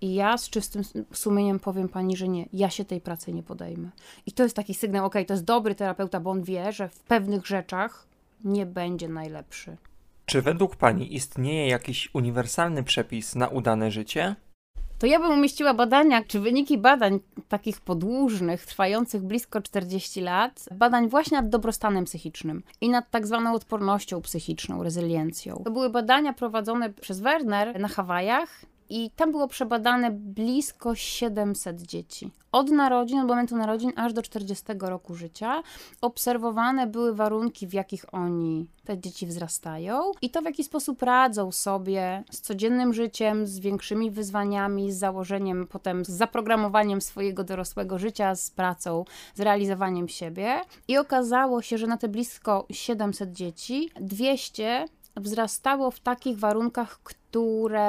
i 0.00 0.14
ja 0.14 0.38
z 0.38 0.50
czystym 0.50 0.82
sumieniem 1.12 1.60
powiem 1.60 1.88
pani, 1.88 2.16
że 2.16 2.28
nie, 2.28 2.46
ja 2.52 2.70
się 2.70 2.84
tej 2.84 3.00
pracy 3.00 3.32
nie 3.32 3.42
podejmę. 3.42 3.88
I 4.26 4.32
to 4.32 4.42
jest 4.42 4.56
taki 4.56 4.74
sygnał, 4.74 5.06
ok, 5.06 5.14
to 5.26 5.34
jest 5.34 5.44
dobry 5.44 5.74
terapeuta, 5.74 6.20
bo 6.20 6.30
on 6.30 6.42
wie, 6.42 6.72
że 6.72 6.88
w 6.88 7.00
pewnych 7.00 7.46
rzeczach 7.46 8.06
nie 8.44 8.66
będzie 8.66 9.08
najlepszy. 9.08 9.76
Czy 10.26 10.42
według 10.42 10.76
Pani 10.76 11.14
istnieje 11.14 11.68
jakiś 11.68 12.14
uniwersalny 12.14 12.82
przepis 12.82 13.34
na 13.34 13.48
udane 13.48 13.90
życie? 13.90 14.36
To 15.04 15.08
ja 15.08 15.20
bym 15.20 15.32
umieściła 15.32 15.74
badania, 15.74 16.22
czy 16.22 16.40
wyniki 16.40 16.78
badań 16.78 17.20
takich 17.48 17.80
podłużnych, 17.80 18.66
trwających 18.66 19.22
blisko 19.22 19.60
40 19.62 20.20
lat, 20.20 20.64
badań 20.72 21.08
właśnie 21.08 21.36
nad 21.36 21.48
dobrostanem 21.48 22.04
psychicznym 22.04 22.62
i 22.80 22.88
nad 22.88 23.10
tak 23.10 23.26
zwaną 23.26 23.54
odpornością 23.54 24.22
psychiczną, 24.22 24.82
rezyliencją. 24.82 25.62
To 25.64 25.70
były 25.70 25.90
badania 25.90 26.32
prowadzone 26.32 26.90
przez 26.90 27.20
Werner 27.20 27.80
na 27.80 27.88
Hawajach 27.88 28.64
i 28.96 29.10
tam 29.10 29.30
było 29.30 29.48
przebadane 29.48 30.10
blisko 30.10 30.94
700 30.94 31.82
dzieci. 31.82 32.30
Od 32.52 32.70
narodzin, 32.70 33.18
od 33.18 33.28
momentu 33.28 33.56
narodzin 33.56 33.92
aż 33.96 34.12
do 34.12 34.22
40 34.22 34.64
roku 34.80 35.14
życia 35.14 35.62
obserwowane 36.00 36.86
były 36.86 37.14
warunki, 37.14 37.66
w 37.66 37.72
jakich 37.72 38.14
oni, 38.14 38.66
te 38.84 38.98
dzieci 38.98 39.26
wzrastają 39.26 40.02
i 40.22 40.30
to 40.30 40.42
w 40.42 40.44
jaki 40.44 40.64
sposób 40.64 41.02
radzą 41.02 41.52
sobie 41.52 42.24
z 42.30 42.40
codziennym 42.40 42.92
życiem, 42.92 43.46
z 43.46 43.58
większymi 43.58 44.10
wyzwaniami, 44.10 44.92
z 44.92 44.98
założeniem 44.98 45.66
potem, 45.66 46.04
z 46.04 46.08
zaprogramowaniem 46.08 47.00
swojego 47.00 47.44
dorosłego 47.44 47.98
życia, 47.98 48.34
z 48.34 48.50
pracą, 48.50 49.04
z 49.34 49.40
realizowaniem 49.40 50.08
siebie. 50.08 50.60
I 50.88 50.98
okazało 50.98 51.62
się, 51.62 51.78
że 51.78 51.86
na 51.86 51.96
te 51.96 52.08
blisko 52.08 52.66
700 52.70 53.32
dzieci 53.32 53.90
200 54.00 54.86
wzrastało 55.16 55.90
w 55.90 56.00
takich 56.00 56.38
warunkach, 56.38 57.00
które 57.02 57.23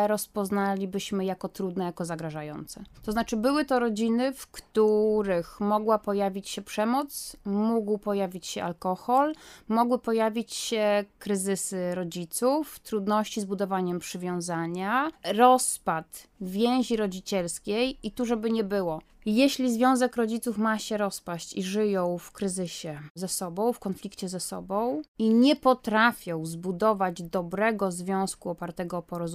rozpoznalibyśmy 0.07 1.25
jako 1.25 1.49
trudne, 1.49 1.85
jako 1.85 2.05
zagrażające. 2.05 2.83
To 3.03 3.11
znaczy, 3.11 3.37
były 3.37 3.65
to 3.65 3.79
rodziny, 3.79 4.33
w 4.33 4.47
których 4.47 5.59
mogła 5.59 5.99
pojawić 5.99 6.49
się 6.49 6.61
przemoc, 6.61 7.35
mógł 7.45 7.97
pojawić 7.97 8.47
się 8.47 8.63
alkohol, 8.63 9.33
mogły 9.67 9.99
pojawić 9.99 10.53
się 10.53 11.05
kryzysy 11.19 11.95
rodziców, 11.95 12.79
trudności 12.79 13.41
z 13.41 13.45
budowaniem 13.45 13.99
przywiązania, 13.99 15.11
rozpad 15.33 16.27
więzi 16.41 16.95
rodzicielskiej 16.95 17.97
i 18.03 18.11
tu, 18.11 18.25
żeby 18.25 18.51
nie 18.51 18.63
było. 18.63 19.01
Jeśli 19.25 19.73
związek 19.73 20.15
rodziców 20.15 20.57
ma 20.57 20.79
się 20.79 20.97
rozpaść 20.97 21.53
i 21.57 21.63
żyją 21.63 22.17
w 22.17 22.31
kryzysie 22.31 22.99
ze 23.15 23.27
sobą, 23.27 23.73
w 23.73 23.79
konflikcie 23.79 24.29
ze 24.29 24.39
sobą 24.39 25.01
i 25.17 25.33
nie 25.33 25.55
potrafią 25.55 26.45
zbudować 26.45 27.21
dobrego 27.21 27.91
związku 27.91 28.49
opartego 28.49 28.97
o 28.97 29.01
porozumienie, 29.01 29.34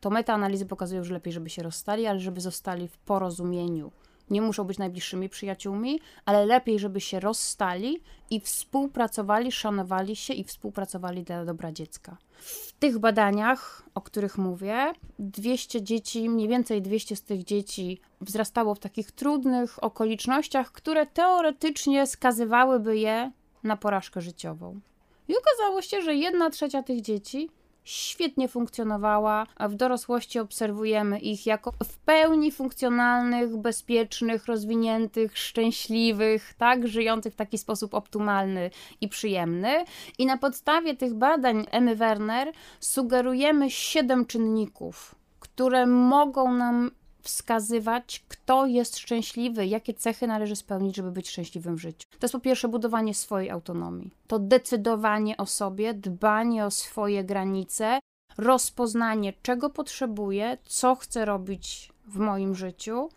to 0.00 0.10
metaanalizy 0.10 0.66
pokazują, 0.66 1.04
że 1.04 1.14
lepiej, 1.14 1.32
żeby 1.32 1.50
się 1.50 1.62
rozstali, 1.62 2.06
ale 2.06 2.20
żeby 2.20 2.40
zostali 2.40 2.88
w 2.88 2.98
porozumieniu. 2.98 3.92
Nie 4.30 4.42
muszą 4.42 4.64
być 4.64 4.78
najbliższymi 4.78 5.28
przyjaciółmi, 5.28 6.00
ale 6.24 6.46
lepiej, 6.46 6.78
żeby 6.78 7.00
się 7.00 7.20
rozstali 7.20 8.00
i 8.30 8.40
współpracowali, 8.40 9.52
szanowali 9.52 10.16
się 10.16 10.34
i 10.34 10.44
współpracowali 10.44 11.22
dla 11.22 11.44
dobra 11.44 11.72
dziecka. 11.72 12.16
W 12.38 12.72
tych 12.72 12.98
badaniach, 12.98 13.82
o 13.94 14.00
których 14.00 14.38
mówię, 14.38 14.92
200 15.18 15.82
dzieci, 15.82 16.30
mniej 16.30 16.48
więcej 16.48 16.82
200 16.82 17.16
z 17.16 17.22
tych 17.22 17.44
dzieci 17.44 18.00
wzrastało 18.20 18.74
w 18.74 18.78
takich 18.78 19.12
trudnych 19.12 19.84
okolicznościach, 19.84 20.72
które 20.72 21.06
teoretycznie 21.06 22.06
skazywałyby 22.06 22.98
je 22.98 23.30
na 23.62 23.76
porażkę 23.76 24.20
życiową. 24.20 24.80
I 25.28 25.34
okazało 25.36 25.82
się, 25.82 26.02
że 26.02 26.14
jedna 26.14 26.50
trzecia 26.50 26.82
tych 26.82 27.00
dzieci 27.00 27.50
świetnie 27.84 28.48
funkcjonowała, 28.48 29.46
a 29.56 29.68
w 29.68 29.74
dorosłości 29.74 30.38
obserwujemy 30.38 31.18
ich 31.18 31.46
jako 31.46 31.72
w 31.84 31.98
pełni 31.98 32.52
funkcjonalnych, 32.52 33.56
bezpiecznych, 33.56 34.46
rozwiniętych, 34.46 35.38
szczęśliwych, 35.38 36.54
tak, 36.58 36.88
żyjących 36.88 37.32
w 37.32 37.36
taki 37.36 37.58
sposób 37.58 37.94
optymalny 37.94 38.70
i 39.00 39.08
przyjemny. 39.08 39.84
I 40.18 40.26
na 40.26 40.38
podstawie 40.38 40.96
tych 40.96 41.14
badań 41.14 41.66
Emmy 41.70 41.96
Werner 41.96 42.52
sugerujemy 42.80 43.70
siedem 43.70 44.26
czynników, 44.26 45.14
które 45.40 45.86
mogą 45.86 46.52
nam 46.52 46.90
wskazywać, 47.24 48.24
kto 48.28 48.66
jest 48.66 48.98
szczęśliwy, 48.98 49.66
jakie 49.66 49.94
cechy 49.94 50.26
należy 50.26 50.56
spełnić, 50.56 50.96
żeby 50.96 51.12
być 51.12 51.30
szczęśliwym 51.30 51.76
w 51.76 51.80
życiu. 51.80 52.08
To 52.10 52.24
jest 52.24 52.32
po 52.32 52.40
pierwsze 52.40 52.68
budowanie 52.68 53.14
swojej 53.14 53.50
autonomii, 53.50 54.10
to 54.26 54.38
decydowanie 54.38 55.36
o 55.36 55.46
sobie, 55.46 55.94
dbanie 55.94 56.66
o 56.66 56.70
swoje 56.70 57.24
granice, 57.24 57.98
rozpoznanie, 58.38 59.32
czego 59.42 59.70
potrzebuję, 59.70 60.58
co 60.64 60.94
chcę 60.94 61.24
robić 61.24 61.92
w 62.06 62.18
moim 62.18 62.54
życiu, 62.54 63.08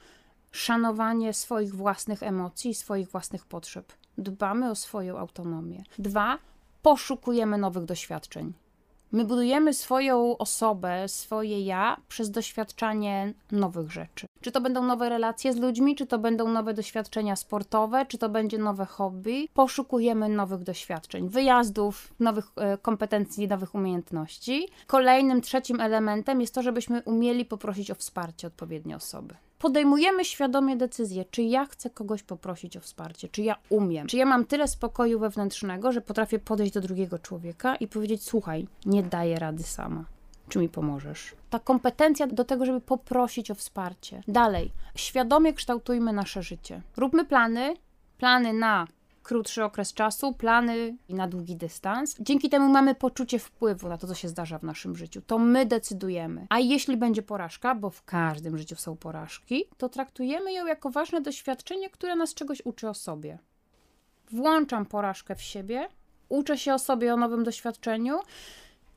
szanowanie 0.52 1.34
swoich 1.34 1.76
własnych 1.76 2.24
emocji, 2.24 2.74
swoich 2.74 3.10
własnych 3.10 3.46
potrzeb. 3.46 3.94
Dbamy 4.18 4.72
o 4.72 4.76
swoją 4.76 5.18
autonomię. 5.18 5.84
Dwa, 6.00 6.38
poszukujemy 6.82 7.58
nowych 7.58 7.86
doświadczeń. 7.86 8.54
My 9.12 9.26
budujemy 9.26 9.74
swoją 9.74 10.38
osobę, 10.38 11.08
swoje 11.08 11.62
ja 11.62 11.98
przez 12.08 12.32
doświadczanie 12.32 13.34
nowych 13.52 13.92
rzeczy. 13.92 14.28
Czy 14.42 14.52
to 14.52 14.62
będą 14.62 14.84
nowe 14.84 15.10
relacje 15.10 15.54
z 15.54 15.58
ludźmi, 15.58 15.96
czy 15.96 16.06
to 16.06 16.20
będą 16.20 16.52
nowe 16.52 16.74
doświadczenia 16.74 17.36
sportowe, 17.36 18.06
czy 18.06 18.18
to 18.18 18.30
będzie 18.30 18.58
nowe 18.58 18.86
hobby. 18.86 19.50
Poszukujemy 19.54 20.30
nowych 20.30 20.64
doświadczeń, 20.64 21.30
wyjazdów, 21.30 22.14
nowych 22.20 22.52
e, 22.56 22.78
kompetencji, 22.78 23.48
nowych 23.48 23.76
umiejętności. 23.76 24.68
Kolejnym, 24.88 25.42
trzecim 25.42 25.80
elementem 25.80 26.42
jest 26.42 26.54
to, 26.54 26.62
żebyśmy 26.62 27.02
umieli 27.02 27.46
poprosić 27.46 27.92
o 27.92 27.96
wsparcie 27.96 28.48
odpowiednie 28.48 28.96
osoby 28.96 29.36
podejmujemy 29.60 30.26
świadomie 30.26 30.76
decyzję, 30.76 31.26
czy 31.32 31.42
ja 31.42 31.66
chcę 31.66 31.90
kogoś 31.90 32.24
poprosić 32.24 32.78
o 32.78 32.80
wsparcie, 32.80 33.30
czy 33.30 33.42
ja 33.42 33.56
umiem, 33.70 34.08
czy 34.08 34.18
ja 34.18 34.26
mam 34.26 34.46
tyle 34.46 34.68
spokoju 34.68 35.20
wewnętrznego, 35.20 35.92
że 35.92 36.02
potrafię 36.02 36.40
podejść 36.40 36.74
do 36.74 36.82
drugiego 36.82 37.20
człowieka 37.20 37.76
i 37.76 37.88
powiedzieć: 37.88 38.24
Słuchaj, 38.24 38.68
nie 38.86 39.04
daję 39.04 39.40
rady 39.40 39.64
sama. 39.64 40.06
Czy 40.50 40.60
mi 40.60 40.70
pomożesz? 40.70 41.36
Ta 41.50 41.60
kompetencja 41.60 42.28
do 42.28 42.44
tego, 42.44 42.66
żeby 42.66 42.82
poprosić 42.82 43.52
o 43.52 43.56
wsparcie. 43.56 44.24
Dalej, 44.28 44.72
świadomie 44.96 45.54
kształtujmy 45.54 46.14
nasze 46.14 46.44
życie. 46.44 46.82
Róbmy 46.98 47.26
plany, 47.26 47.74
plany 48.18 48.54
na 48.54 48.88
krótszy 49.28 49.64
okres 49.64 49.94
czasu, 49.94 50.34
plany 50.34 50.98
na 51.10 51.28
długi 51.28 51.56
dystans. 51.56 52.16
Dzięki 52.20 52.50
temu 52.50 52.70
mamy 52.70 52.96
poczucie 52.96 53.40
wpływu 53.40 53.90
na 53.90 53.98
to, 53.98 54.08
co 54.08 54.16
się 54.16 54.28
zdarza 54.28 54.60
w 54.60 54.64
naszym 54.64 54.96
życiu. 54.96 55.22
To 55.22 55.40
my 55.40 55.66
decydujemy. 55.66 56.48
A 56.50 56.60
jeśli 56.60 56.98
będzie 56.98 57.22
porażka, 57.22 57.76
bo 57.76 57.90
w 57.90 58.04
każdym 58.04 58.58
życiu 58.58 58.76
są 58.76 58.98
porażki, 58.98 59.66
to 59.78 59.90
traktujemy 59.90 60.54
ją 60.54 60.66
jako 60.66 60.90
ważne 60.90 61.22
doświadczenie, 61.22 61.90
które 61.90 62.16
nas 62.16 62.34
czegoś 62.34 62.62
uczy 62.66 62.90
o 62.90 62.94
sobie. 62.94 63.38
Włączam 64.32 64.86
porażkę 64.86 65.36
w 65.36 65.42
siebie, 65.42 65.90
uczę 66.30 66.58
się 66.58 66.74
o 66.74 66.80
sobie, 66.80 67.14
o 67.14 67.18
nowym 67.18 67.44
doświadczeniu 67.44 68.20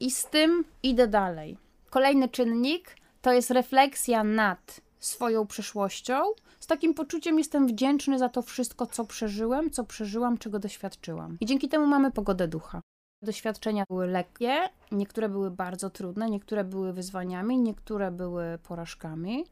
i 0.00 0.10
z 0.10 0.26
tym 0.26 0.64
idę 0.82 1.08
dalej. 1.08 1.58
Kolejny 1.90 2.28
czynnik 2.28 2.96
to 3.22 3.32
jest 3.32 3.50
refleksja 3.50 4.24
nad 4.24 4.80
swoją 5.00 5.46
przyszłością. 5.46 6.22
Z 6.60 6.66
takim 6.66 6.94
poczuciem 6.94 7.38
jestem 7.38 7.66
wdzięczny 7.66 8.18
za 8.18 8.28
to 8.28 8.42
wszystko, 8.42 8.86
co 8.86 9.04
przeżyłem, 9.04 9.70
co 9.70 9.84
przeżyłam, 9.84 10.38
czego 10.38 10.58
doświadczyłam. 10.58 11.36
I 11.40 11.46
dzięki 11.46 11.68
temu 11.68 11.86
mamy 11.86 12.10
pogodę 12.10 12.48
ducha. 12.48 12.80
Doświadczenia 13.22 13.84
były 13.88 14.06
lekkie, 14.06 14.68
niektóre 14.92 15.28
były 15.28 15.50
bardzo 15.50 15.90
trudne, 15.90 16.30
niektóre 16.30 16.64
były 16.64 16.92
wyzwaniami, 16.92 17.58
niektóre 17.58 18.10
były 18.10 18.58
porażkami, 18.62 19.44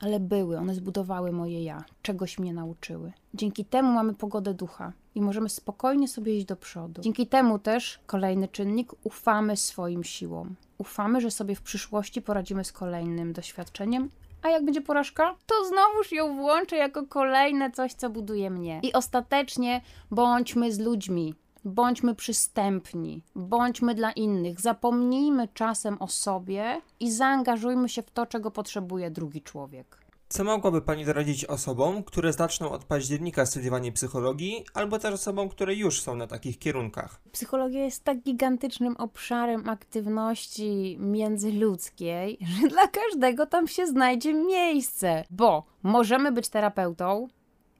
ale 0.00 0.20
były, 0.20 0.58
one 0.58 0.74
zbudowały 0.74 1.32
moje 1.32 1.64
ja, 1.64 1.84
czegoś 2.02 2.38
mnie 2.38 2.54
nauczyły. 2.54 3.12
Dzięki 3.34 3.64
temu 3.64 3.92
mamy 3.92 4.14
pogodę 4.14 4.54
ducha 4.54 4.92
i 5.14 5.20
możemy 5.20 5.48
spokojnie 5.48 6.08
sobie 6.08 6.36
iść 6.36 6.46
do 6.46 6.56
przodu. 6.56 7.02
Dzięki 7.02 7.26
temu 7.26 7.58
też, 7.58 8.00
kolejny 8.06 8.48
czynnik, 8.48 8.92
ufamy 9.04 9.56
swoim 9.56 10.04
siłom. 10.04 10.54
Ufamy, 10.78 11.20
że 11.20 11.30
sobie 11.30 11.54
w 11.54 11.62
przyszłości 11.62 12.22
poradzimy 12.22 12.64
z 12.64 12.72
kolejnym 12.72 13.32
doświadczeniem, 13.32 14.08
a 14.42 14.48
jak 14.48 14.64
będzie 14.64 14.80
porażka, 14.80 15.36
to 15.46 15.54
znowuż 15.64 16.12
ją 16.12 16.36
włączę 16.36 16.76
jako 16.76 17.06
kolejne 17.06 17.70
coś, 17.70 17.92
co 17.92 18.10
buduje 18.10 18.50
mnie. 18.50 18.80
I 18.82 18.92
ostatecznie 18.92 19.80
bądźmy 20.10 20.72
z 20.72 20.78
ludźmi. 20.78 21.34
Bądźmy 21.64 22.14
przystępni, 22.14 23.22
bądźmy 23.34 23.94
dla 23.94 24.12
innych, 24.12 24.60
zapomnijmy 24.60 25.48
czasem 25.48 25.96
o 26.02 26.08
sobie 26.08 26.80
i 27.00 27.10
zaangażujmy 27.10 27.88
się 27.88 28.02
w 28.02 28.10
to, 28.10 28.26
czego 28.26 28.50
potrzebuje 28.50 29.10
drugi 29.10 29.42
człowiek. 29.42 30.00
Co 30.32 30.44
mogłaby 30.44 30.82
Pani 30.82 31.04
doradzić 31.04 31.44
osobom, 31.44 32.04
które 32.04 32.32
zaczną 32.32 32.70
od 32.70 32.84
października 32.84 33.46
studiowanie 33.46 33.92
psychologii, 33.92 34.64
albo 34.74 34.98
też 34.98 35.14
osobom, 35.14 35.48
które 35.48 35.74
już 35.74 36.00
są 36.00 36.16
na 36.16 36.26
takich 36.26 36.58
kierunkach? 36.58 37.20
Psychologia 37.32 37.84
jest 37.84 38.04
tak 38.04 38.18
gigantycznym 38.18 38.96
obszarem 38.96 39.68
aktywności 39.68 40.96
międzyludzkiej, 41.00 42.38
że 42.60 42.68
dla 42.68 42.86
każdego 42.86 43.46
tam 43.46 43.68
się 43.68 43.86
znajdzie 43.86 44.34
miejsce, 44.34 45.24
bo 45.30 45.64
możemy 45.82 46.32
być 46.32 46.48
terapeutą, 46.48 47.28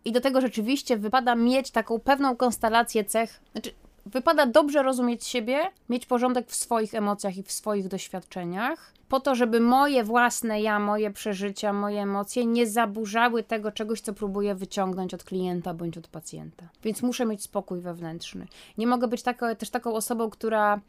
i 0.05 0.12
do 0.12 0.20
tego 0.20 0.40
rzeczywiście 0.40 0.96
wypada 0.96 1.34
mieć 1.34 1.70
taką 1.70 1.98
pewną 1.98 2.36
konstelację 2.36 3.05
cech. 3.05 3.40
Znaczy, 3.53 3.72
wypada 4.07 4.46
dobrze 4.46 4.82
rozumieć 4.82 5.26
siebie, 5.26 5.59
mieć 5.88 6.07
porządek 6.07 6.48
w 6.48 6.55
swoich 6.55 6.94
emocjach 6.94 7.36
i 7.36 7.42
w 7.42 7.53
swoich 7.53 7.88
doświadczeniach, 7.88 8.92
po 9.09 9.20
to, 9.20 9.34
żeby 9.34 9.61
moje 9.61 10.05
własne 10.05 10.62
ja, 10.62 10.78
moje 10.78 11.11
przeżycia, 11.11 11.72
moje 11.72 12.03
emocje 12.03 12.46
nie 12.46 12.66
zaburzały 12.66 13.42
tego 13.42 13.72
czegoś, 13.72 14.01
co 14.01 14.12
próbuję 14.12 14.55
wyciągnąć 14.55 15.14
od 15.14 15.24
klienta 15.24 15.74
bądź 15.74 15.98
od 15.98 16.09
pacjenta. 16.09 16.68
Więc 16.82 17.03
muszę 17.03 17.26
mieć 17.26 17.42
spokój 17.42 17.80
wewnętrzny. 17.80 18.46
Nie 18.78 18.86
mogę 18.86 19.09
być 19.09 19.22
taka, 19.22 19.55
też 19.55 19.70
taką 19.70 19.94
osobą, 19.94 20.30
która 20.30 20.80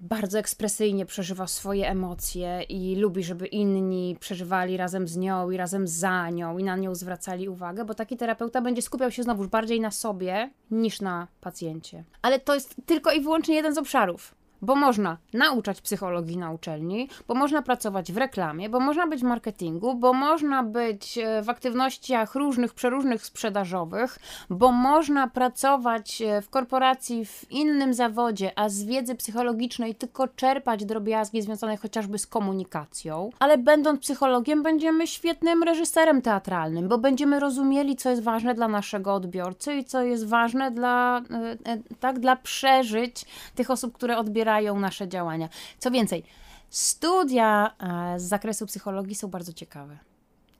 bardzo 0.00 0.38
ekspresyjnie 0.38 1.06
przeżywa 1.06 1.46
swoje 1.46 1.90
emocje 1.90 2.62
i 2.62 2.96
lubi, 2.96 3.24
żeby 3.24 3.46
inni 3.46 4.16
przeżywali 4.20 4.76
razem 4.76 5.08
z 5.08 5.16
nią 5.16 5.50
i 5.50 5.56
razem 5.56 5.88
za 5.88 6.30
nią 6.30 6.58
i 6.58 6.64
na 6.64 6.76
nią 6.76 6.94
zwracali 6.94 7.48
uwagę, 7.48 7.84
bo 7.84 7.94
taki 7.94 8.16
terapeuta 8.16 8.60
będzie 8.60 8.82
skupiał 8.82 9.10
się 9.10 9.22
znowuż 9.22 9.46
bardziej 9.46 9.80
na 9.80 9.90
sobie 9.90 10.50
niż 10.70 11.00
na 11.00 11.28
pacjencie. 11.40 12.04
Ale 12.22 12.40
to 12.40 12.54
jest 12.54 12.76
tylko 12.86 13.12
i 13.12 13.20
wyłącznie 13.20 13.54
jeden 13.54 13.74
z 13.74 13.78
obszarów. 13.78 14.37
Bo 14.62 14.74
można 14.76 15.16
nauczać 15.32 15.80
psychologii 15.80 16.36
na 16.36 16.50
uczelni, 16.50 17.08
bo 17.28 17.34
można 17.34 17.62
pracować 17.62 18.12
w 18.12 18.16
reklamie, 18.16 18.68
bo 18.68 18.80
można 18.80 19.06
być 19.06 19.20
w 19.20 19.24
marketingu, 19.24 19.94
bo 19.94 20.12
można 20.12 20.62
być 20.62 21.18
e, 21.18 21.42
w 21.42 21.48
aktywnościach 21.50 22.34
różnych, 22.34 22.74
przeróżnych 22.74 23.26
sprzedażowych, 23.26 24.18
bo 24.50 24.72
można 24.72 25.28
pracować 25.28 26.22
e, 26.22 26.42
w 26.42 26.50
korporacji 26.50 27.24
w 27.24 27.50
innym 27.50 27.94
zawodzie, 27.94 28.52
a 28.56 28.68
z 28.68 28.84
wiedzy 28.84 29.14
psychologicznej 29.14 29.94
tylko 29.94 30.28
czerpać 30.28 30.84
drobiazgi 30.84 31.42
związane 31.42 31.76
chociażby 31.76 32.18
z 32.18 32.26
komunikacją. 32.26 33.30
Ale 33.38 33.58
będąc 33.58 34.00
psychologiem, 34.00 34.62
będziemy 34.62 35.06
świetnym 35.06 35.62
reżyserem 35.62 36.22
teatralnym, 36.22 36.88
bo 36.88 36.98
będziemy 36.98 37.40
rozumieli, 37.40 37.96
co 37.96 38.10
jest 38.10 38.22
ważne 38.22 38.54
dla 38.54 38.68
naszego 38.68 39.14
odbiorcy 39.14 39.74
i 39.74 39.84
co 39.84 40.02
jest 40.02 40.26
ważne 40.26 40.70
dla, 40.70 41.22
e, 41.64 41.78
tak, 42.00 42.18
dla 42.18 42.36
przeżyć 42.36 43.24
tych 43.54 43.70
osób, 43.70 43.94
które 43.94 44.18
odbierają 44.18 44.47
nasze 44.80 45.08
działania. 45.08 45.48
Co 45.78 45.90
więcej, 45.90 46.24
studia 46.70 47.74
e, 47.78 48.20
z 48.20 48.22
zakresu 48.22 48.66
psychologii 48.66 49.14
są 49.14 49.28
bardzo 49.28 49.52
ciekawe. 49.52 49.98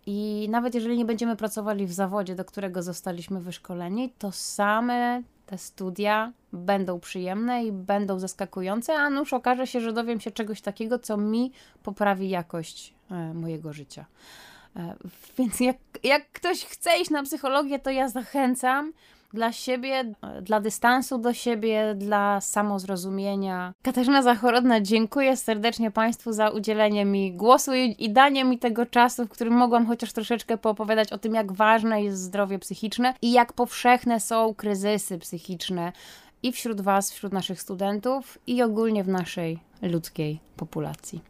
I 0.06 0.48
nawet 0.50 0.74
jeżeli 0.74 0.96
nie 0.98 1.04
będziemy 1.04 1.36
pracowali 1.36 1.86
w 1.86 1.92
zawodzie, 1.92 2.34
do 2.34 2.44
którego 2.44 2.82
zostaliśmy 2.82 3.40
wyszkoleni, 3.40 4.12
to 4.18 4.32
same 4.32 5.22
te 5.46 5.58
studia 5.58 6.32
będą 6.52 7.00
przyjemne 7.00 7.64
i 7.64 7.72
będą 7.72 8.18
zaskakujące, 8.18 8.94
a 8.94 9.10
nuż 9.10 9.32
okaże 9.32 9.66
się, 9.66 9.80
że 9.80 9.92
dowiem 9.92 10.20
się 10.20 10.30
czegoś 10.30 10.60
takiego, 10.60 10.98
co 10.98 11.16
mi 11.16 11.52
poprawi 11.82 12.28
jakość 12.28 12.94
e, 13.10 13.34
mojego 13.34 13.72
życia. 13.72 14.04
E, 14.76 14.94
Więc 15.38 15.60
jak, 15.60 15.76
jak 16.02 16.32
ktoś 16.32 16.64
chce 16.64 16.98
iść 17.00 17.10
na 17.10 17.22
psychologię, 17.22 17.78
to 17.78 17.90
ja 17.90 18.08
zachęcam 18.08 18.92
dla 19.32 19.52
siebie, 19.52 20.14
dla 20.42 20.60
dystansu 20.60 21.18
do 21.18 21.34
siebie, 21.34 21.94
dla 21.94 22.40
samozrozumienia. 22.40 23.74
Katarzyna 23.82 24.22
Zachorodna, 24.22 24.80
dziękuję 24.80 25.36
serdecznie 25.36 25.90
Państwu 25.90 26.32
za 26.32 26.48
udzielenie 26.48 27.04
mi 27.04 27.32
głosu 27.32 27.74
i, 27.74 27.96
i 27.98 28.10
danie 28.10 28.44
mi 28.44 28.58
tego 28.58 28.86
czasu, 28.86 29.24
w 29.24 29.28
którym 29.28 29.54
mogłam 29.54 29.86
chociaż 29.86 30.12
troszeczkę 30.12 30.58
poopowiadać 30.58 31.12
o 31.12 31.18
tym, 31.18 31.34
jak 31.34 31.52
ważne 31.52 32.02
jest 32.02 32.22
zdrowie 32.22 32.58
psychiczne 32.58 33.14
i 33.22 33.32
jak 33.32 33.52
powszechne 33.52 34.20
są 34.20 34.54
kryzysy 34.54 35.18
psychiczne 35.18 35.92
i 36.42 36.52
wśród 36.52 36.80
Was, 36.80 37.12
wśród 37.12 37.32
naszych 37.32 37.60
studentów 37.60 38.38
i 38.46 38.62
ogólnie 38.62 39.04
w 39.04 39.08
naszej 39.08 39.58
ludzkiej 39.82 40.40
populacji. 40.56 41.28